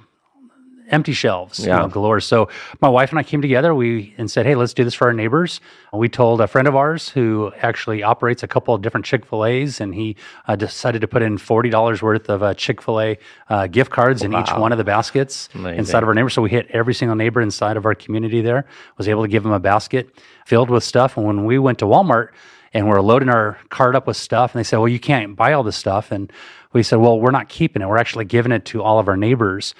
empty 0.90 1.12
shelves, 1.12 1.60
you 1.60 1.66
know, 1.66 1.88
galore. 1.88 2.20
So 2.20 2.48
my 2.80 2.88
wife 2.88 3.10
and 3.10 3.18
I 3.18 3.22
came 3.22 3.42
together. 3.42 3.74
We 3.74 4.14
and 4.18 4.30
said, 4.30 4.46
"Hey, 4.46 4.54
let's 4.54 4.74
do 4.74 4.84
this 4.84 4.94
for 4.94 5.06
our 5.06 5.12
neighbors." 5.12 5.60
We 5.92 6.08
told 6.08 6.40
a 6.40 6.46
friend 6.46 6.68
of 6.68 6.74
ours 6.76 7.08
who 7.08 7.52
actually 7.60 8.02
operates 8.02 8.42
a 8.42 8.48
couple 8.48 8.74
of 8.74 8.82
different 8.82 9.06
Chick 9.06 9.26
Fil 9.26 9.44
A's, 9.44 9.80
and 9.80 9.94
he 9.94 10.16
uh, 10.46 10.56
decided 10.56 11.00
to 11.00 11.08
put 11.08 11.22
in 11.22 11.38
forty 11.38 11.70
dollars 11.70 12.02
worth 12.02 12.28
of 12.28 12.42
uh, 12.42 12.54
Chick 12.54 12.82
Fil 12.82 13.00
A 13.00 13.18
uh, 13.48 13.66
gift 13.66 13.90
cards 13.90 14.22
in 14.22 14.34
each 14.34 14.50
one 14.52 14.72
of 14.72 14.78
the 14.78 14.84
baskets 14.84 15.48
Amazing. 15.54 15.78
inside 15.78 16.02
of 16.02 16.08
our 16.08 16.14
neighbors. 16.14 16.34
So 16.34 16.42
we 16.42 16.50
hit 16.50 16.66
every 16.70 16.94
single 16.94 17.16
neighbor 17.16 17.40
inside 17.40 17.76
of 17.76 17.86
our 17.86 17.94
community. 17.94 18.40
There 18.40 18.66
was 18.96 19.08
able 19.08 19.22
to 19.22 19.28
give 19.28 19.42
them 19.42 19.52
a 19.52 19.60
basket 19.60 20.10
filled 20.46 20.70
with 20.70 20.84
stuff. 20.84 21.16
And 21.16 21.26
when 21.26 21.44
we 21.44 21.58
went 21.58 21.78
to 21.78 21.84
Walmart 21.84 22.28
and 22.74 22.88
we're 22.88 23.00
loading 23.00 23.28
our 23.28 23.58
cart 23.70 23.94
up 23.94 24.06
with 24.06 24.16
stuff, 24.16 24.54
and 24.54 24.60
they 24.60 24.64
said, 24.64 24.78
"Well, 24.78 24.88
you 24.88 25.00
can't 25.00 25.36
buy 25.36 25.52
all 25.52 25.62
this 25.62 25.76
stuff," 25.76 26.10
and 26.10 26.32
we 26.72 26.82
said, 26.82 26.96
"Well, 26.96 27.18
we're 27.20 27.30
not 27.30 27.48
keeping 27.48 27.82
it. 27.82 27.88
We're 27.88 27.98
actually 27.98 28.26
giving 28.26 28.52
it 28.52 28.64
to 28.66 28.82
all 28.82 28.98
of 28.98 29.08
our 29.08 29.16
neighbors." 29.16 29.74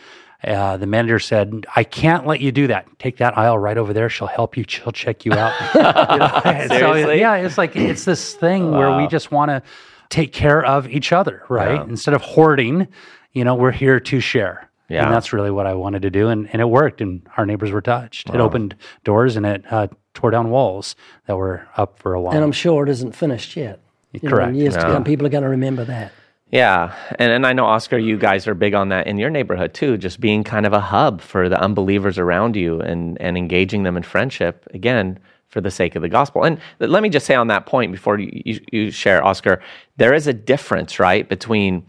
Uh, 0.45 0.77
the 0.77 0.87
manager 0.87 1.19
said, 1.19 1.67
"I 1.75 1.83
can't 1.83 2.27
let 2.27 2.41
you 2.41 2.53
do 2.53 2.69
that. 2.69 2.87
Take 2.99 3.17
that 3.17 3.37
aisle 3.37 3.59
right 3.59 3.77
over 3.77 3.93
there. 3.93 4.09
She'll 4.09 4.29
help 4.29 4.57
you. 4.57 4.65
She'll 4.69 4.93
check 4.93 5.25
you 5.25 5.33
out." 5.33 5.53
You 5.75 6.19
know? 6.19 6.41
So, 6.69 6.77
Seriously? 6.77 7.21
yeah, 7.21 7.35
it's 7.37 7.59
like 7.59 7.75
it's 7.77 8.05
this 8.05 8.35
thing 8.35 8.71
where 8.71 8.97
we 8.97 9.07
just 9.09 9.33
want 9.33 9.51
to 9.51 9.63
take 10.11 10.33
care 10.33 10.65
of 10.65 10.89
each 10.89 11.13
other, 11.13 11.43
right? 11.49 11.81
Instead 11.89 12.15
of 12.15 12.23
hoarding, 12.23 12.89
you 13.33 13.45
know, 13.45 13.55
we're 13.55 13.73
here 13.73 14.01
to 14.01 14.21
share. 14.21 14.69
Yeah. 14.89 15.05
And 15.05 15.13
that's 15.15 15.33
really 15.33 15.51
what 15.51 15.67
I 15.67 15.75
wanted 15.75 16.03
to 16.03 16.11
do. 16.11 16.29
And, 16.29 16.49
and 16.53 16.63
it 16.63 16.67
worked. 16.67 17.01
And 17.01 17.27
our 17.37 17.45
neighbors 17.45 17.71
were 17.71 17.83
touched. 17.83 18.31
It 18.31 18.37
opened 18.37 18.75
doors 19.05 19.37
and 19.37 19.45
it 19.45 19.71
uh, 19.71 19.89
tore 20.15 20.31
down 20.31 20.51
walls 20.51 20.97
that 21.27 21.37
were 21.37 21.69
up 21.77 21.99
for 21.99 22.15
a 22.15 22.21
while. 22.21 22.35
And 22.35 22.43
I'm 22.43 22.53
sure 22.53 22.85
it 22.85 22.89
isn't 22.89 23.15
finished 23.15 23.55
yet. 23.55 23.81
You 24.13 24.21
know, 24.23 24.31
Correct. 24.31 24.49
in 24.51 24.55
years 24.55 24.75
to 24.75 24.81
come, 24.81 25.05
people 25.05 25.27
are 25.27 25.31
going 25.31 25.43
to 25.43 25.51
remember 25.51 25.85
that. 25.85 26.13
Yeah, 26.51 26.95
and 27.19 27.31
and 27.31 27.47
I 27.47 27.53
know 27.53 27.67
Oscar, 27.67 27.99
you 27.99 28.17
guys 28.17 28.47
are 28.49 28.55
big 28.55 28.73
on 28.73 28.89
that 28.89 29.07
in 29.07 29.19
your 29.19 29.29
neighborhood 29.29 29.75
too, 29.75 29.99
just 29.99 30.19
being 30.19 30.45
kind 30.45 30.65
of 30.65 30.73
a 30.73 30.81
hub 30.81 31.21
for 31.21 31.49
the 31.49 31.61
unbelievers 31.61 32.19
around 32.19 32.57
you 32.57 32.81
and 32.81 33.21
and 33.21 33.37
engaging 33.37 33.83
them 33.83 33.97
in 33.97 34.03
friendship 34.03 34.67
again 34.73 35.19
for 35.49 35.61
the 35.61 35.71
sake 35.71 35.95
of 35.95 36.03
the 36.03 36.09
gospel. 36.09 36.45
And 36.45 36.59
let 36.79 37.03
me 37.03 37.09
just 37.11 37.27
say 37.27 37.35
on 37.35 37.49
that 37.49 37.67
point 37.67 37.91
before 37.93 38.19
you, 38.19 38.61
you, 38.71 38.91
share, 38.91 39.25
Oscar, 39.25 39.63
there 39.97 40.13
is 40.13 40.27
a 40.27 40.33
difference, 40.35 40.99
right, 40.99 41.27
between 41.27 41.87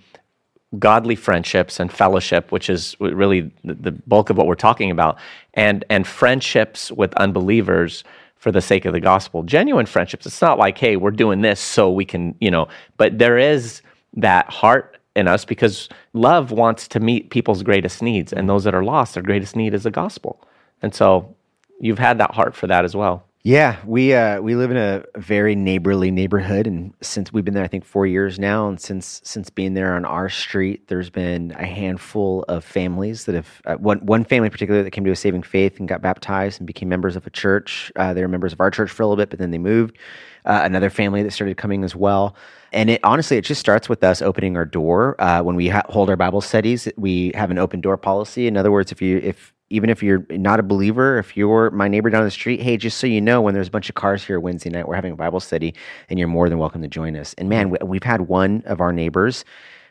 godly 0.77 1.15
friendships 1.15 1.79
and 1.79 1.91
fellowship, 1.91 2.51
which 2.51 2.69
is 2.69 2.95
really 2.99 3.51
the, 3.63 3.73
the 3.73 3.91
bulk 3.91 4.29
of 4.29 4.37
what 4.37 4.47
we're 4.47 4.55
talking 4.55 4.91
about, 4.91 5.17
and 5.53 5.85
and 5.89 6.05
friendships 6.05 6.91
with 6.91 7.13
unbelievers 7.15 8.03
for 8.35 8.51
the 8.51 8.61
sake 8.61 8.85
of 8.85 8.93
the 8.93 9.01
gospel. 9.01 9.43
Genuine 9.43 9.85
friendships. 9.85 10.25
It's 10.25 10.41
not 10.41 10.57
like, 10.57 10.77
hey, 10.77 10.95
we're 10.95 11.11
doing 11.11 11.41
this 11.41 11.59
so 11.59 11.91
we 11.91 12.05
can, 12.05 12.35
you 12.39 12.51
know, 12.51 12.67
but 12.97 13.19
there 13.19 13.37
is 13.37 13.81
that 14.13 14.49
heart 14.49 14.97
in 15.15 15.27
us 15.27 15.45
because 15.45 15.89
love 16.13 16.51
wants 16.51 16.87
to 16.89 16.99
meet 16.99 17.29
people's 17.29 17.63
greatest 17.63 18.01
needs, 18.01 18.33
and 18.33 18.49
those 18.49 18.63
that 18.63 18.75
are 18.75 18.83
lost, 18.83 19.13
their 19.13 19.23
greatest 19.23 19.55
need 19.55 19.73
is 19.73 19.83
the 19.83 19.91
gospel. 19.91 20.45
And 20.81 20.93
so 20.93 21.35
you've 21.79 21.99
had 21.99 22.17
that 22.19 22.31
heart 22.31 22.55
for 22.55 22.67
that 22.67 22.85
as 22.85 22.95
well. 22.95 23.25
Yeah, 23.41 23.77
we 23.85 24.13
uh, 24.13 24.41
we 24.41 24.55
live 24.55 24.69
in 24.69 24.75
a 24.75 25.05
very 25.15 25.55
neighborly 25.55 26.11
neighborhood, 26.11 26.67
and 26.67 26.93
since 27.01 27.31
we've 27.31 27.45
been 27.45 27.53
there, 27.53 27.63
I 27.63 27.69
think 27.69 27.85
four 27.85 28.05
years 28.05 28.37
now, 28.37 28.67
and 28.67 28.79
since 28.81 29.21
since 29.23 29.49
being 29.49 29.75
there 29.75 29.95
on 29.95 30.03
our 30.03 30.27
street, 30.27 30.89
there's 30.89 31.09
been 31.09 31.51
a 31.57 31.65
handful 31.65 32.43
of 32.49 32.65
families 32.65 33.23
that 33.25 33.35
have 33.35 33.61
uh, 33.63 33.75
one 33.75 33.99
one 33.99 34.25
family 34.25 34.47
in 34.47 34.51
particular 34.51 34.83
that 34.83 34.91
came 34.91 35.05
to 35.05 35.11
a 35.11 35.15
saving 35.15 35.43
faith 35.43 35.79
and 35.79 35.87
got 35.87 36.01
baptized 36.01 36.59
and 36.59 36.67
became 36.67 36.89
members 36.89 37.15
of 37.15 37.25
a 37.25 37.29
church. 37.29 37.93
Uh, 37.95 38.13
they 38.13 38.21
were 38.21 38.27
members 38.27 38.51
of 38.51 38.59
our 38.59 38.69
church 38.69 38.91
for 38.91 39.03
a 39.03 39.07
little 39.07 39.15
bit, 39.21 39.29
but 39.29 39.39
then 39.39 39.51
they 39.51 39.57
moved. 39.57 39.97
Uh, 40.43 40.61
another 40.63 40.89
family 40.89 41.23
that 41.23 41.31
started 41.31 41.55
coming 41.55 41.85
as 41.85 41.95
well, 41.95 42.35
and 42.73 42.89
it 42.89 42.99
honestly 43.05 43.37
it 43.37 43.45
just 43.45 43.61
starts 43.61 43.87
with 43.87 44.03
us 44.03 44.21
opening 44.21 44.57
our 44.57 44.65
door 44.65 45.15
uh, 45.21 45.41
when 45.41 45.55
we 45.55 45.69
ha- 45.69 45.83
hold 45.87 46.09
our 46.09 46.17
Bible 46.17 46.41
studies. 46.41 46.89
We 46.97 47.31
have 47.35 47.51
an 47.51 47.57
open 47.57 47.79
door 47.79 47.95
policy. 47.95 48.47
In 48.47 48.57
other 48.57 48.71
words, 48.71 48.91
if 48.91 49.01
you 49.01 49.17
if 49.19 49.53
even 49.69 49.89
if 49.89 50.01
you're 50.03 50.25
not 50.31 50.59
a 50.59 50.63
believer, 50.63 51.17
if 51.19 51.37
you're 51.37 51.69
my 51.71 51.87
neighbor 51.87 52.09
down 52.09 52.23
the 52.23 52.31
street, 52.31 52.61
hey, 52.61 52.77
just 52.77 52.97
so 52.97 53.07
you 53.07 53.21
know, 53.21 53.41
when 53.41 53.53
there's 53.53 53.67
a 53.67 53.71
bunch 53.71 53.89
of 53.89 53.95
cars 53.95 54.23
here 54.23 54.39
Wednesday 54.39 54.69
night, 54.69 54.87
we're 54.87 54.95
having 54.95 55.11
a 55.11 55.15
Bible 55.15 55.39
study, 55.39 55.73
and 56.09 56.17
you're 56.19 56.27
more 56.27 56.49
than 56.49 56.57
welcome 56.57 56.81
to 56.81 56.87
join 56.87 57.15
us. 57.15 57.33
And 57.37 57.49
man, 57.49 57.69
we, 57.69 57.77
we've 57.83 58.03
had 58.03 58.21
one 58.21 58.63
of 58.65 58.81
our 58.81 58.91
neighbors 58.93 59.45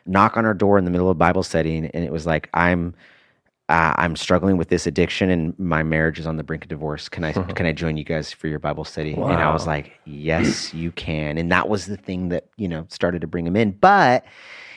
knock 0.05 0.37
on 0.37 0.45
our 0.45 0.53
door 0.53 0.77
in 0.77 0.85
the 0.85 0.91
middle 0.91 1.09
of 1.09 1.17
Bible 1.17 1.43
study, 1.43 1.77
and, 1.77 1.85
it 1.93 2.11
was 2.11 2.25
like, 2.25 2.49
I'm. 2.53 2.93
uh, 3.69 3.93
I'm 3.97 4.15
struggling 4.15 4.57
with 4.57 4.69
this 4.69 4.87
addiction 4.87 5.29
and 5.29 5.57
my 5.59 5.83
marriage 5.83 6.19
is 6.19 6.25
on 6.25 6.37
the 6.37 6.43
brink 6.43 6.63
of 6.65 6.69
divorce. 6.69 7.07
Can 7.07 7.23
I 7.23 7.33
can 7.55 7.65
I 7.67 7.71
join 7.71 7.97
you 7.97 8.03
guys 8.03 8.33
for 8.33 8.47
your 8.47 8.57
Bible 8.59 8.83
study? 8.83 9.13
And 9.13 9.41
I 9.43 9.53
was 9.53 9.67
like, 9.67 9.93
yes, 10.05 10.73
you 10.73 10.91
can. 10.91 11.37
And 11.37 11.51
that 11.51 11.69
was 11.69 11.85
the 11.85 11.97
thing 11.97 12.29
that 12.29 12.47
you 12.57 12.67
know 12.67 12.85
started 12.89 13.21
to 13.21 13.27
bring 13.27 13.45
him 13.45 13.55
in. 13.55 13.71
But 13.71 14.25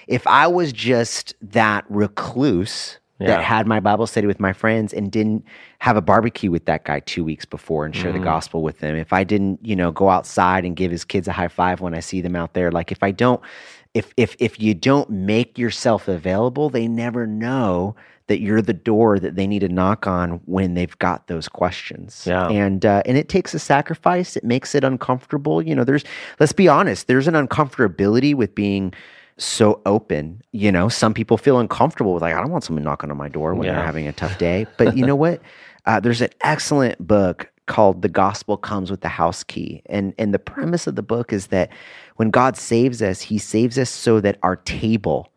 if 0.09 0.26
I 0.26 0.46
was 0.46 0.72
just 0.74 1.34
that 1.40 1.84
recluse 1.88 2.98
Yeah. 3.22 3.36
that 3.36 3.44
had 3.44 3.66
my 3.66 3.80
Bible 3.80 4.06
study 4.06 4.26
with 4.26 4.40
my 4.40 4.52
friends 4.52 4.92
and 4.92 5.10
didn't 5.10 5.44
have 5.78 5.96
a 5.96 6.00
barbecue 6.00 6.50
with 6.50 6.64
that 6.66 6.84
guy 6.84 7.00
two 7.00 7.24
weeks 7.24 7.44
before 7.44 7.84
and 7.84 7.94
share 7.94 8.12
the 8.12 8.18
gospel 8.18 8.62
with 8.62 8.78
them, 8.78 8.96
if 8.96 9.12
I 9.12 9.24
didn't, 9.24 9.64
you 9.64 9.74
know, 9.74 9.90
go 9.92 10.10
outside 10.10 10.64
and 10.64 10.76
give 10.76 10.90
his 10.90 11.04
kids 11.04 11.28
a 11.28 11.32
high 11.32 11.48
five 11.48 11.80
when 11.80 11.94
I 11.94 12.00
see 12.00 12.20
them 12.20 12.36
out 12.36 12.54
there, 12.54 12.70
like 12.70 12.92
if 12.92 13.02
I 13.02 13.10
don't, 13.10 13.40
if 13.94 14.12
if 14.16 14.36
if 14.38 14.60
you 14.60 14.74
don't 14.74 15.10
make 15.10 15.58
yourself 15.58 16.08
available, 16.08 16.70
they 16.70 16.88
never 16.88 17.26
know 17.26 17.94
that 18.28 18.40
you're 18.40 18.62
the 18.62 18.72
door 18.72 19.18
that 19.18 19.34
they 19.34 19.46
need 19.46 19.58
to 19.58 19.68
knock 19.68 20.06
on 20.06 20.40
when 20.46 20.74
they've 20.74 20.98
got 20.98 21.26
those 21.26 21.48
questions. 21.48 22.24
Yeah. 22.26 22.48
And 22.48 22.86
uh, 22.86 23.02
and 23.04 23.18
it 23.18 23.28
takes 23.28 23.52
a 23.52 23.58
sacrifice. 23.58 24.36
It 24.36 24.44
makes 24.44 24.74
it 24.74 24.84
uncomfortable. 24.84 25.60
You 25.60 25.74
know, 25.74 25.84
there's 25.84 26.04
let's 26.40 26.52
be 26.52 26.68
honest, 26.68 27.08
there's 27.08 27.28
an 27.28 27.34
uncomfortability 27.34 28.34
with 28.34 28.54
being 28.54 28.94
so 29.45 29.80
open. 29.86 30.43
You 30.53 30.70
know, 30.72 30.88
some 30.88 31.14
people 31.14 31.36
feel 31.36 31.59
uncomfortable 31.59 32.14
with 32.14 32.22
like, 32.22 32.34
I 32.34 32.40
don't 32.40 32.51
want 32.51 32.64
someone 32.64 32.84
knocking 32.84 33.11
on 33.11 33.16
my 33.16 33.28
door 33.28 33.55
when 33.55 33.66
Yeah. 33.66 33.74
they're 33.76 33.84
having 33.84 34.07
a 34.09 34.12
tough 34.12 34.38
day. 34.38 34.66
But 34.78 34.97
you 34.97 35.05
know 35.07 35.16
what? 35.16 35.40
Uh, 35.86 36.01
there's 36.01 36.20
an 36.20 36.30
excellent 36.43 37.05
book 37.07 37.51
called 37.66 38.03
The 38.03 38.09
Gospel 38.09 38.57
Comes 38.57 38.90
with 38.90 39.01
the 39.03 39.09
House 39.09 39.43
Key. 39.45 39.82
And 39.86 40.14
and 40.18 40.32
the 40.34 40.38
premise 40.38 40.86
of 40.86 40.97
the 40.97 41.03
book 41.03 41.32
is 41.32 41.49
that 41.49 41.70
when 42.16 42.30
God 42.30 42.57
saves 42.57 43.01
us, 43.03 43.20
he 43.20 43.38
saves 43.38 43.78
us 43.78 43.90
so 43.90 44.20
that 44.20 44.38
our 44.43 44.57
table 44.57 45.30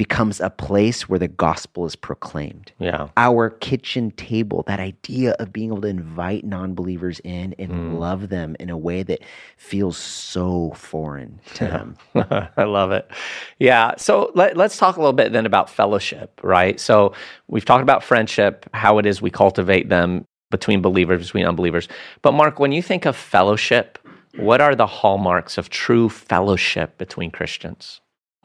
becomes 0.00 0.40
a 0.40 0.48
place 0.48 1.10
where 1.10 1.18
the 1.18 1.28
gospel 1.28 1.84
is 1.84 1.94
proclaimed 1.94 2.72
Yeah. 2.78 3.08
our 3.18 3.50
kitchen 3.50 4.12
table, 4.12 4.64
that 4.66 4.80
idea 4.80 5.32
of 5.32 5.52
being 5.52 5.68
able 5.68 5.82
to 5.82 5.88
invite 5.88 6.42
non 6.42 6.72
believers 6.74 7.20
in 7.22 7.54
and 7.58 7.70
mm. 7.70 7.98
love 7.98 8.30
them 8.30 8.56
in 8.58 8.70
a 8.70 8.78
way 8.78 9.02
that 9.02 9.20
feels 9.58 9.98
so 9.98 10.72
foreign 10.74 11.38
to 11.56 11.66
them. 11.66 11.96
I 12.56 12.64
love 12.64 12.92
it. 12.92 13.10
Yeah. 13.58 13.92
So 13.98 14.32
let, 14.34 14.56
let's 14.56 14.78
talk 14.78 14.96
a 14.96 15.00
little 15.00 15.12
bit 15.12 15.32
then 15.32 15.44
about 15.44 15.68
fellowship, 15.68 16.40
right? 16.42 16.80
So 16.80 17.12
we've 17.48 17.66
talked 17.66 17.82
about 17.82 18.02
friendship, 18.02 18.70
how 18.72 18.96
it 18.96 19.04
is 19.04 19.20
we 19.20 19.30
cultivate 19.30 19.90
them 19.90 20.24
between 20.50 20.80
believers, 20.80 21.26
between 21.26 21.44
unbelievers. 21.44 21.88
But 22.22 22.32
Mark, 22.32 22.58
when 22.58 22.72
you 22.72 22.80
think 22.80 23.04
of 23.04 23.16
fellowship, 23.16 23.98
what 24.36 24.62
are 24.62 24.74
the 24.74 24.86
hallmarks 24.86 25.58
of 25.58 25.68
true 25.68 26.08
fellowship 26.08 26.96
between 26.96 27.30
Christians? 27.30 28.00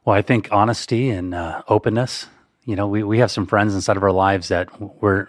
Well, 0.06 0.16
I 0.16 0.22
think 0.22 0.50
honesty 0.52 1.10
and 1.10 1.34
uh, 1.34 1.64
openness. 1.68 2.28
You 2.64 2.76
know, 2.76 2.88
we, 2.88 3.04
we 3.04 3.20
have 3.20 3.32
some 3.32 3.48
friends 3.48 3.74
inside 3.74 3.98
of 3.98 4.04
our 4.04 4.12
lives 4.12 4.50
that 4.50 4.70
we're 5.02 5.28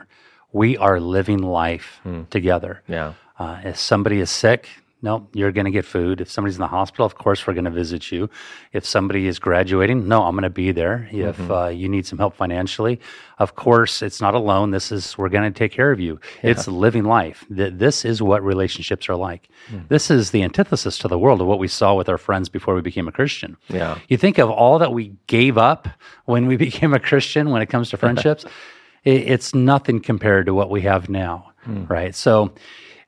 we 0.52 0.76
are 0.76 1.00
living 1.00 1.38
life 1.38 2.00
together. 2.30 2.82
Yeah. 2.86 3.14
Uh, 3.38 3.60
if 3.64 3.78
somebody 3.78 4.20
is 4.20 4.30
sick, 4.30 4.68
no, 5.06 5.28
you're 5.32 5.52
going 5.52 5.66
to 5.66 5.70
get 5.70 5.84
food. 5.84 6.20
If 6.20 6.28
somebody's 6.28 6.56
in 6.56 6.60
the 6.60 6.66
hospital, 6.66 7.06
of 7.06 7.14
course, 7.14 7.46
we're 7.46 7.54
going 7.54 7.66
to 7.66 7.70
visit 7.70 8.10
you. 8.10 8.28
If 8.72 8.84
somebody 8.84 9.28
is 9.28 9.38
graduating, 9.38 10.08
no, 10.08 10.24
I'm 10.24 10.34
going 10.34 10.42
to 10.42 10.50
be 10.50 10.72
there. 10.72 11.08
If 11.12 11.36
mm-hmm. 11.36 11.52
uh, 11.52 11.68
you 11.68 11.88
need 11.88 12.06
some 12.06 12.18
help 12.18 12.34
financially, 12.34 12.98
of 13.38 13.54
course, 13.54 14.02
it's 14.02 14.20
not 14.20 14.34
alone. 14.34 14.72
This 14.72 14.90
is, 14.90 15.16
we're 15.16 15.28
going 15.28 15.50
to 15.50 15.56
take 15.56 15.70
care 15.70 15.92
of 15.92 16.00
you. 16.00 16.18
It's 16.42 16.66
living 16.66 17.04
life. 17.04 17.46
Th- 17.54 17.72
This 17.72 18.04
is 18.04 18.20
what 18.20 18.42
relationships 18.42 19.08
are 19.08 19.14
like. 19.14 19.48
Hmm. 19.68 19.82
This 19.88 20.10
is 20.10 20.32
the 20.32 20.42
antithesis 20.42 20.98
to 20.98 21.06
the 21.06 21.20
world 21.20 21.40
of 21.40 21.46
what 21.46 21.60
we 21.60 21.68
saw 21.68 21.94
with 21.94 22.08
our 22.08 22.18
friends 22.18 22.48
before 22.48 22.74
we 22.74 22.80
became 22.80 23.06
a 23.06 23.12
Christian. 23.12 23.56
Yeah. 23.68 23.98
You 24.08 24.16
think 24.16 24.38
of 24.38 24.50
all 24.50 24.80
that 24.80 24.92
we 24.92 25.14
gave 25.28 25.56
up 25.56 25.86
when 26.24 26.48
we 26.48 26.56
became 26.68 26.92
a 26.92 27.00
Christian 27.00 27.50
when 27.50 27.62
it 27.62 27.66
comes 27.66 27.90
to 27.90 27.96
friendships, 27.96 28.44
i 29.06 29.10
it's 29.10 29.54
nothing 29.54 30.00
compared 30.00 30.46
to 30.46 30.52
what 30.52 30.68
we 30.68 30.80
have 30.80 31.08
now, 31.08 31.52
hmm. 31.62 31.84
right? 31.84 32.12
So 32.12 32.52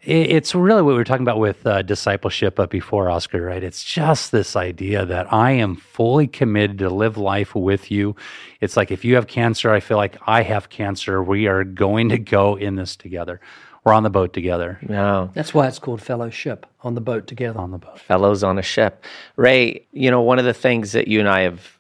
it's 0.01 0.55
really 0.55 0.83
what 0.83 0.93
we 0.93 0.95
were 0.95 1.05
talking 1.05 1.25
about 1.25 1.39
with 1.39 1.67
uh, 1.67 1.83
discipleship 1.83 2.61
up 2.61 2.71
before, 2.71 3.11
Oscar, 3.11 3.43
right? 3.43 3.63
It's 3.63 3.83
just 3.83 4.31
this 4.31 4.55
idea 4.55 5.05
that 5.05 5.33
I 5.33 5.53
am 5.53 5.75
fully 5.77 6.29
committed 6.29 6.79
to 6.79 6.89
live 6.89 7.17
life 7.17 7.55
with 7.55 7.91
you. 7.91 8.15
It's 8.61 8.77
like 8.77 8.91
if 8.93 9.05
you 9.05 9.17
have 9.17 9.27
cancer, 9.27 9.73
I 9.73 9.81
feel 9.81 9.97
like 9.97 10.17
I 10.27 10.43
have 10.43 10.69
cancer. 10.69 11.23
We 11.23 11.49
are 11.49 11.65
going 11.65 12.11
to 12.11 12.19
go 12.19 12.55
in 12.55 12.77
this 12.77 12.95
together. 12.95 13.41
We're 13.85 13.93
on 13.93 14.03
the 14.03 14.11
boat 14.11 14.33
together. 14.33 14.79
Yeah. 14.89 15.29
That's 15.35 15.53
why 15.53 15.67
it's 15.67 15.79
called 15.79 16.03
fellowship 16.03 16.67
on 16.83 16.95
the 16.95 17.01
boat 17.01 17.27
together. 17.27 17.59
On 17.59 17.71
the 17.71 17.79
boat. 17.79 17.99
fellows 17.99 18.45
on 18.45 18.59
a 18.59 18.63
ship. 18.63 19.05
Ray, 19.37 19.87
you 19.93 20.11
know, 20.11 20.21
one 20.23 20.39
of 20.39 20.45
the 20.45 20.55
things 20.55 20.93
that 20.93 21.09
you 21.09 21.21
and 21.21 21.29
I 21.29 21.41
have 21.41 21.79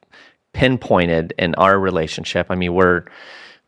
pinpointed 0.52 1.34
in 1.38 1.54
our 1.54 1.78
relationship, 1.78 2.48
I 2.50 2.56
mean, 2.56 2.74
we're 2.74 3.04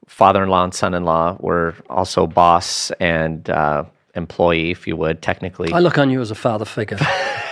father 0.06 0.42
in 0.42 0.48
law 0.48 0.64
and 0.64 0.74
son 0.74 0.94
in 0.94 1.04
law, 1.04 1.36
we're 1.38 1.74
also 1.88 2.26
boss 2.26 2.90
and 2.98 3.48
uh, 3.48 3.84
employee, 4.14 4.70
if 4.70 4.86
you 4.86 4.96
would, 4.96 5.22
technically. 5.22 5.72
I 5.72 5.78
look 5.78 5.98
on 5.98 6.10
you 6.10 6.20
as 6.20 6.30
a 6.30 6.34
father 6.34 6.64
figure. 6.64 6.98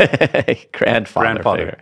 grandfather, 0.72 0.72
Grandfather. 0.72 1.59
figure. 1.59 1.80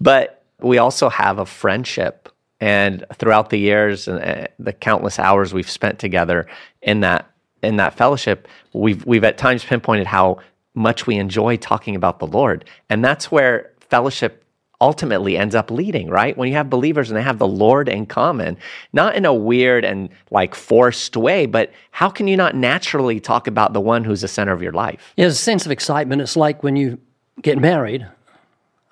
But 0.00 0.44
we 0.60 0.78
also 0.78 1.08
have 1.08 1.38
a 1.38 1.46
friendship. 1.46 2.28
And 2.58 3.04
throughout 3.14 3.50
the 3.50 3.58
years 3.58 4.08
and 4.08 4.18
uh, 4.18 4.46
the 4.58 4.72
countless 4.72 5.18
hours 5.18 5.52
we've 5.52 5.70
spent 5.70 5.98
together 5.98 6.46
in 6.80 7.00
that 7.00 7.30
in 7.62 7.76
that 7.76 7.94
fellowship, 7.94 8.48
we've 8.72 9.04
we've 9.04 9.24
at 9.24 9.36
times 9.36 9.62
pinpointed 9.62 10.06
how 10.06 10.38
much 10.74 11.06
we 11.06 11.16
enjoy 11.16 11.58
talking 11.58 11.94
about 11.94 12.18
the 12.18 12.26
Lord, 12.26 12.64
and 12.88 13.04
that's 13.04 13.30
where 13.30 13.72
fellowship 13.80 14.42
ultimately 14.80 15.36
ends 15.36 15.54
up 15.54 15.70
leading. 15.70 16.08
Right 16.08 16.36
when 16.36 16.48
you 16.48 16.54
have 16.54 16.70
believers 16.70 17.10
and 17.10 17.16
they 17.16 17.22
have 17.22 17.38
the 17.38 17.48
Lord 17.48 17.88
in 17.88 18.06
common, 18.06 18.56
not 18.92 19.16
in 19.16 19.24
a 19.24 19.34
weird 19.34 19.84
and 19.84 20.08
like 20.30 20.54
forced 20.54 21.16
way, 21.16 21.46
but 21.46 21.72
how 21.90 22.08
can 22.08 22.28
you 22.28 22.36
not 22.36 22.54
naturally 22.54 23.20
talk 23.20 23.46
about 23.46 23.72
the 23.72 23.80
one 23.80 24.04
who's 24.04 24.20
the 24.20 24.28
center 24.28 24.52
of 24.52 24.62
your 24.62 24.72
life? 24.72 25.12
There's 25.16 25.32
a 25.32 25.36
sense 25.36 25.66
of 25.66 25.72
excitement. 25.72 26.22
It's 26.22 26.36
like 26.36 26.62
when 26.62 26.76
you 26.76 26.98
get 27.42 27.58
married. 27.58 28.06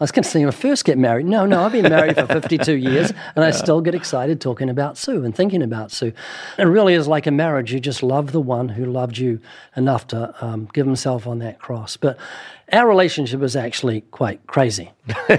I 0.00 0.02
was 0.02 0.10
going 0.10 0.24
to 0.24 0.28
say 0.28 0.40
when 0.40 0.48
I 0.48 0.50
first 0.50 0.84
get 0.84 0.98
married. 0.98 1.24
No, 1.26 1.46
no, 1.46 1.62
I've 1.64 1.70
been 1.70 1.88
married 1.88 2.16
for 2.16 2.26
52 2.40 2.72
years 2.74 3.12
and 3.36 3.44
I 3.44 3.52
still 3.52 3.80
get 3.80 3.94
excited 3.94 4.40
talking 4.40 4.68
about 4.68 4.98
Sue 4.98 5.24
and 5.24 5.34
thinking 5.34 5.62
about 5.62 5.92
Sue. 5.92 6.12
It 6.58 6.64
really 6.64 6.94
is 6.94 7.06
like 7.06 7.28
a 7.28 7.30
marriage. 7.30 7.72
You 7.72 7.78
just 7.78 8.02
love 8.02 8.32
the 8.32 8.40
one 8.40 8.68
who 8.70 8.86
loved 8.86 9.18
you 9.18 9.38
enough 9.76 10.08
to 10.08 10.34
um, 10.44 10.68
give 10.72 10.84
himself 10.84 11.28
on 11.28 11.38
that 11.38 11.60
cross. 11.60 11.96
But 11.96 12.18
our 12.72 12.88
relationship 12.88 13.40
is 13.42 13.54
actually 13.54 14.00
quite 14.10 14.44
crazy. 14.48 14.90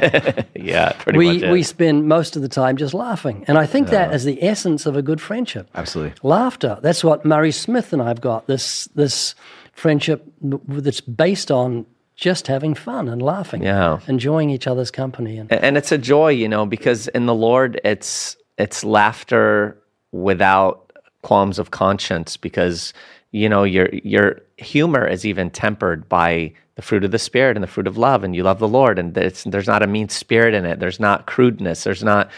Yeah, 0.58 0.93
pretty 0.93 1.20
We, 1.20 1.38
much. 1.39 1.51
we 1.51 1.62
spend 1.64 2.08
most 2.08 2.36
of 2.36 2.41
the 2.41 2.47
time 2.49 2.78
just 2.78 2.93
laughing. 2.95 3.45
And 3.47 3.58
I 3.58 3.66
think 3.68 3.89
that 3.89 4.14
is 4.16 4.24
the 4.24 4.41
essence 4.43 4.86
of 4.88 4.95
a 4.95 5.01
good 5.03 5.22
friendship. 5.22 5.70
Absolutely. 5.76 6.14
Laughter. 6.24 6.80
That's 6.82 7.03
what 7.03 7.24
Murray 7.24 7.51
Smith 7.51 7.93
and 7.93 8.01
I've 8.01 8.20
got 8.22 8.47
this, 8.47 8.86
this 8.95 9.36
friendship 9.74 10.26
that's 10.41 11.01
based 11.01 11.51
on 11.51 11.86
just 12.16 12.47
having 12.47 12.74
fun 12.74 13.07
and 13.07 13.22
laughing, 13.22 13.61
Yeah. 13.63 13.99
enjoying 14.07 14.49
each 14.49 14.68
other's 14.68 14.91
company. 14.91 15.38
And 15.38 15.51
and 15.51 15.78
it's 15.78 15.91
a 15.91 15.97
joy 15.97 16.30
you 16.30 16.47
know 16.47 16.66
because 16.66 17.07
in 17.09 17.26
the 17.26 17.34
lord 17.36 17.80
it's 17.84 18.38
it's 18.57 18.84
laughter 18.84 19.78
without 20.11 20.91
qualms 21.22 21.59
of 21.59 21.72
conscience 21.72 22.38
because 22.38 22.93
you 23.32 23.49
know 23.49 23.63
your 23.63 23.89
your 23.91 24.41
humor 24.57 25.05
is 25.05 25.26
even 25.26 25.49
tempered 25.49 26.07
by 26.07 26.53
the 26.76 26.82
fruit 26.82 27.03
of 27.03 27.11
the 27.11 27.20
spirit 27.20 27.57
and 27.57 27.63
the 27.63 27.68
fruit 27.68 27.88
of 27.88 27.97
love 27.97 28.24
and 28.24 28.36
you 28.36 28.43
love 28.43 28.59
the 28.59 28.68
lord 28.68 28.97
and 28.99 29.13
there's 29.13 29.68
not 29.68 29.84
a 29.84 29.88
mean 29.88 30.07
spirit 30.07 30.53
in 30.53 30.66
it 30.66 30.80
there's 30.80 30.99
not 30.99 31.26
crudeness 31.26 31.84
there's 31.84 32.03
not 32.03 32.30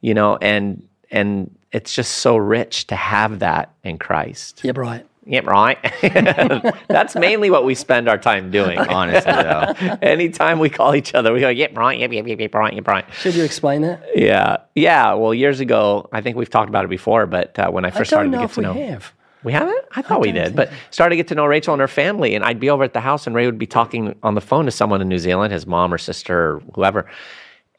you 0.00 0.14
know 0.14 0.36
and 0.38 0.82
and 1.10 1.54
it's 1.72 1.94
just 1.94 2.12
so 2.18 2.36
rich 2.36 2.86
to 2.88 2.96
have 2.96 3.38
that 3.40 3.72
in 3.84 3.98
christ 3.98 4.60
yeah, 4.64 4.72
right. 4.74 5.06
Yeah 5.26 5.40
right 5.44 5.78
that's 6.88 7.14
mainly 7.14 7.50
what 7.50 7.64
we 7.64 7.74
spend 7.74 8.08
our 8.08 8.16
time 8.18 8.50
doing 8.50 8.78
Honestly, 9.00 9.30
though. 9.32 9.74
anytime 10.02 10.58
we 10.58 10.70
call 10.70 10.94
each 10.94 11.14
other 11.14 11.32
we 11.32 11.40
go 11.40 11.48
yep 11.48 11.76
right 11.76 11.98
yep 11.98 12.12
yep 12.12 12.26
yep 12.26 12.38
yep 12.40 12.54
right 12.54 12.72
yep 12.74 12.86
right 12.88 13.04
Should 13.14 13.34
you 13.34 13.44
explain 13.44 13.82
that? 13.82 14.02
yeah, 14.14 14.58
yeah. 14.74 15.12
Well, 15.14 15.34
years 15.34 15.60
ago, 15.60 16.08
I 16.12 16.20
think 16.20 16.36
we've 16.36 16.48
talked 16.50 16.68
about 16.68 16.84
it 16.84 16.88
before, 16.88 17.26
but 17.26 17.58
uh, 17.58 17.70
when 17.70 17.84
I 17.84 17.88
I 17.88 17.90
first 17.90 18.10
don't 18.10 18.30
started 18.30 18.32
to 18.32 18.38
get 18.38 18.44
if 18.44 18.54
to 18.54 18.60
we 18.60 18.64
know, 18.64 18.72
have. 18.74 19.12
we 19.44 19.52
haven't. 19.52 19.84
I 19.94 20.02
thought 20.02 20.20
we 20.20 20.32
did, 20.32 20.56
but 20.56 20.70
started 20.90 21.10
to 21.10 21.16
get 21.16 21.28
to 21.28 21.34
know 21.34 21.44
Rachel 21.46 21.74
and 21.74 21.80
her 21.80 21.88
family, 21.88 22.34
and 22.34 22.44
I'd 22.44 22.58
be 22.60 22.70
over 22.70 22.82
at 22.84 22.94
the 22.94 23.00
house, 23.00 23.26
and 23.26 23.36
Ray 23.36 23.46
would 23.46 23.58
be 23.58 23.66
talking 23.66 24.14
on 24.22 24.34
the 24.34 24.40
phone 24.40 24.64
to 24.64 24.70
someone 24.70 25.00
in 25.02 25.08
New 25.08 25.18
Zealand, 25.18 25.52
his 25.52 25.66
mom 25.66 25.92
or 25.92 25.98
sister 25.98 26.54
or 26.56 26.62
whoever, 26.74 27.06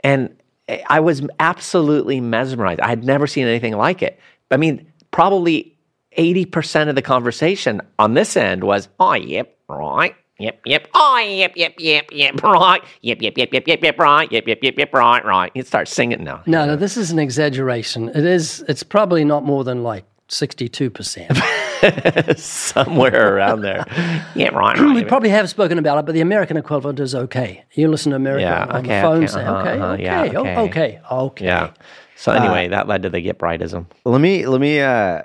and 0.03 0.29
I 0.89 0.99
was 0.99 1.21
absolutely 1.39 2.21
mesmerized. 2.21 2.79
I 2.81 2.87
had 2.87 3.03
never 3.03 3.25
seen 3.27 3.47
anything 3.47 3.75
like 3.75 4.01
it. 4.03 4.19
I 4.51 4.57
mean, 4.57 4.85
probably 5.11 5.75
eighty 6.13 6.45
percent 6.45 6.89
of 6.89 6.95
the 6.95 7.01
conversation 7.01 7.81
on 7.99 8.13
this 8.13 8.37
end 8.37 8.63
was, 8.63 8.87
"Oh, 8.99 9.13
yep, 9.13 9.55
right." 9.67 10.15
Yep, 10.39 10.61
yep. 10.65 10.87
Oh, 10.95 11.19
yep, 11.19 11.53
yep, 11.55 11.75
yep, 11.77 12.07
yep, 12.11 12.41
right. 12.41 12.81
Yep, 13.01 13.21
yep, 13.21 13.37
yep, 13.37 13.49
yep, 13.53 13.67
yep, 13.67 13.83
yep, 13.83 13.99
right. 13.99 14.31
Yep, 14.31 14.47
yep, 14.47 14.57
yep, 14.63 14.73
yep, 14.75 14.91
right, 14.91 15.23
right. 15.23 15.51
He'd 15.53 15.67
start 15.67 15.87
singing 15.87 16.23
now. 16.23 16.41
No, 16.47 16.65
no, 16.65 16.75
this 16.75 16.97
is 16.97 17.11
an 17.11 17.19
exaggeration. 17.19 18.09
It 18.09 18.25
is, 18.25 18.65
it's 18.67 18.81
probably 18.81 19.23
not 19.23 19.43
more 19.43 19.63
than 19.63 19.83
like 19.83 20.03
62%. 20.29 22.37
somewhere 22.37 23.35
around 23.35 23.61
there. 23.61 23.85
Yeah, 24.35 24.49
right. 24.49 24.79
we 24.95 25.03
probably 25.03 25.29
have 25.29 25.49
spoken 25.49 25.77
about 25.77 25.97
it, 25.99 26.05
but 26.05 26.13
the 26.13 26.21
American 26.21 26.57
equivalent 26.57 26.99
is 26.99 27.13
okay. 27.13 27.63
You 27.73 27.89
listen 27.89 28.11
to 28.11 28.15
America 28.15 28.43
Yeah, 28.43 28.65
on 28.65 28.75
okay, 28.77 28.95
the 28.95 29.01
phone 29.01 29.17
okay, 29.23 29.27
say, 29.27 29.43
uh-huh, 29.43 29.59
okay, 29.59 29.79
uh-huh, 29.79 29.93
okay, 29.93 30.03
yeah, 30.03 30.31
oh, 30.35 30.41
okay. 30.41 30.57
okay, 30.57 31.01
okay. 31.11 31.45
Yeah. 31.45 31.71
So 32.15 32.31
anyway, 32.31 32.67
that 32.67 32.87
led 32.87 33.01
to 33.01 33.09
the 33.09 33.19
get 33.19 33.39
brightism. 33.39 33.87
let 34.05 34.21
me 34.21 34.45
let 34.45 34.61
me 34.61 34.79
uh 34.79 35.23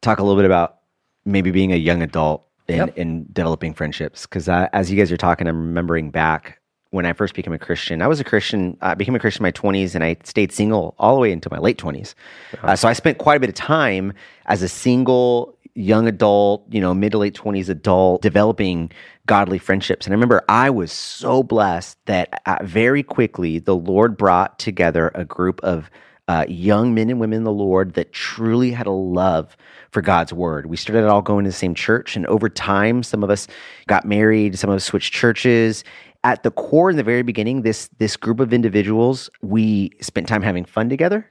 talk 0.00 0.18
a 0.18 0.22
little 0.22 0.36
bit 0.36 0.46
about 0.46 0.78
maybe 1.24 1.50
being 1.50 1.72
a 1.72 1.76
young 1.76 2.02
adult 2.02 2.46
and, 2.68 2.78
Yep. 2.78 2.98
and 2.98 3.34
developing 3.34 3.74
friendships. 3.74 4.26
Because 4.26 4.48
as 4.48 4.90
you 4.90 4.96
guys 4.96 5.10
are 5.12 5.16
talking, 5.16 5.46
I'm 5.46 5.56
remembering 5.58 6.10
back 6.10 6.60
when 6.90 7.04
I 7.04 7.12
first 7.12 7.34
became 7.34 7.52
a 7.52 7.58
Christian. 7.58 8.00
I 8.00 8.06
was 8.06 8.20
a 8.20 8.24
Christian. 8.24 8.76
I 8.80 8.94
became 8.94 9.14
a 9.14 9.18
Christian 9.18 9.42
in 9.44 9.48
my 9.48 9.52
20s, 9.52 9.94
and 9.94 10.02
I 10.04 10.16
stayed 10.24 10.52
single 10.52 10.94
all 10.98 11.14
the 11.14 11.20
way 11.20 11.32
into 11.32 11.48
my 11.50 11.58
late 11.58 11.78
20s. 11.78 12.14
Uh, 12.62 12.76
so 12.76 12.88
I 12.88 12.92
spent 12.92 13.18
quite 13.18 13.36
a 13.36 13.40
bit 13.40 13.48
of 13.48 13.54
time 13.54 14.12
as 14.46 14.62
a 14.62 14.68
single 14.68 15.58
young 15.74 16.06
adult, 16.08 16.64
you 16.70 16.80
know, 16.80 16.94
mid 16.94 17.12
to 17.12 17.18
late 17.18 17.34
20s 17.34 17.68
adult, 17.68 18.22
developing 18.22 18.90
godly 19.26 19.58
friendships. 19.58 20.06
And 20.06 20.12
I 20.12 20.14
remember 20.14 20.42
I 20.48 20.70
was 20.70 20.90
so 20.90 21.42
blessed 21.42 21.98
that 22.06 22.40
uh, 22.46 22.58
very 22.62 23.02
quickly 23.02 23.58
the 23.58 23.76
Lord 23.76 24.16
brought 24.16 24.58
together 24.58 25.10
a 25.14 25.24
group 25.24 25.60
of 25.62 25.90
uh, 26.28 26.44
young 26.48 26.94
men 26.94 27.08
and 27.08 27.20
women 27.20 27.38
in 27.38 27.44
the 27.44 27.52
Lord 27.52 27.94
that 27.94 28.12
truly 28.12 28.72
had 28.72 28.86
a 28.86 28.92
love 28.92 29.56
for 29.90 30.02
God's 30.02 30.32
word. 30.32 30.66
We 30.66 30.76
started 30.76 31.06
all 31.06 31.22
going 31.22 31.44
to 31.44 31.50
the 31.50 31.56
same 31.56 31.74
church, 31.74 32.16
and 32.16 32.26
over 32.26 32.48
time, 32.48 33.02
some 33.02 33.22
of 33.22 33.30
us 33.30 33.46
got 33.86 34.04
married, 34.04 34.58
some 34.58 34.70
of 34.70 34.76
us 34.76 34.84
switched 34.84 35.12
churches. 35.12 35.84
At 36.24 36.42
the 36.42 36.50
core, 36.50 36.90
in 36.90 36.96
the 36.96 37.04
very 37.04 37.22
beginning, 37.22 37.62
this 37.62 37.88
this 37.98 38.16
group 38.16 38.40
of 38.40 38.52
individuals, 38.52 39.30
we 39.42 39.92
spent 40.00 40.26
time 40.26 40.42
having 40.42 40.64
fun 40.64 40.88
together. 40.88 41.30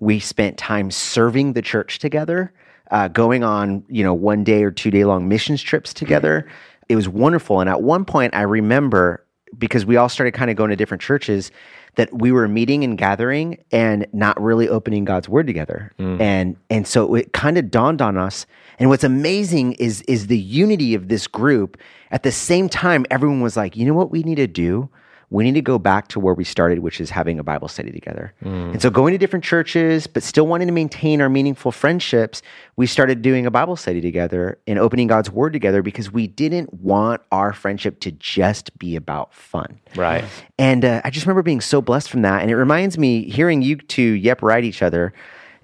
We 0.00 0.18
spent 0.18 0.58
time 0.58 0.90
serving 0.90 1.52
the 1.52 1.62
church 1.62 2.00
together, 2.00 2.52
uh, 2.90 3.06
going 3.06 3.44
on 3.44 3.84
you 3.88 4.02
know 4.02 4.14
one 4.14 4.42
day 4.42 4.64
or 4.64 4.72
two 4.72 4.90
day 4.90 5.04
long 5.04 5.28
missions 5.28 5.62
trips 5.62 5.94
together. 5.94 6.48
It 6.88 6.96
was 6.96 7.08
wonderful. 7.08 7.60
And 7.60 7.70
at 7.70 7.82
one 7.82 8.04
point, 8.04 8.34
I 8.34 8.42
remember 8.42 9.21
because 9.58 9.84
we 9.84 9.96
all 9.96 10.08
started 10.08 10.32
kind 10.32 10.50
of 10.50 10.56
going 10.56 10.70
to 10.70 10.76
different 10.76 11.02
churches 11.02 11.50
that 11.96 12.12
we 12.12 12.32
were 12.32 12.48
meeting 12.48 12.84
and 12.84 12.96
gathering 12.96 13.62
and 13.70 14.06
not 14.12 14.40
really 14.40 14.68
opening 14.68 15.04
God's 15.04 15.28
word 15.28 15.46
together. 15.46 15.92
Mm. 15.98 16.20
And 16.20 16.56
and 16.70 16.86
so 16.86 17.14
it 17.14 17.32
kind 17.32 17.58
of 17.58 17.70
dawned 17.70 18.00
on 18.00 18.16
us. 18.16 18.46
And 18.78 18.88
what's 18.88 19.04
amazing 19.04 19.74
is 19.74 20.02
is 20.02 20.28
the 20.28 20.38
unity 20.38 20.94
of 20.94 21.08
this 21.08 21.26
group. 21.26 21.78
At 22.10 22.22
the 22.22 22.32
same 22.32 22.68
time, 22.68 23.06
everyone 23.10 23.40
was 23.40 23.56
like, 23.56 23.76
you 23.76 23.86
know 23.86 23.94
what 23.94 24.10
we 24.10 24.22
need 24.22 24.36
to 24.36 24.46
do? 24.46 24.88
We 25.32 25.44
need 25.44 25.54
to 25.54 25.62
go 25.62 25.78
back 25.78 26.08
to 26.08 26.20
where 26.20 26.34
we 26.34 26.44
started, 26.44 26.80
which 26.80 27.00
is 27.00 27.08
having 27.08 27.38
a 27.38 27.42
Bible 27.42 27.66
study 27.66 27.90
together. 27.90 28.34
And 28.72 28.82
so 28.82 28.90
going 28.90 29.12
to 29.12 29.18
different 29.18 29.44
churches, 29.46 30.06
but 30.06 30.22
still 30.22 30.46
wanting 30.46 30.68
to 30.68 30.74
maintain 30.74 31.22
our 31.22 31.30
meaningful 31.30 31.72
friendships, 31.72 32.42
we 32.76 32.86
started 32.86 33.22
doing 33.22 33.46
a 33.46 33.50
Bible 33.50 33.76
study 33.76 34.02
together 34.02 34.58
and 34.66 34.78
opening 34.78 35.06
God's 35.06 35.30
word 35.30 35.54
together 35.54 35.80
because 35.82 36.12
we 36.12 36.26
didn't 36.26 36.74
want 36.74 37.22
our 37.32 37.54
friendship 37.54 38.00
to 38.00 38.12
just 38.12 38.78
be 38.78 38.94
about 38.94 39.32
fun. 39.32 39.80
Right. 39.96 40.22
And 40.58 40.84
uh, 40.84 41.00
I 41.02 41.08
just 41.08 41.24
remember 41.24 41.42
being 41.42 41.62
so 41.62 41.80
blessed 41.80 42.10
from 42.10 42.20
that. 42.22 42.42
And 42.42 42.50
it 42.50 42.56
reminds 42.56 42.98
me 42.98 43.28
hearing 43.30 43.62
you 43.62 43.76
two 43.76 44.02
yep 44.02 44.42
write 44.42 44.64
each 44.64 44.82
other, 44.82 45.14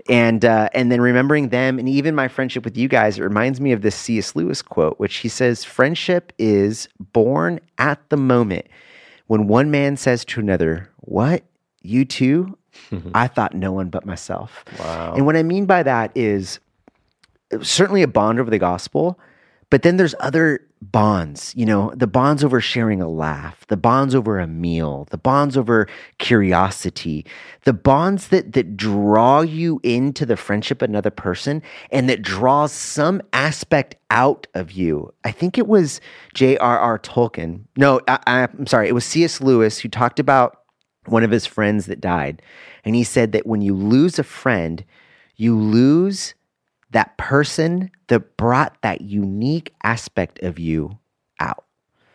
and 0.08 0.46
uh, 0.46 0.70
and 0.72 0.90
then 0.90 1.02
remembering 1.02 1.50
them, 1.50 1.78
and 1.78 1.88
even 1.88 2.14
my 2.14 2.28
friendship 2.28 2.64
with 2.64 2.78
you 2.78 2.88
guys. 2.88 3.18
It 3.18 3.22
reminds 3.22 3.60
me 3.60 3.72
of 3.72 3.82
this 3.82 3.94
C.S. 3.94 4.34
Lewis 4.34 4.62
quote, 4.62 4.98
which 4.98 5.16
he 5.16 5.28
says, 5.28 5.62
"Friendship 5.64 6.32
is 6.38 6.88
born 6.98 7.60
at 7.76 8.08
the 8.08 8.16
moment 8.16 8.66
when 9.28 9.46
one 9.46 9.70
man 9.70 9.96
says 9.96 10.24
to 10.26 10.40
another, 10.40 10.90
"What 10.96 11.44
you 11.80 12.04
too." 12.04 12.58
I 13.14 13.28
thought 13.28 13.54
no 13.54 13.72
one 13.72 13.88
but 13.88 14.04
myself. 14.04 14.64
Wow. 14.78 15.14
And 15.14 15.26
what 15.26 15.36
I 15.36 15.42
mean 15.42 15.66
by 15.66 15.82
that 15.82 16.12
is 16.14 16.60
uh, 17.52 17.62
certainly 17.62 18.02
a 18.02 18.08
bond 18.08 18.38
over 18.38 18.50
the 18.50 18.58
gospel, 18.58 19.18
but 19.70 19.82
then 19.82 19.96
there's 19.96 20.14
other 20.20 20.60
bonds, 20.80 21.52
you 21.56 21.66
know, 21.66 21.92
the 21.94 22.06
bonds 22.06 22.44
over 22.44 22.60
sharing 22.60 23.00
a 23.00 23.08
laugh, 23.08 23.66
the 23.66 23.76
bonds 23.76 24.14
over 24.14 24.38
a 24.38 24.46
meal, 24.46 25.06
the 25.10 25.18
bonds 25.18 25.56
over 25.56 25.88
curiosity, 26.18 27.26
the 27.64 27.72
bonds 27.72 28.28
that 28.28 28.52
that 28.52 28.76
draw 28.76 29.40
you 29.40 29.80
into 29.82 30.24
the 30.24 30.36
friendship 30.36 30.82
of 30.82 30.88
another 30.88 31.10
person 31.10 31.62
and 31.90 32.08
that 32.08 32.22
draws 32.22 32.72
some 32.72 33.20
aspect 33.32 33.96
out 34.10 34.46
of 34.54 34.72
you. 34.72 35.12
I 35.24 35.32
think 35.32 35.58
it 35.58 35.66
was 35.66 36.00
J.R.R. 36.34 36.98
Tolkien. 37.00 37.64
No, 37.76 38.00
I, 38.08 38.18
I'm 38.26 38.66
sorry, 38.66 38.88
it 38.88 38.94
was 38.94 39.04
C.S. 39.04 39.40
Lewis 39.40 39.78
who 39.78 39.88
talked 39.88 40.20
about 40.20 40.62
one 41.06 41.24
of 41.24 41.30
his 41.30 41.46
friends 41.46 41.86
that 41.86 42.00
died. 42.00 42.42
And 42.84 42.94
he 42.94 43.04
said 43.04 43.32
that 43.32 43.46
when 43.46 43.62
you 43.62 43.74
lose 43.74 44.18
a 44.18 44.24
friend, 44.24 44.84
you 45.36 45.58
lose 45.58 46.34
that 46.90 47.16
person 47.18 47.90
that 48.08 48.36
brought 48.36 48.80
that 48.82 49.02
unique 49.02 49.74
aspect 49.82 50.42
of 50.42 50.58
you 50.58 50.98
out. 51.40 51.64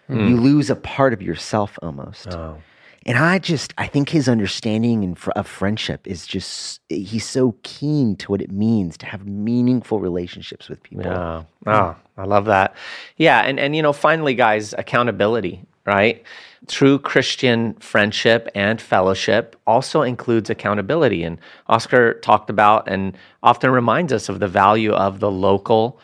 Hmm. 0.08 0.28
You 0.28 0.38
lose 0.38 0.70
a 0.70 0.76
part 0.76 1.14
of 1.14 1.22
yourself 1.22 1.78
almost. 1.82 2.28
Oh. 2.30 2.58
And 3.06 3.18
I 3.18 3.38
just, 3.38 3.74
I 3.78 3.88
think 3.88 4.08
his 4.10 4.30
understanding 4.30 5.04
and 5.04 5.18
of 5.36 5.46
friendship 5.46 6.08
is 6.08 6.26
just, 6.26 6.80
he's 6.88 7.26
so 7.26 7.56
keen 7.64 8.16
to 8.16 8.32
what 8.32 8.42
it 8.42 8.50
means 8.50 8.98
to 9.00 9.06
have 9.06 9.28
meaningful 9.28 10.00
relationships 10.00 10.70
with 10.70 10.82
people. 10.84 11.12
Yeah. 11.12 11.44
Oh, 11.68 11.96
I 12.18 12.24
love 12.24 12.46
that. 12.46 12.76
Yeah, 13.18 13.42
and 13.42 13.60
and 13.60 13.76
you 13.76 13.82
know, 13.82 13.92
finally, 13.92 14.36
guys, 14.36 14.74
accountability, 14.78 15.66
right? 15.86 16.24
True 16.68 16.98
Christian 16.98 17.74
friendship 17.76 18.48
and 18.56 18.80
fellowship 18.80 19.60
also 19.68 20.02
includes 20.02 20.50
accountability. 20.50 21.24
And 21.24 21.38
Oscar 21.68 22.14
talked 22.22 22.50
about 22.50 22.88
and 22.88 23.18
often 23.42 23.70
reminds 23.70 24.14
us 24.14 24.30
of 24.30 24.40
the 24.40 24.48
value 24.48 24.94
of 24.94 25.20
the 25.20 25.32
local 25.32 26.00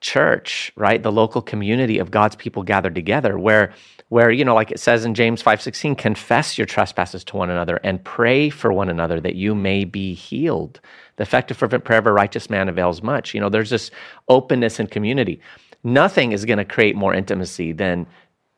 church, 0.00 0.72
right? 0.76 1.02
The 1.02 1.12
local 1.12 1.42
community 1.42 1.98
of 1.98 2.10
God's 2.10 2.36
people 2.36 2.62
gathered 2.62 2.94
together 2.94 3.38
where 3.38 3.72
where 4.08 4.30
you 4.30 4.42
know 4.42 4.54
like 4.54 4.70
it 4.70 4.80
says 4.80 5.04
in 5.04 5.14
James 5.14 5.42
5:16 5.42 5.98
confess 5.98 6.56
your 6.56 6.66
trespasses 6.66 7.24
to 7.24 7.36
one 7.36 7.50
another 7.50 7.78
and 7.84 8.02
pray 8.02 8.48
for 8.48 8.72
one 8.72 8.88
another 8.88 9.20
that 9.20 9.34
you 9.34 9.54
may 9.54 9.84
be 9.84 10.14
healed. 10.14 10.80
The 11.16 11.22
effective 11.22 11.58
fervent 11.58 11.84
prayer 11.84 11.98
of 11.98 12.06
a 12.06 12.12
righteous 12.12 12.48
man 12.48 12.68
avails 12.68 13.02
much. 13.02 13.34
You 13.34 13.40
know, 13.40 13.50
there's 13.50 13.70
this 13.70 13.90
openness 14.28 14.78
and 14.78 14.90
community. 14.90 15.40
Nothing 15.84 16.32
is 16.32 16.46
going 16.46 16.58
to 16.58 16.64
create 16.64 16.96
more 16.96 17.12
intimacy 17.12 17.72
than 17.72 18.06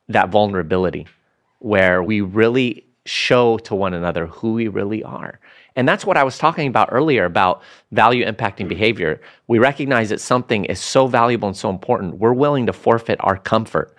that 0.08 0.28
vulnerability 0.28 1.06
where 1.60 2.02
we 2.02 2.20
really 2.20 2.84
show 3.06 3.56
to 3.58 3.74
one 3.74 3.94
another 3.94 4.26
who 4.26 4.54
we 4.54 4.68
really 4.68 5.02
are. 5.02 5.40
And 5.76 5.88
that's 5.88 6.04
what 6.04 6.16
I 6.16 6.24
was 6.24 6.36
talking 6.36 6.68
about 6.68 6.88
earlier 6.92 7.24
about 7.24 7.62
value 7.92 8.24
impacting 8.26 8.68
behavior. 8.68 9.20
We 9.46 9.58
recognize 9.58 10.08
that 10.10 10.20
something 10.20 10.64
is 10.64 10.80
so 10.80 11.06
valuable 11.06 11.48
and 11.48 11.56
so 11.56 11.70
important, 11.70 12.18
we're 12.18 12.32
willing 12.32 12.66
to 12.66 12.72
forfeit 12.72 13.18
our 13.20 13.38
comfort. 13.38 13.94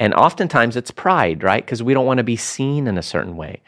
And 0.00 0.14
oftentimes 0.14 0.76
it's 0.76 0.90
pride, 0.90 1.42
right? 1.42 1.64
Because 1.64 1.82
we 1.82 1.94
don't 1.94 2.06
want 2.06 2.18
to 2.18 2.24
be 2.24 2.36
seen 2.36 2.86
in 2.86 2.96
a 2.96 3.02
certain 3.02 3.36
way. 3.36 3.62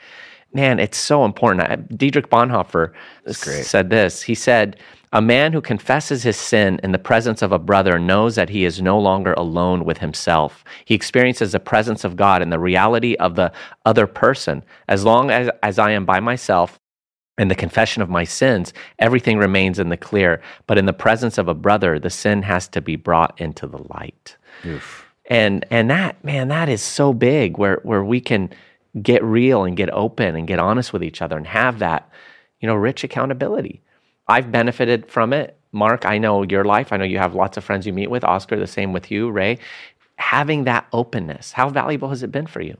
Man, 0.54 0.78
it's 0.78 0.98
so 0.98 1.24
important. 1.24 1.70
I- 1.70 1.76
Dietrich 1.76 2.30
Bonhoeffer 2.30 2.92
said 3.64 3.90
this. 3.90 4.22
He 4.22 4.34
said, 4.34 4.78
A 5.14 5.20
man 5.20 5.52
who 5.52 5.60
confesses 5.60 6.22
his 6.22 6.38
sin 6.38 6.80
in 6.82 6.92
the 6.92 6.98
presence 6.98 7.42
of 7.42 7.52
a 7.52 7.58
brother 7.58 7.98
knows 7.98 8.34
that 8.36 8.48
he 8.48 8.64
is 8.64 8.80
no 8.80 8.98
longer 8.98 9.34
alone 9.34 9.84
with 9.84 9.98
himself. 9.98 10.64
He 10.86 10.94
experiences 10.94 11.52
the 11.52 11.60
presence 11.60 12.02
of 12.02 12.16
God 12.16 12.40
and 12.40 12.50
the 12.50 12.58
reality 12.58 13.14
of 13.16 13.34
the 13.34 13.52
other 13.84 14.06
person. 14.06 14.64
As 14.88 15.04
long 15.04 15.30
as, 15.30 15.50
as 15.62 15.78
I 15.78 15.90
am 15.90 16.06
by 16.06 16.20
myself, 16.20 16.78
in 17.38 17.48
the 17.48 17.54
confession 17.54 18.02
of 18.02 18.10
my 18.10 18.24
sins, 18.24 18.72
everything 18.98 19.38
remains 19.38 19.78
in 19.78 19.88
the 19.88 19.96
clear. 19.96 20.42
But 20.66 20.78
in 20.78 20.86
the 20.86 20.92
presence 20.92 21.38
of 21.38 21.48
a 21.48 21.54
brother, 21.54 21.98
the 21.98 22.10
sin 22.10 22.42
has 22.42 22.68
to 22.68 22.80
be 22.80 22.96
brought 22.96 23.40
into 23.40 23.66
the 23.66 23.82
light. 23.94 24.36
And 25.26 25.64
and 25.70 25.90
that 25.90 26.22
man, 26.24 26.48
that 26.48 26.68
is 26.68 26.82
so 26.82 27.12
big 27.12 27.56
where 27.56 27.80
where 27.84 28.04
we 28.04 28.20
can 28.20 28.50
get 29.00 29.24
real 29.24 29.64
and 29.64 29.76
get 29.76 29.90
open 29.90 30.36
and 30.36 30.46
get 30.46 30.58
honest 30.58 30.92
with 30.92 31.02
each 31.02 31.22
other 31.22 31.36
and 31.36 31.46
have 31.46 31.78
that, 31.78 32.10
you 32.60 32.66
know, 32.66 32.74
rich 32.74 33.02
accountability. 33.02 33.82
I've 34.32 34.50
benefited 34.50 35.10
from 35.10 35.34
it. 35.34 35.58
Mark, 35.72 36.06
I 36.06 36.16
know 36.16 36.42
your 36.42 36.64
life. 36.64 36.90
I 36.90 36.96
know 36.96 37.04
you 37.04 37.18
have 37.18 37.34
lots 37.34 37.58
of 37.58 37.64
friends 37.64 37.86
you 37.86 37.92
meet 37.92 38.10
with. 38.10 38.24
Oscar, 38.24 38.58
the 38.58 38.66
same 38.66 38.94
with 38.94 39.10
you, 39.10 39.30
Ray. 39.30 39.58
Having 40.16 40.64
that 40.64 40.86
openness, 40.92 41.52
how 41.52 41.68
valuable 41.68 42.08
has 42.08 42.22
it 42.22 42.32
been 42.32 42.46
for 42.46 42.62
you? 42.62 42.78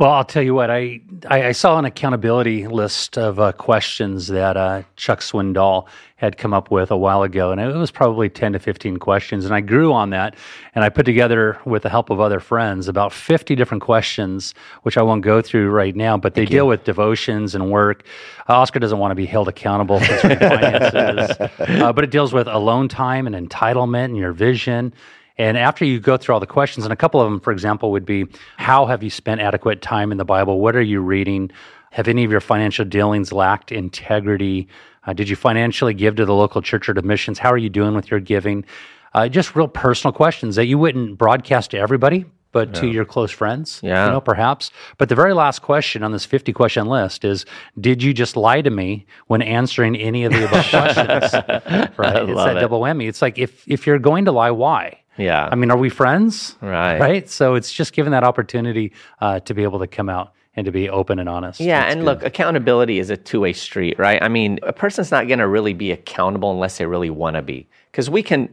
Well, 0.00 0.12
I'll 0.12 0.24
tell 0.24 0.42
you 0.42 0.54
what. 0.54 0.70
I 0.70 1.02
I, 1.28 1.48
I 1.48 1.52
saw 1.52 1.78
an 1.78 1.84
accountability 1.84 2.66
list 2.66 3.18
of 3.18 3.38
uh, 3.38 3.52
questions 3.52 4.28
that 4.28 4.56
uh, 4.56 4.82
Chuck 4.96 5.20
Swindoll 5.20 5.86
had 6.16 6.38
come 6.38 6.54
up 6.54 6.70
with 6.70 6.90
a 6.90 6.96
while 6.96 7.22
ago, 7.22 7.52
and 7.52 7.60
it 7.60 7.76
was 7.76 7.90
probably 7.90 8.30
ten 8.30 8.54
to 8.54 8.58
fifteen 8.58 8.96
questions. 8.96 9.44
And 9.44 9.54
I 9.54 9.60
grew 9.60 9.92
on 9.92 10.08
that, 10.08 10.36
and 10.74 10.84
I 10.84 10.88
put 10.88 11.04
together, 11.04 11.58
with 11.66 11.82
the 11.82 11.90
help 11.90 12.08
of 12.08 12.18
other 12.18 12.40
friends, 12.40 12.88
about 12.88 13.12
fifty 13.12 13.54
different 13.54 13.82
questions, 13.82 14.54
which 14.84 14.96
I 14.96 15.02
won't 15.02 15.20
go 15.20 15.42
through 15.42 15.68
right 15.68 15.94
now. 15.94 16.16
But 16.16 16.32
they 16.32 16.46
deal 16.46 16.66
with 16.66 16.84
devotions 16.84 17.54
and 17.54 17.70
work. 17.70 18.06
Uh, 18.48 18.54
Oscar 18.54 18.78
doesn't 18.78 18.98
want 18.98 19.10
to 19.10 19.16
be 19.16 19.26
held 19.26 19.48
accountable 19.48 20.00
for 20.00 20.16
finances, 20.18 21.36
uh, 21.58 21.92
but 21.92 22.04
it 22.04 22.10
deals 22.10 22.32
with 22.32 22.46
alone 22.46 22.88
time 22.88 23.26
and 23.26 23.36
entitlement 23.36 24.06
and 24.06 24.16
your 24.16 24.32
vision. 24.32 24.94
And 25.40 25.56
after 25.56 25.86
you 25.86 26.00
go 26.00 26.18
through 26.18 26.34
all 26.34 26.40
the 26.40 26.46
questions, 26.46 26.84
and 26.84 26.92
a 26.92 26.96
couple 26.96 27.18
of 27.18 27.24
them, 27.24 27.40
for 27.40 27.50
example, 27.50 27.92
would 27.92 28.04
be 28.04 28.26
how 28.58 28.84
have 28.84 29.02
you 29.02 29.08
spent 29.08 29.40
adequate 29.40 29.80
time 29.80 30.12
in 30.12 30.18
the 30.18 30.24
Bible? 30.24 30.60
What 30.60 30.76
are 30.76 30.82
you 30.82 31.00
reading? 31.00 31.50
Have 31.92 32.08
any 32.08 32.24
of 32.24 32.30
your 32.30 32.42
financial 32.42 32.84
dealings 32.84 33.32
lacked 33.32 33.72
integrity? 33.72 34.68
Uh, 35.06 35.14
did 35.14 35.30
you 35.30 35.36
financially 35.36 35.94
give 35.94 36.16
to 36.16 36.26
the 36.26 36.34
local 36.34 36.60
church 36.60 36.90
or 36.90 36.94
to 36.94 37.00
missions? 37.00 37.38
How 37.38 37.50
are 37.50 37.56
you 37.56 37.70
doing 37.70 37.94
with 37.94 38.10
your 38.10 38.20
giving? 38.20 38.66
Uh, 39.14 39.28
just 39.28 39.56
real 39.56 39.66
personal 39.66 40.12
questions 40.12 40.56
that 40.56 40.66
you 40.66 40.76
wouldn't 40.78 41.16
broadcast 41.16 41.70
to 41.70 41.78
everybody, 41.78 42.26
but 42.52 42.74
to 42.74 42.88
your 42.88 43.06
close 43.06 43.30
friends. 43.30 43.80
Yeah. 43.82 44.04
You 44.04 44.12
know, 44.12 44.20
perhaps. 44.20 44.70
But 44.98 45.08
the 45.08 45.14
very 45.14 45.32
last 45.32 45.62
question 45.62 46.02
on 46.02 46.12
this 46.12 46.26
50 46.26 46.52
question 46.52 46.86
list 46.86 47.24
is 47.24 47.46
Did 47.80 48.02
you 48.02 48.12
just 48.12 48.36
lie 48.36 48.60
to 48.60 48.70
me 48.70 49.06
when 49.28 49.40
answering 49.40 49.96
any 49.96 50.24
of 50.24 50.32
the 50.32 50.44
above 50.44 50.66
questions? 50.70 51.32
Right. 51.96 52.16
it's 52.16 52.30
love 52.30 52.48
that 52.48 52.58
it. 52.58 52.60
double 52.60 52.82
whammy. 52.82 53.08
It's 53.08 53.22
like 53.22 53.38
if 53.38 53.66
if 53.66 53.86
you're 53.86 53.98
going 53.98 54.26
to 54.26 54.32
lie, 54.32 54.50
why? 54.50 54.99
Yeah. 55.16 55.48
I 55.50 55.54
mean, 55.54 55.70
are 55.70 55.76
we 55.76 55.90
friends? 55.90 56.56
Right. 56.60 56.98
Right. 56.98 57.28
So 57.28 57.54
it's 57.54 57.72
just 57.72 57.92
given 57.92 58.12
that 58.12 58.24
opportunity 58.24 58.92
uh, 59.20 59.40
to 59.40 59.54
be 59.54 59.62
able 59.62 59.78
to 59.80 59.86
come 59.86 60.08
out 60.08 60.32
and 60.56 60.64
to 60.64 60.72
be 60.72 60.88
open 60.88 61.18
and 61.18 61.28
honest. 61.28 61.60
Yeah, 61.60 61.80
That's 61.80 61.92
and 61.92 62.00
good. 62.00 62.06
look, 62.06 62.22
accountability 62.24 62.98
is 62.98 63.10
a 63.10 63.16
two 63.16 63.40
way 63.40 63.52
street, 63.52 63.98
right? 63.98 64.22
I 64.22 64.28
mean, 64.28 64.58
a 64.62 64.72
person's 64.72 65.10
not 65.10 65.28
going 65.28 65.38
to 65.38 65.48
really 65.48 65.74
be 65.74 65.92
accountable 65.92 66.50
unless 66.50 66.78
they 66.78 66.86
really 66.86 67.10
want 67.10 67.36
to 67.36 67.42
be. 67.42 67.68
Because 67.90 68.10
we 68.10 68.22
can 68.22 68.48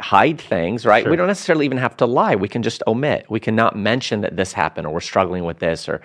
hide 0.00 0.40
things, 0.40 0.84
right? 0.84 1.08
We 1.08 1.16
don't 1.16 1.26
necessarily 1.26 1.64
even 1.64 1.78
have 1.78 1.96
to 1.98 2.06
lie. 2.06 2.34
We 2.34 2.48
can 2.48 2.62
just 2.62 2.82
omit. 2.86 3.26
We 3.30 3.40
cannot 3.40 3.76
mention 3.76 4.20
that 4.22 4.36
this 4.36 4.52
happened 4.52 4.86
or 4.86 4.92
we're 4.92 5.00
struggling 5.00 5.44
with 5.44 5.58
this 5.58 5.88
or 5.88 6.02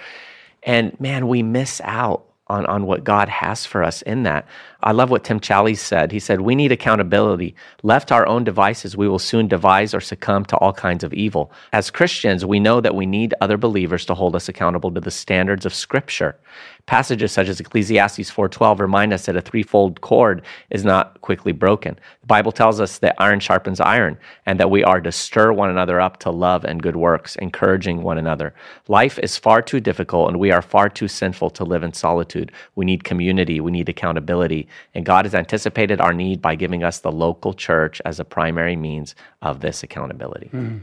and 0.63 0.97
man, 0.99 1.27
we 1.27 1.41
miss 1.41 1.81
out 1.83 2.25
on, 2.51 2.65
on 2.65 2.85
what 2.85 3.03
God 3.03 3.29
has 3.29 3.65
for 3.65 3.81
us 3.81 4.01
in 4.01 4.23
that. 4.23 4.45
I 4.83 4.91
love 4.91 5.09
what 5.09 5.23
Tim 5.23 5.39
Challies 5.39 5.77
said. 5.77 6.11
He 6.11 6.19
said, 6.19 6.41
We 6.41 6.53
need 6.53 6.71
accountability. 6.71 7.55
Left 7.81 8.11
our 8.11 8.27
own 8.27 8.43
devices, 8.43 8.97
we 8.97 9.07
will 9.07 9.19
soon 9.19 9.47
devise 9.47 9.93
or 9.93 10.01
succumb 10.01 10.43
to 10.45 10.57
all 10.57 10.73
kinds 10.73 11.03
of 11.03 11.13
evil. 11.13 11.51
As 11.71 11.89
Christians, 11.89 12.45
we 12.45 12.59
know 12.59 12.81
that 12.81 12.95
we 12.95 13.05
need 13.05 13.33
other 13.39 13.57
believers 13.57 14.05
to 14.05 14.15
hold 14.15 14.35
us 14.35 14.49
accountable 14.49 14.91
to 14.91 14.99
the 14.99 15.11
standards 15.11 15.65
of 15.65 15.73
Scripture. 15.73 16.37
Passages 16.85 17.31
such 17.31 17.47
as 17.47 17.59
Ecclesiastes 17.59 18.29
4:12 18.29 18.79
remind 18.79 19.13
us 19.13 19.25
that 19.25 19.35
a 19.35 19.41
threefold 19.41 20.01
cord 20.01 20.41
is 20.69 20.83
not 20.83 21.21
quickly 21.21 21.51
broken. 21.51 21.97
The 22.21 22.27
Bible 22.27 22.51
tells 22.51 22.79
us 22.79 22.97
that 22.99 23.15
iron 23.17 23.39
sharpens 23.39 23.79
iron 23.79 24.17
and 24.45 24.59
that 24.59 24.71
we 24.71 24.83
are 24.83 25.01
to 25.01 25.11
stir 25.11 25.51
one 25.51 25.69
another 25.69 26.01
up 26.01 26.17
to 26.19 26.31
love 26.31 26.65
and 26.65 26.81
good 26.81 26.95
works, 26.95 27.35
encouraging 27.37 28.03
one 28.03 28.17
another. 28.17 28.53
Life 28.87 29.19
is 29.19 29.37
far 29.37 29.61
too 29.61 29.79
difficult 29.79 30.29
and 30.29 30.39
we 30.39 30.51
are 30.51 30.61
far 30.61 30.89
too 30.89 31.07
sinful 31.07 31.49
to 31.51 31.63
live 31.63 31.83
in 31.83 31.93
solitude. 31.93 32.51
We 32.75 32.85
need 32.85 33.03
community, 33.03 33.59
we 33.59 33.71
need 33.71 33.89
accountability, 33.89 34.67
and 34.93 35.05
God 35.05 35.25
has 35.25 35.35
anticipated 35.35 36.01
our 36.01 36.13
need 36.13 36.41
by 36.41 36.55
giving 36.55 36.83
us 36.83 36.99
the 36.99 37.11
local 37.11 37.53
church 37.53 38.01
as 38.05 38.19
a 38.19 38.25
primary 38.25 38.75
means 38.75 39.15
of 39.41 39.59
this 39.61 39.83
accountability. 39.83 40.47
Hmm. 40.47 40.77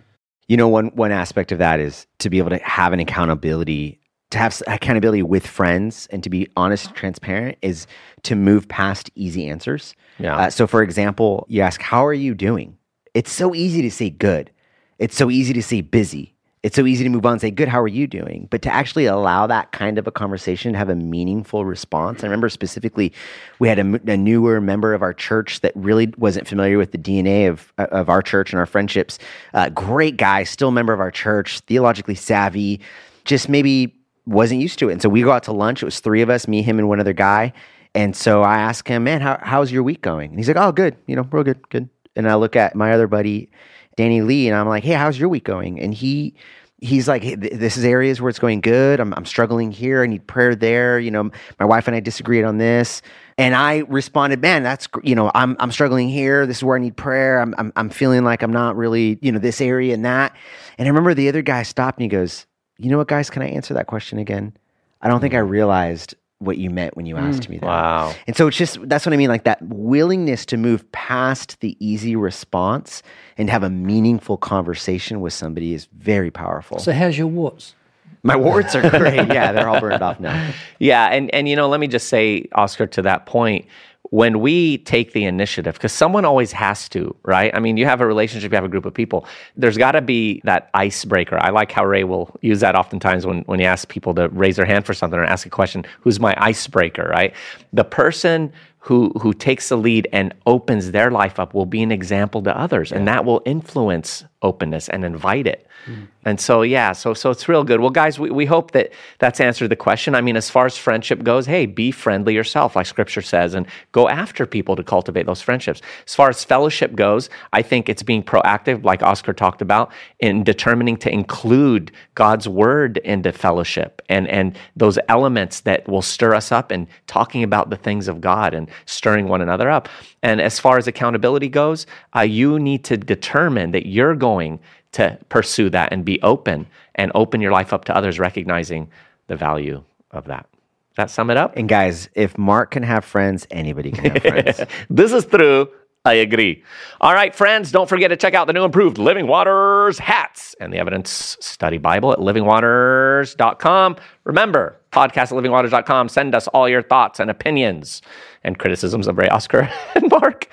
You 0.48 0.56
know, 0.56 0.68
one 0.68 0.86
one 0.94 1.12
aspect 1.12 1.52
of 1.52 1.58
that 1.58 1.78
is 1.78 2.06
to 2.20 2.30
be 2.30 2.38
able 2.38 2.50
to 2.50 2.58
have 2.58 2.94
an 2.94 3.00
accountability, 3.00 3.97
to 4.30 4.38
have 4.38 4.62
accountability 4.66 5.22
with 5.22 5.46
friends, 5.46 6.06
and 6.10 6.22
to 6.22 6.30
be 6.30 6.48
honest 6.56 6.88
and 6.88 6.96
transparent 6.96 7.58
is 7.62 7.86
to 8.22 8.34
move 8.34 8.68
past 8.68 9.10
easy 9.14 9.48
answers. 9.48 9.94
Yeah. 10.18 10.36
Uh, 10.36 10.50
so, 10.50 10.66
for 10.66 10.82
example, 10.82 11.46
you 11.48 11.62
ask, 11.62 11.80
"How 11.80 12.04
are 12.04 12.14
you 12.14 12.34
doing?" 12.34 12.76
It's 13.14 13.32
so 13.32 13.54
easy 13.54 13.82
to 13.82 13.90
say 13.90 14.10
good. 14.10 14.50
It's 14.98 15.16
so 15.16 15.30
easy 15.30 15.52
to 15.54 15.62
say 15.62 15.80
busy. 15.80 16.34
It's 16.64 16.74
so 16.74 16.86
easy 16.86 17.04
to 17.04 17.10
move 17.10 17.24
on 17.24 17.32
and 17.32 17.40
say, 17.40 17.50
Good, 17.52 17.68
how 17.68 17.80
are 17.80 17.88
you 17.88 18.06
doing? 18.06 18.48
But 18.50 18.62
to 18.62 18.70
actually 18.70 19.06
allow 19.06 19.46
that 19.46 19.70
kind 19.70 19.96
of 19.96 20.06
a 20.06 20.10
conversation 20.10 20.72
to 20.72 20.78
have 20.78 20.88
a 20.88 20.96
meaningful 20.96 21.64
response. 21.64 22.22
I 22.22 22.26
remember 22.26 22.48
specifically, 22.48 23.12
we 23.60 23.68
had 23.68 23.78
a 23.78 24.16
newer 24.16 24.60
member 24.60 24.92
of 24.92 25.02
our 25.02 25.14
church 25.14 25.60
that 25.60 25.72
really 25.76 26.12
wasn't 26.16 26.48
familiar 26.48 26.76
with 26.76 26.90
the 26.90 26.98
DNA 26.98 27.48
of, 27.48 27.72
of 27.78 28.08
our 28.08 28.22
church 28.22 28.52
and 28.52 28.58
our 28.58 28.66
friendships. 28.66 29.20
Uh, 29.54 29.68
great 29.68 30.16
guy, 30.16 30.42
still 30.42 30.68
a 30.68 30.72
member 30.72 30.92
of 30.92 30.98
our 30.98 31.12
church, 31.12 31.60
theologically 31.60 32.16
savvy, 32.16 32.80
just 33.24 33.48
maybe 33.48 33.94
wasn't 34.28 34.60
used 34.60 34.78
to 34.80 34.88
it. 34.88 34.92
And 34.92 35.02
so 35.02 35.08
we 35.08 35.22
go 35.22 35.32
out 35.32 35.42
to 35.44 35.52
lunch. 35.52 35.82
It 35.82 35.86
was 35.86 36.00
three 36.00 36.22
of 36.22 36.30
us, 36.30 36.46
me, 36.46 36.62
him, 36.62 36.78
and 36.78 36.88
one 36.88 37.00
other 37.00 37.12
guy. 37.12 37.52
And 37.94 38.14
so 38.14 38.42
I 38.42 38.58
asked 38.58 38.86
him, 38.86 39.04
Man, 39.04 39.20
how, 39.20 39.38
how's 39.42 39.72
your 39.72 39.82
week 39.82 40.02
going? 40.02 40.30
And 40.30 40.38
he's 40.38 40.48
like, 40.48 40.56
Oh, 40.56 40.72
good. 40.72 40.96
You 41.06 41.16
know, 41.16 41.22
real 41.30 41.44
good, 41.44 41.68
good. 41.70 41.88
And 42.18 42.28
I 42.28 42.34
look 42.34 42.56
at 42.56 42.74
my 42.74 42.92
other 42.92 43.06
buddy, 43.06 43.48
Danny 43.96 44.22
Lee, 44.22 44.48
and 44.48 44.56
I'm 44.56 44.68
like, 44.68 44.84
"Hey, 44.84 44.94
how's 44.94 45.18
your 45.18 45.28
week 45.28 45.44
going?" 45.44 45.80
And 45.80 45.94
he 45.94 46.34
he's 46.80 47.08
like, 47.08 47.22
hey, 47.22 47.34
"This 47.34 47.76
is 47.76 47.84
areas 47.84 48.20
where 48.20 48.28
it's 48.28 48.40
going 48.40 48.60
good. 48.60 49.00
I'm 49.00 49.14
I'm 49.14 49.24
struggling 49.24 49.70
here. 49.70 50.02
I 50.02 50.06
need 50.06 50.26
prayer 50.26 50.54
there. 50.54 50.98
You 50.98 51.12
know, 51.12 51.30
my 51.60 51.64
wife 51.64 51.86
and 51.86 51.96
I 51.96 52.00
disagreed 52.00 52.44
on 52.44 52.58
this." 52.58 53.02
And 53.38 53.54
I 53.54 53.78
responded, 53.88 54.42
"Man, 54.42 54.64
that's 54.64 54.88
you 55.04 55.14
know, 55.14 55.30
I'm 55.34 55.56
I'm 55.60 55.70
struggling 55.70 56.08
here. 56.08 56.44
This 56.44 56.58
is 56.58 56.64
where 56.64 56.76
I 56.76 56.80
need 56.80 56.96
prayer. 56.96 57.40
I'm 57.40 57.54
I'm 57.56 57.72
I'm 57.76 57.88
feeling 57.88 58.24
like 58.24 58.42
I'm 58.42 58.52
not 58.52 58.76
really 58.76 59.18
you 59.22 59.30
know 59.30 59.38
this 59.38 59.60
area 59.60 59.94
and 59.94 60.04
that." 60.04 60.34
And 60.76 60.86
I 60.86 60.90
remember 60.90 61.14
the 61.14 61.28
other 61.28 61.42
guy 61.42 61.62
stopped 61.62 61.98
and 61.98 62.02
he 62.02 62.08
goes, 62.08 62.46
"You 62.78 62.90
know 62.90 62.98
what, 62.98 63.08
guys? 63.08 63.30
Can 63.30 63.42
I 63.42 63.48
answer 63.48 63.74
that 63.74 63.86
question 63.86 64.18
again? 64.18 64.56
I 65.02 65.08
don't 65.08 65.20
think 65.20 65.34
I 65.34 65.38
mm. 65.38 65.48
realized." 65.48 66.14
What 66.40 66.56
you 66.56 66.70
meant 66.70 66.96
when 66.96 67.04
you 67.04 67.16
mm. 67.16 67.22
asked 67.22 67.48
me 67.48 67.58
that. 67.58 67.66
Wow. 67.66 68.14
And 68.28 68.36
so 68.36 68.46
it's 68.46 68.56
just 68.56 68.78
that's 68.88 69.04
what 69.04 69.12
I 69.12 69.16
mean, 69.16 69.28
like 69.28 69.42
that 69.42 69.60
willingness 69.60 70.46
to 70.46 70.56
move 70.56 70.88
past 70.92 71.58
the 71.58 71.76
easy 71.84 72.14
response 72.14 73.02
and 73.36 73.50
have 73.50 73.64
a 73.64 73.70
meaningful 73.70 74.36
conversation 74.36 75.20
with 75.20 75.32
somebody 75.32 75.74
is 75.74 75.88
very 75.98 76.30
powerful. 76.30 76.78
So, 76.78 76.92
how's 76.92 77.18
your 77.18 77.26
warts? 77.26 77.74
My 78.22 78.36
warts 78.36 78.74
are 78.74 78.88
great. 78.90 79.18
Yeah, 79.28 79.52
they're 79.52 79.68
all 79.68 79.80
burned 79.80 80.02
off 80.02 80.20
now. 80.20 80.52
Yeah, 80.78 81.06
and 81.06 81.32
and 81.34 81.48
you 81.48 81.56
know, 81.56 81.68
let 81.68 81.80
me 81.80 81.86
just 81.86 82.08
say, 82.08 82.46
Oscar, 82.52 82.86
to 82.86 83.02
that 83.02 83.26
point, 83.26 83.66
when 84.10 84.40
we 84.40 84.78
take 84.78 85.12
the 85.12 85.24
initiative, 85.24 85.74
because 85.74 85.92
someone 85.92 86.24
always 86.24 86.52
has 86.52 86.88
to, 86.90 87.14
right? 87.24 87.54
I 87.54 87.60
mean, 87.60 87.76
you 87.76 87.84
have 87.84 88.00
a 88.00 88.06
relationship, 88.06 88.50
you 88.50 88.56
have 88.56 88.64
a 88.64 88.68
group 88.68 88.86
of 88.86 88.94
people. 88.94 89.26
There's 89.56 89.76
got 89.76 89.92
to 89.92 90.00
be 90.00 90.40
that 90.44 90.70
icebreaker. 90.74 91.38
I 91.38 91.50
like 91.50 91.72
how 91.72 91.84
Ray 91.84 92.04
will 92.04 92.34
use 92.40 92.60
that 92.60 92.74
oftentimes 92.74 93.26
when 93.26 93.42
when 93.42 93.60
he 93.60 93.66
asks 93.66 93.84
people 93.84 94.14
to 94.14 94.28
raise 94.28 94.56
their 94.56 94.66
hand 94.66 94.86
for 94.86 94.94
something 94.94 95.18
or 95.18 95.24
ask 95.24 95.46
a 95.46 95.50
question. 95.50 95.84
Who's 96.00 96.18
my 96.20 96.34
icebreaker, 96.38 97.04
right? 97.04 97.34
The 97.72 97.84
person 97.84 98.52
who 98.80 99.10
who 99.20 99.32
takes 99.32 99.68
the 99.68 99.76
lead 99.76 100.08
and 100.12 100.32
opens 100.46 100.92
their 100.92 101.10
life 101.10 101.38
up 101.38 101.52
will 101.52 101.66
be 101.66 101.82
an 101.82 101.92
example 101.92 102.42
to 102.42 102.56
others, 102.56 102.92
and 102.92 103.08
that 103.08 103.24
will 103.24 103.42
influence 103.44 104.24
openness 104.40 104.88
and 104.88 105.04
invite 105.04 105.46
it. 105.46 105.66
Mm-hmm. 105.86 106.04
And 106.24 106.40
so, 106.40 106.62
yeah, 106.62 106.92
so 106.92 107.14
so 107.14 107.30
it's 107.30 107.48
real 107.48 107.64
good. 107.64 107.80
Well, 107.80 107.90
guys, 107.90 108.18
we, 108.18 108.30
we 108.30 108.44
hope 108.44 108.72
that 108.72 108.90
that's 109.18 109.40
answered 109.40 109.68
the 109.68 109.76
question. 109.76 110.14
I 110.14 110.20
mean, 110.20 110.36
as 110.36 110.50
far 110.50 110.66
as 110.66 110.76
friendship 110.76 111.22
goes, 111.22 111.46
hey, 111.46 111.66
be 111.66 111.90
friendly 111.90 112.34
yourself, 112.34 112.76
like 112.76 112.86
Scripture 112.86 113.22
says, 113.22 113.54
and 113.54 113.66
go 113.92 114.08
after 114.08 114.46
people 114.46 114.76
to 114.76 114.84
cultivate 114.84 115.26
those 115.26 115.40
friendships. 115.40 115.80
As 116.06 116.14
far 116.14 116.28
as 116.28 116.44
fellowship 116.44 116.94
goes, 116.94 117.30
I 117.52 117.62
think 117.62 117.88
it's 117.88 118.02
being 118.02 118.22
proactive, 118.22 118.84
like 118.84 119.02
Oscar 119.02 119.32
talked 119.32 119.62
about, 119.62 119.90
in 120.20 120.44
determining 120.44 120.98
to 120.98 121.12
include 121.12 121.92
God's 122.14 122.46
word 122.46 122.98
into 122.98 123.32
fellowship 123.32 124.02
and 124.08 124.28
and 124.28 124.56
those 124.76 124.98
elements 125.08 125.60
that 125.60 125.88
will 125.88 126.02
stir 126.02 126.34
us 126.34 126.52
up 126.52 126.70
and 126.70 126.86
talking 127.06 127.42
about 127.42 127.70
the 127.70 127.76
things 127.76 128.06
of 128.06 128.20
God 128.20 128.54
and 128.68 128.74
stirring 128.86 129.28
one 129.28 129.40
another 129.40 129.70
up. 129.70 129.88
And 130.22 130.40
as 130.40 130.58
far 130.58 130.78
as 130.78 130.86
accountability 130.86 131.48
goes, 131.48 131.86
uh, 132.14 132.20
you 132.20 132.58
need 132.58 132.84
to 132.84 132.96
determine 132.96 133.70
that 133.72 133.86
you're 133.86 134.14
going 134.14 134.60
to 134.92 135.18
pursue 135.28 135.70
that 135.70 135.92
and 135.92 136.04
be 136.04 136.20
open 136.22 136.66
and 136.94 137.12
open 137.14 137.40
your 137.40 137.52
life 137.52 137.72
up 137.72 137.84
to 137.86 137.96
others, 137.96 138.18
recognizing 138.18 138.88
the 139.26 139.36
value 139.36 139.82
of 140.10 140.24
that. 140.26 140.46
Does 140.90 140.96
that 140.96 141.10
sum 141.10 141.30
it 141.30 141.36
up? 141.36 141.56
And 141.56 141.68
guys, 141.68 142.08
if 142.14 142.36
Mark 142.38 142.72
can 142.72 142.82
have 142.82 143.04
friends, 143.04 143.46
anybody 143.50 143.92
can 143.92 144.16
have 144.16 144.22
friends. 144.54 144.60
this 144.90 145.12
is 145.12 145.26
true. 145.26 145.68
I 146.08 146.14
agree. 146.14 146.64
All 147.02 147.12
right, 147.12 147.34
friends, 147.34 147.70
don't 147.70 147.88
forget 147.88 148.08
to 148.08 148.16
check 148.16 148.32
out 148.32 148.46
the 148.46 148.54
new 148.54 148.64
improved 148.64 148.96
Living 148.96 149.26
Waters 149.26 149.98
hats 149.98 150.56
and 150.58 150.72
the 150.72 150.78
evidence 150.78 151.36
study 151.40 151.76
Bible 151.76 152.12
at 152.12 152.18
livingwaters.com. 152.18 153.96
Remember, 154.24 154.80
podcast 154.90 155.24
at 155.24 155.32
livingwaters.com. 155.32 156.08
Send 156.08 156.34
us 156.34 156.48
all 156.48 156.66
your 156.68 156.82
thoughts 156.82 157.20
and 157.20 157.30
opinions 157.30 158.00
and 158.42 158.58
criticisms 158.58 159.06
of 159.06 159.18
Ray 159.18 159.28
Oscar 159.28 159.70
and 159.94 160.10
Mark. 160.10 160.48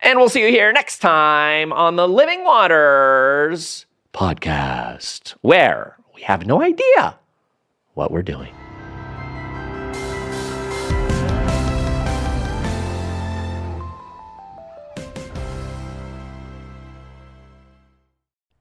And 0.00 0.18
we'll 0.18 0.28
see 0.28 0.42
you 0.42 0.48
here 0.48 0.72
next 0.72 0.98
time 0.98 1.72
on 1.72 1.94
the 1.94 2.08
Living 2.08 2.42
Waters 2.42 3.86
podcast, 4.12 5.34
where 5.42 5.96
we 6.14 6.22
have 6.22 6.44
no 6.44 6.60
idea 6.60 7.18
what 7.94 8.10
we're 8.10 8.22
doing. 8.22 8.52